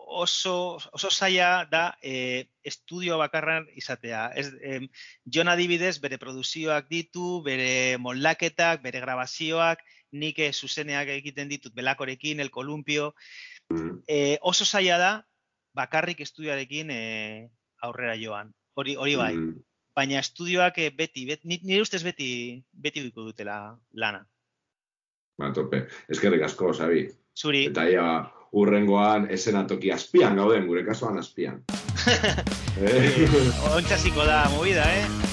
oso, 0.09 0.79
oso 0.93 1.11
zaila 1.11 1.67
da 1.71 1.99
e, 2.03 2.49
estudio 2.65 3.19
bakarran 3.19 3.67
izatea. 3.77 4.29
Ez, 4.35 4.49
em, 4.63 4.89
Jon 5.25 5.49
adibidez 5.49 5.99
bere 6.01 6.19
produzioak 6.19 6.89
ditu, 6.89 7.43
bere 7.45 7.99
moldaketak, 8.01 8.83
bere 8.83 9.01
grabazioak, 9.05 9.85
nik 10.13 10.39
eh, 10.41 10.53
zuzeneak 10.53 11.09
egiten 11.13 11.49
ditut 11.49 11.75
belakorekin, 11.77 12.41
el 12.41 12.51
kolumpio. 12.51 13.15
E, 14.09 14.39
oso 14.41 14.65
zaila 14.65 14.99
da 14.99 15.13
bakarrik 15.77 16.21
estudioarekin 16.25 16.91
e, 16.91 17.03
aurrera 17.83 18.17
joan. 18.17 18.55
Hori 18.75 18.97
hori 18.97 19.17
bai. 19.21 19.35
Mm. 19.37 19.55
Baina 19.99 20.21
estudioak 20.23 20.79
eh, 20.79 20.91
beti, 20.95 21.27
bet, 21.27 21.45
ni- 21.45 21.61
nire 21.67 21.83
ustez 21.83 22.03
beti 22.07 22.63
beti 22.73 23.05
dutela 23.11 23.77
lana. 23.93 24.25
Ba, 25.39 25.53
tope. 25.55 25.85
Eskerrik 26.09 26.43
asko, 26.47 26.73
Sabi. 26.75 27.09
Zuri. 27.39 27.67
Eta 27.71 27.85
ia, 27.91 28.07
urrengoan 28.53 29.29
esenatoki 29.31 29.93
azpian 29.93 30.37
gauden, 30.37 30.67
gure 30.67 30.85
kasuan 30.87 31.19
azpian. 31.19 31.63
eh? 32.89 33.27
Ontsasiko 33.75 34.25
da 34.25 34.45
movida, 34.55 34.87
eh? 34.93 35.28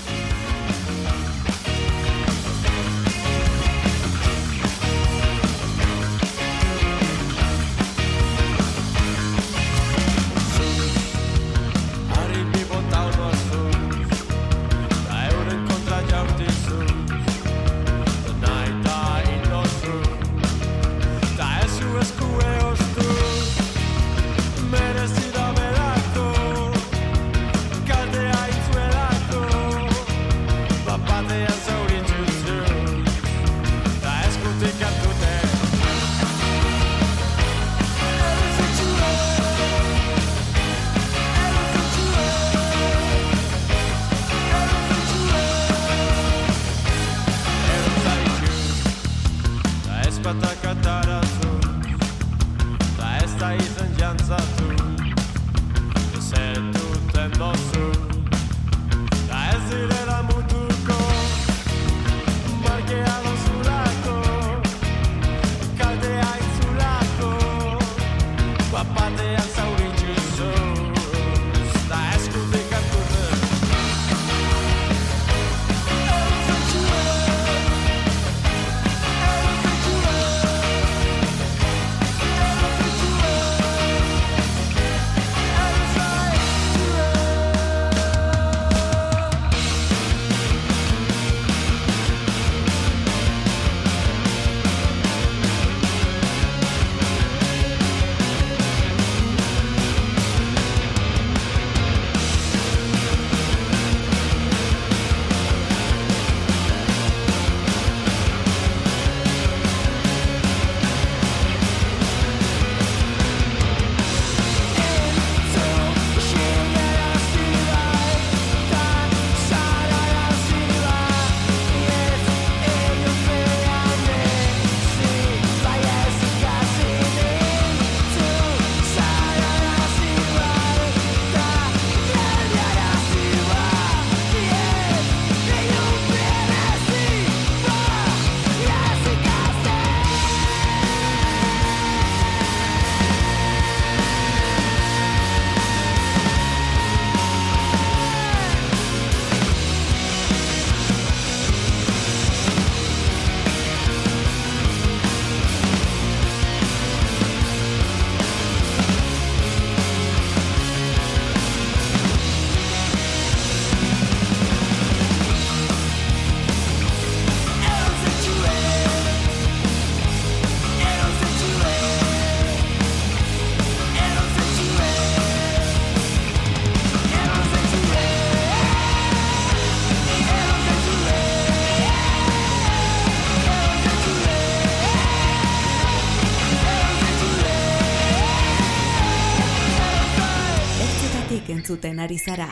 Entzuten 191.86 192.00
ari 192.00 192.18
zara. 192.18 192.50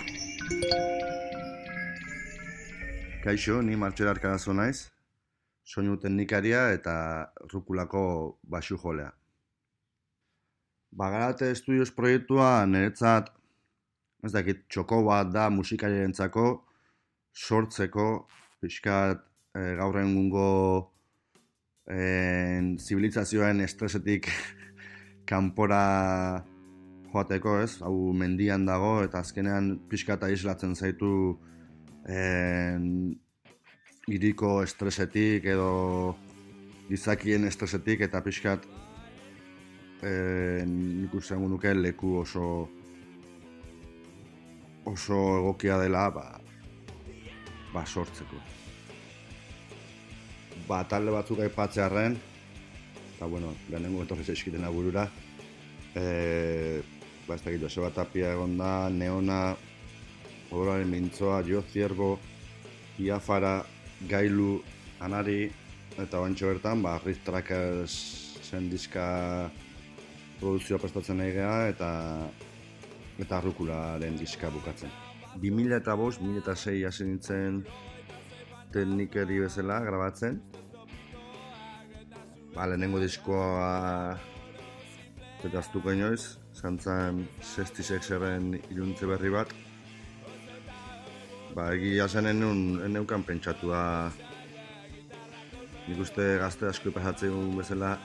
Kaixo, 3.24 3.62
ni 3.62 3.76
Martxel 3.76 4.08
Arkadazo 4.08 4.54
naiz, 4.54 4.92
soinu 5.64 5.98
teknikaria 5.98 6.72
eta 6.74 7.32
rukulako 7.52 8.38
basu 8.44 8.78
jolea. 8.78 9.12
Bagarate 10.92 11.56
Studios 11.56 11.92
proiektua 11.92 12.66
niretzat, 12.66 13.32
ez 14.24 14.32
dakit, 14.32 14.68
txoko 14.70 15.04
bat 15.08 15.32
da 15.34 15.50
musikarientzako 15.50 16.64
sortzeko, 17.34 18.28
pixkat 18.62 19.24
e, 19.56 19.74
gaur 19.80 19.98
egungo 19.98 20.92
en, 21.90 22.78
zibilizazioen 22.78 23.64
estresetik 23.66 24.30
kanpora 25.30 26.44
joateko, 27.14 27.60
ez? 27.62 27.78
Hau 27.86 28.12
mendian 28.18 28.66
dago 28.66 28.98
eta 29.06 29.22
azkenean 29.22 29.76
pixkat 29.90 30.26
aislatzen 30.28 30.76
zaitu 30.76 31.40
en, 32.10 33.14
iriko 34.12 34.62
estresetik 34.64 35.46
edo 35.46 36.16
gizakien 36.90 37.46
estresetik 37.48 38.02
eta 38.10 38.22
pixkat 38.26 38.66
nik 40.04 41.14
uste 41.16 41.38
nuke 41.40 41.72
leku 41.74 42.18
oso 42.20 42.68
oso 44.84 45.20
egokia 45.38 45.78
dela 45.80 46.10
ba, 46.12 46.26
ba 47.74 47.86
sortzeko. 47.86 48.36
Ba, 50.68 50.84
talde 50.88 51.12
batzuk 51.12 51.40
aipatzearren, 51.44 52.18
eta 53.16 53.28
bueno, 53.28 53.54
lehenengo 53.70 54.04
etorri 54.04 54.24
zaizkitena 54.24 54.70
burura, 54.72 55.08
e, 55.96 56.82
ba, 57.28 57.36
ez 57.36 57.44
dakit, 57.44 57.62
Joseba 57.62 57.90
Tapia 57.94 58.34
egon 58.34 58.58
da, 58.58 58.90
Neona, 58.90 59.56
Odolaren 60.52 60.90
Mintzoa, 60.92 61.42
Jo 61.48 61.64
Zierbo, 61.72 62.18
Iafara, 63.00 63.64
Gailu, 64.10 64.62
Anari, 65.02 65.52
eta 65.98 66.20
bantxo 66.20 66.52
bertan, 66.52 66.82
ba, 66.84 66.98
Rift 67.06 67.26
Trackers 67.26 67.96
zen 68.44 68.70
diska 68.70 69.06
produzioa 70.40 70.80
prestatzen 70.82 71.18
nahi 71.22 71.32
geha 71.34 71.70
eta 71.72 71.90
eta 73.22 73.38
arrukularen 73.38 74.18
diska 74.20 74.50
bukatzen. 74.54 74.92
2000 75.42 75.80
eta 75.80 75.96
bost, 75.98 76.22
2000 76.22 76.44
eta 76.44 76.56
sei 76.56 76.84
hasi 76.86 77.08
nintzen 77.08 77.64
teknikeri 78.74 79.40
bezala 79.46 79.80
grabatzen. 79.86 80.42
Ba, 82.54 82.68
lehenengo 82.70 83.02
diskoa 83.02 84.18
tekaztuko 85.42 85.94
inoiz, 85.94 86.38
zantzan 86.64 87.26
66eren 87.44 88.54
iluntze 88.72 89.08
berri 89.08 89.32
bat. 89.34 89.50
Ba, 91.54 91.68
egia 91.76 92.08
zen 92.08 92.30
enun, 92.32 92.80
eneukan 92.86 93.26
pentsatua 93.28 93.82
nik 95.84 96.00
uste 96.00 96.24
gazte 96.40 96.70
asko 96.70 96.94
pasatzen 96.96 97.34
egun 97.34 97.58
bezala 97.60 97.98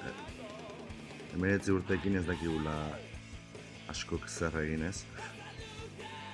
emeretzi 1.37 1.71
urteekin 1.71 2.19
ez 2.19 2.25
dakigula 2.27 2.75
askok 3.95 4.27
zer 4.27 4.59
egin 4.65 4.83
ez. 4.91 5.05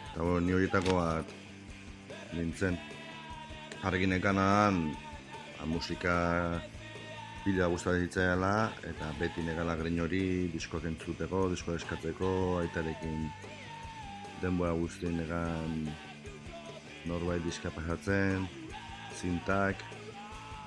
Eta 0.08 0.24
bo, 0.24 0.40
ni 0.40 0.56
horietako 0.56 0.96
bat 0.96 1.34
nintzen. 2.32 2.80
Argin 3.84 4.16
ekanadan, 4.16 4.80
ba, 5.58 5.68
musika 5.68 6.14
pila 7.44 7.66
gustatzen 7.68 8.06
zitzaiala 8.06 8.72
eta 8.88 9.10
beti 9.18 9.42
negala 9.44 9.74
grein 9.76 9.98
hori 10.00 10.48
diskoak 10.48 10.86
entzuteko, 10.88 11.42
diskoak 11.52 11.76
eskatzeko, 11.82 12.30
aitarekin 12.62 13.26
denbora 14.40 14.72
guzti 14.78 15.10
negan 15.12 15.84
norbait 17.04 17.44
diska 17.44 17.68
pasatzen, 17.74 18.46
zintak, 19.20 19.84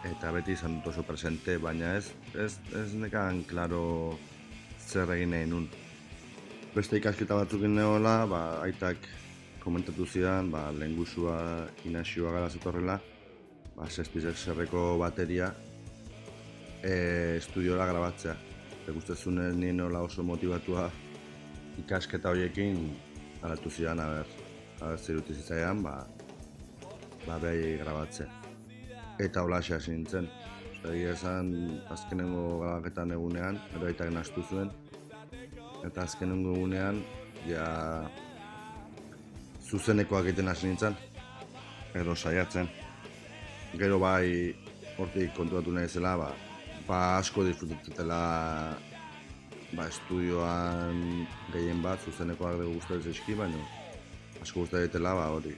eta 0.06 0.32
beti 0.36 0.54
izan 0.54 0.78
dut 0.78 0.92
oso 0.94 1.04
presente, 1.08 1.58
baina 1.58 1.96
ez, 1.98 2.12
ez, 2.38 2.54
ez 2.78 2.92
nekan 2.94 3.42
klaro 3.50 4.14
zer 4.86 5.10
egin 5.18 5.34
nahi 5.34 5.48
nun. 5.50 5.66
Beste 6.76 7.02
ikasketa 7.02 7.40
batzuk 7.40 7.66
neola, 7.66 8.20
ba, 8.30 8.42
aitak 8.68 9.02
komentatu 9.64 10.06
zidan, 10.06 10.54
ba, 10.54 10.68
lehengusua 10.78 11.40
inazioa 11.90 12.36
gara 12.38 12.54
zetorrela, 12.54 13.00
ba, 13.74 13.90
zerreko 13.90 14.92
bateria, 15.02 15.50
e, 16.84 17.38
estudiora 17.38 17.86
grabatzea. 17.86 18.36
Eta 18.88 19.16
nien 19.54 19.78
nola 19.78 20.00
oso 20.00 20.24
motivatua 20.24 20.90
ikasketa 21.78 22.30
horiekin 22.30 22.96
alatu 23.42 23.70
zidan, 23.70 24.00
haber, 24.00 24.26
haber 24.82 24.98
ziruti 24.98 25.34
zitzaidan, 25.34 25.84
ba, 25.84 26.08
ba 27.28 27.38
behai 27.40 27.78
grabatzea. 27.78 28.28
Eta 29.20 29.44
hola 29.44 29.60
nintzen. 29.88 30.30
Osta, 30.72 30.94
egia 30.94 31.14
esan, 31.14 31.82
azkenengo 31.90 32.60
grabaketan 32.60 33.12
egunean, 33.12 33.60
eroitak 33.76 34.12
nastu 34.14 34.44
zuen. 34.44 34.72
Eta 35.86 36.04
azkenengo 36.04 36.56
egunean, 36.56 37.04
ja, 37.48 38.10
zuzenekoak 39.66 40.26
egiten 40.26 40.48
hasi 40.48 40.68
nintzen. 40.68 40.96
Edo 41.94 42.16
saiatzen. 42.16 42.70
Gero 43.78 44.00
bai, 44.00 44.56
hortik 44.98 45.34
kontuatu 45.36 45.72
nahi 45.72 45.88
zela, 45.88 46.16
ba, 46.18 46.32
ba 46.88 47.18
asko 47.18 47.44
disfrutatzetela 47.44 48.22
ba, 49.76 49.88
estudioan 49.88 51.28
gehien 51.52 51.82
bat, 51.84 52.00
zuzenekoak 52.06 52.62
dugu 52.62 52.78
gustatzen 52.80 53.12
zaizki, 53.12 53.36
baina 53.36 53.60
asko 54.42 54.64
gustatzen 54.64 55.04
ba, 55.04 55.28
hori, 55.36 55.56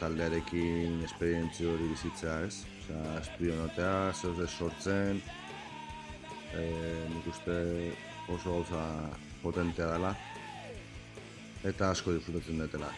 taldearekin 0.00 1.02
esperientzia 1.06 1.70
hori 1.70 1.90
bizitzea, 1.92 2.40
ez? 2.46 2.64
Osea, 2.86 3.18
estudio 3.20 3.56
notea, 3.60 4.12
zer 4.14 4.48
sortzen, 4.48 5.20
e, 6.54 6.64
nik 7.12 7.28
uste 7.30 7.56
oso 8.28 8.58
gauza 8.58 8.82
potentea 9.42 9.92
dela, 9.94 10.14
eta 11.64 11.90
asko 11.90 12.14
disfrutatzen 12.16 12.62
dutela. 12.62 12.90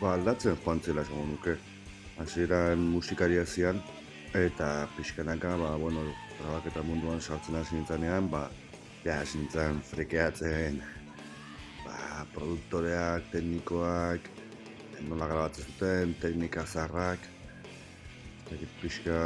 Ba, 0.00 0.14
aldatzen 0.14 0.58
joan 0.64 0.80
zela 0.80 1.04
esango 1.06 1.26
nuke. 1.28 1.56
Hasieran 2.20 2.82
musikaria 2.92 3.46
zian, 3.46 3.80
eta 4.34 4.88
pixkanaka, 4.96 5.56
ba, 5.60 5.76
bueno, 5.80 6.04
grabaketa 6.40 6.82
munduan 6.86 7.20
sartzen 7.20 7.56
hasi 7.60 7.76
nintzanean, 7.76 8.28
ba, 8.32 8.48
ja, 9.04 9.20
hasi 9.20 9.40
nintzen 9.40 9.80
frekeatzen, 9.90 10.80
ba, 11.84 12.26
produktoreak, 12.34 13.30
teknikoak, 13.32 14.30
nola 15.08 15.28
grabatzen 15.30 15.68
zuten, 15.72 16.14
teknika 16.20 16.64
zaharrak, 16.66 17.26
eta 18.44 18.70
pixka, 18.80 19.18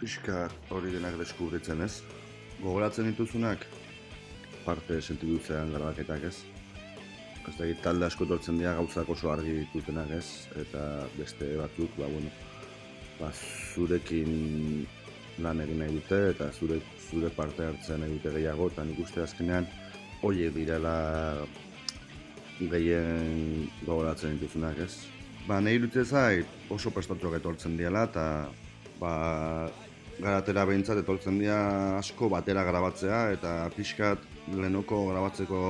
pixka 0.00 0.46
hori 0.70 0.92
denak 0.94 1.18
deskubritzen 1.20 1.82
ez. 1.84 2.00
Gogoratzen 2.60 3.10
dituzunak, 3.10 3.66
parte 4.64 5.00
sentitu 5.00 5.40
zean 5.44 5.72
grabaketak 5.74 6.28
ez. 6.30 6.36
Ez 7.46 7.54
da, 7.58 7.66
talde 7.82 8.08
asko 8.08 8.26
tortzen 8.26 8.56
dira 8.58 8.72
gauzak 8.74 9.10
oso 9.12 9.30
argi 9.30 9.60
ditutenak 9.60 10.10
ez, 10.16 10.26
eta 10.58 10.82
beste 11.18 11.52
batzuk, 11.60 11.92
ba, 12.00 12.08
bueno, 12.10 12.32
ba, 13.20 13.30
zurekin 13.74 14.86
lan 15.42 15.60
egin 15.60 15.82
nahi 15.82 15.94
dute, 15.96 16.20
eta 16.32 16.50
zure, 16.52 16.80
zure 17.10 17.30
parte 17.36 17.66
hartzen 17.66 18.00
nahi 18.02 18.16
dute 18.16 18.32
gehiago, 18.38 18.70
eta 18.72 18.84
nik 18.84 19.00
uste 19.04 19.22
azkenean, 19.24 19.68
horiek 20.24 20.54
direla 20.54 20.96
gehien 22.58 23.66
gogoratzen 23.84 24.38
dituzunak, 24.38 24.78
ez? 24.86 24.94
Ba, 25.46 25.60
nahi 25.60 25.78
dute 25.82 26.04
zait 26.04 26.70
oso 26.72 26.90
prestatuak 26.90 27.36
etortzen 27.40 27.76
diela, 27.78 28.06
eta 28.08 28.24
ba, 29.00 29.12
garatera 30.16 30.64
behintzat 30.68 31.02
etortzen 31.02 31.38
dira 31.42 31.58
asko 31.98 32.30
batera 32.32 32.64
grabatzea, 32.64 33.20
eta 33.36 33.52
pixkat 33.76 34.24
lehenoko 34.54 35.04
grabatzeko 35.10 35.60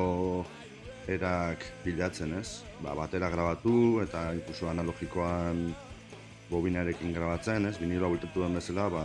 erak 1.11 1.67
bilatzen, 1.85 2.39
ez? 2.39 2.63
Ba, 2.83 2.95
batera 2.99 3.31
grabatu, 3.35 4.01
eta 4.07 4.31
inkluso 4.39 4.71
analogikoan 4.71 5.69
bobinarekin 6.51 7.15
grabatzen, 7.15 7.67
ez? 7.67 7.77
Biniloa 7.83 8.15
bultatu 8.15 8.47
den 8.47 8.59
bezala, 8.61 8.89
ba, 8.91 9.05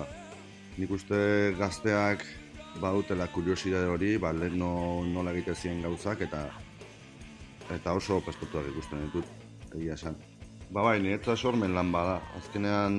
nik 0.78 0.91
uste 0.91 1.17
gazteak 1.59 2.24
badutela 2.80 3.28
kuriosidade 3.28 3.89
hori, 3.91 4.15
ba, 4.17 4.32
lehen 4.32 4.57
no, 4.59 5.03
nola 5.07 5.34
egite 5.36 5.55
ziren 5.55 5.82
gauzak, 5.84 6.24
eta 6.28 6.45
eta 7.72 7.93
oso 7.95 8.19
prestatuak 8.24 8.67
ikusten 8.72 9.05
ditut, 9.05 9.28
egia 9.76 9.95
esan. 9.95 10.17
Ba 10.72 10.84
bai, 10.88 10.99
niretza 11.03 11.36
sormen 11.36 11.76
lan 11.76 11.91
bada. 11.91 12.20
Azkenean, 12.39 12.97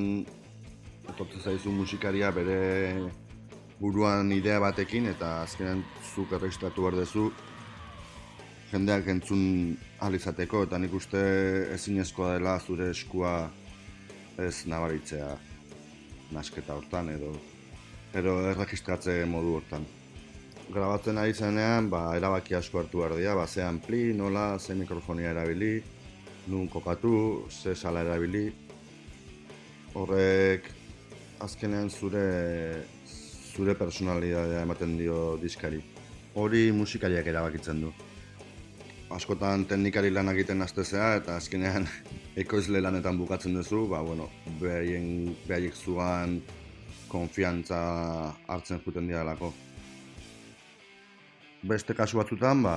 etortzen 1.08 1.40
zaizu 1.40 1.72
musikaria 1.72 2.30
bere 2.32 2.58
buruan 3.80 4.32
idea 4.32 4.58
batekin, 4.60 5.08
eta 5.12 5.42
azkenean 5.42 5.82
zuk 6.14 6.32
erregistratu 6.32 6.84
behar 6.84 7.00
duzu, 7.00 7.30
jendeak 8.72 9.08
entzun 9.12 9.76
alizateko, 10.00 10.64
eta 10.68 10.80
nik 10.80 10.94
uste 10.96 11.22
ezinezkoa 11.74 12.36
dela 12.36 12.58
zure 12.60 12.90
eskua 12.92 13.34
ez 14.40 14.64
nabaritzea 14.68 15.32
nasketa 16.32 16.76
hortan 16.78 17.10
edo 17.12 17.34
edo 18.14 18.36
erregistratze 18.50 19.22
modu 19.28 19.56
hortan. 19.56 19.84
Grabatzen 20.72 21.18
ari 21.20 21.34
zenean, 21.34 21.88
ba, 21.92 22.04
erabaki 22.16 22.54
asko 22.56 22.80
hartu 22.80 23.00
behar 23.00 23.16
dira, 23.16 23.34
ba, 23.36 23.46
ze 23.46 23.62
ampli, 23.64 24.12
nola, 24.16 24.58
ze 24.58 24.74
mikrofonia 24.74 25.30
erabili, 25.30 25.82
nun 26.46 26.68
kokatu, 26.68 27.46
ze 27.50 27.74
sala 27.74 28.04
erabili. 28.04 28.52
Horrek 29.94 30.68
azkenean 31.40 31.90
zure 31.90 32.84
zure 33.52 33.74
personalidadea 33.74 34.62
ematen 34.62 34.96
dio 34.96 35.36
diskari. 35.42 35.82
Hori 36.34 36.70
musikariak 36.72 37.26
erabakitzen 37.28 37.82
du. 37.84 37.92
Askotan 39.12 39.66
teknikari 39.68 40.08
lan 40.10 40.32
egiten 40.32 40.64
astezea 40.64 41.16
eta 41.18 41.36
azkenean 41.36 41.84
ekoizle 42.42 42.80
lanetan 42.80 43.18
bukatzen 43.20 43.54
duzu, 43.58 43.84
ba, 43.90 44.00
bueno, 44.00 44.30
behaiek 44.60 45.76
zuan 45.76 46.40
konfiantza 47.12 47.80
hartzen 48.48 48.80
juten 48.84 49.10
dialako. 49.10 49.52
Beste 51.62 51.94
kasu 51.94 52.18
batzutan, 52.18 52.62
ba, 52.64 52.76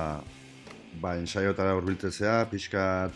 ba 1.01 1.15
ensaiotara 1.17 1.73
hurbiltzea, 1.77 2.35
pixkat 2.51 3.15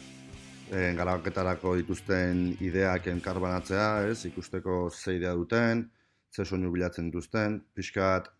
e, 0.72 0.94
garaketarako 0.98 1.76
dituzten 1.82 2.48
ideak 2.66 3.12
enkarbanatzea, 3.12 3.90
ez, 4.10 4.24
ikusteko 4.32 4.80
ze 4.90 5.18
idea 5.20 5.36
duten, 5.38 5.86
ze 6.32 6.46
soinu 6.46 6.72
bilatzen 6.74 7.12
dituzten, 7.12 7.60
pixkat, 7.76 8.32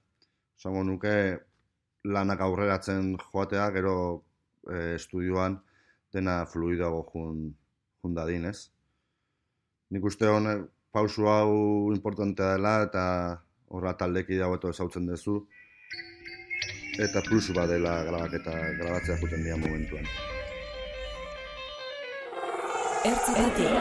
esango 0.58 0.84
nuke, 0.88 1.16
lanak 2.06 2.42
aurreratzen 2.42 3.16
joatea, 3.28 3.70
gero 3.76 3.96
e, 4.66 4.96
estudioan 4.96 5.60
dena 6.14 6.42
fluidago 6.50 7.04
jun, 7.14 7.50
jun 8.02 8.18
dadin, 8.18 8.50
ez. 8.50 8.70
Nik 9.94 10.06
uste 10.06 10.30
honek 10.30 10.68
pausu 10.92 11.28
hau 11.30 11.54
importantea 11.94 12.56
dela 12.56 12.74
eta 12.88 13.04
horra 13.70 13.94
taldeki 13.98 14.38
dago 14.42 14.56
eta 14.60 14.70
ezautzen 14.76 15.06
duzu 15.10 15.36
eta 17.06 17.22
plus 17.30 17.54
badela 17.56 17.94
grabaketa 18.10 18.52
grabatzea 18.82 19.18
juten 19.22 19.44
dira 19.44 19.58
momentuan. 19.58 20.06
Ertzetatik. 23.06 23.74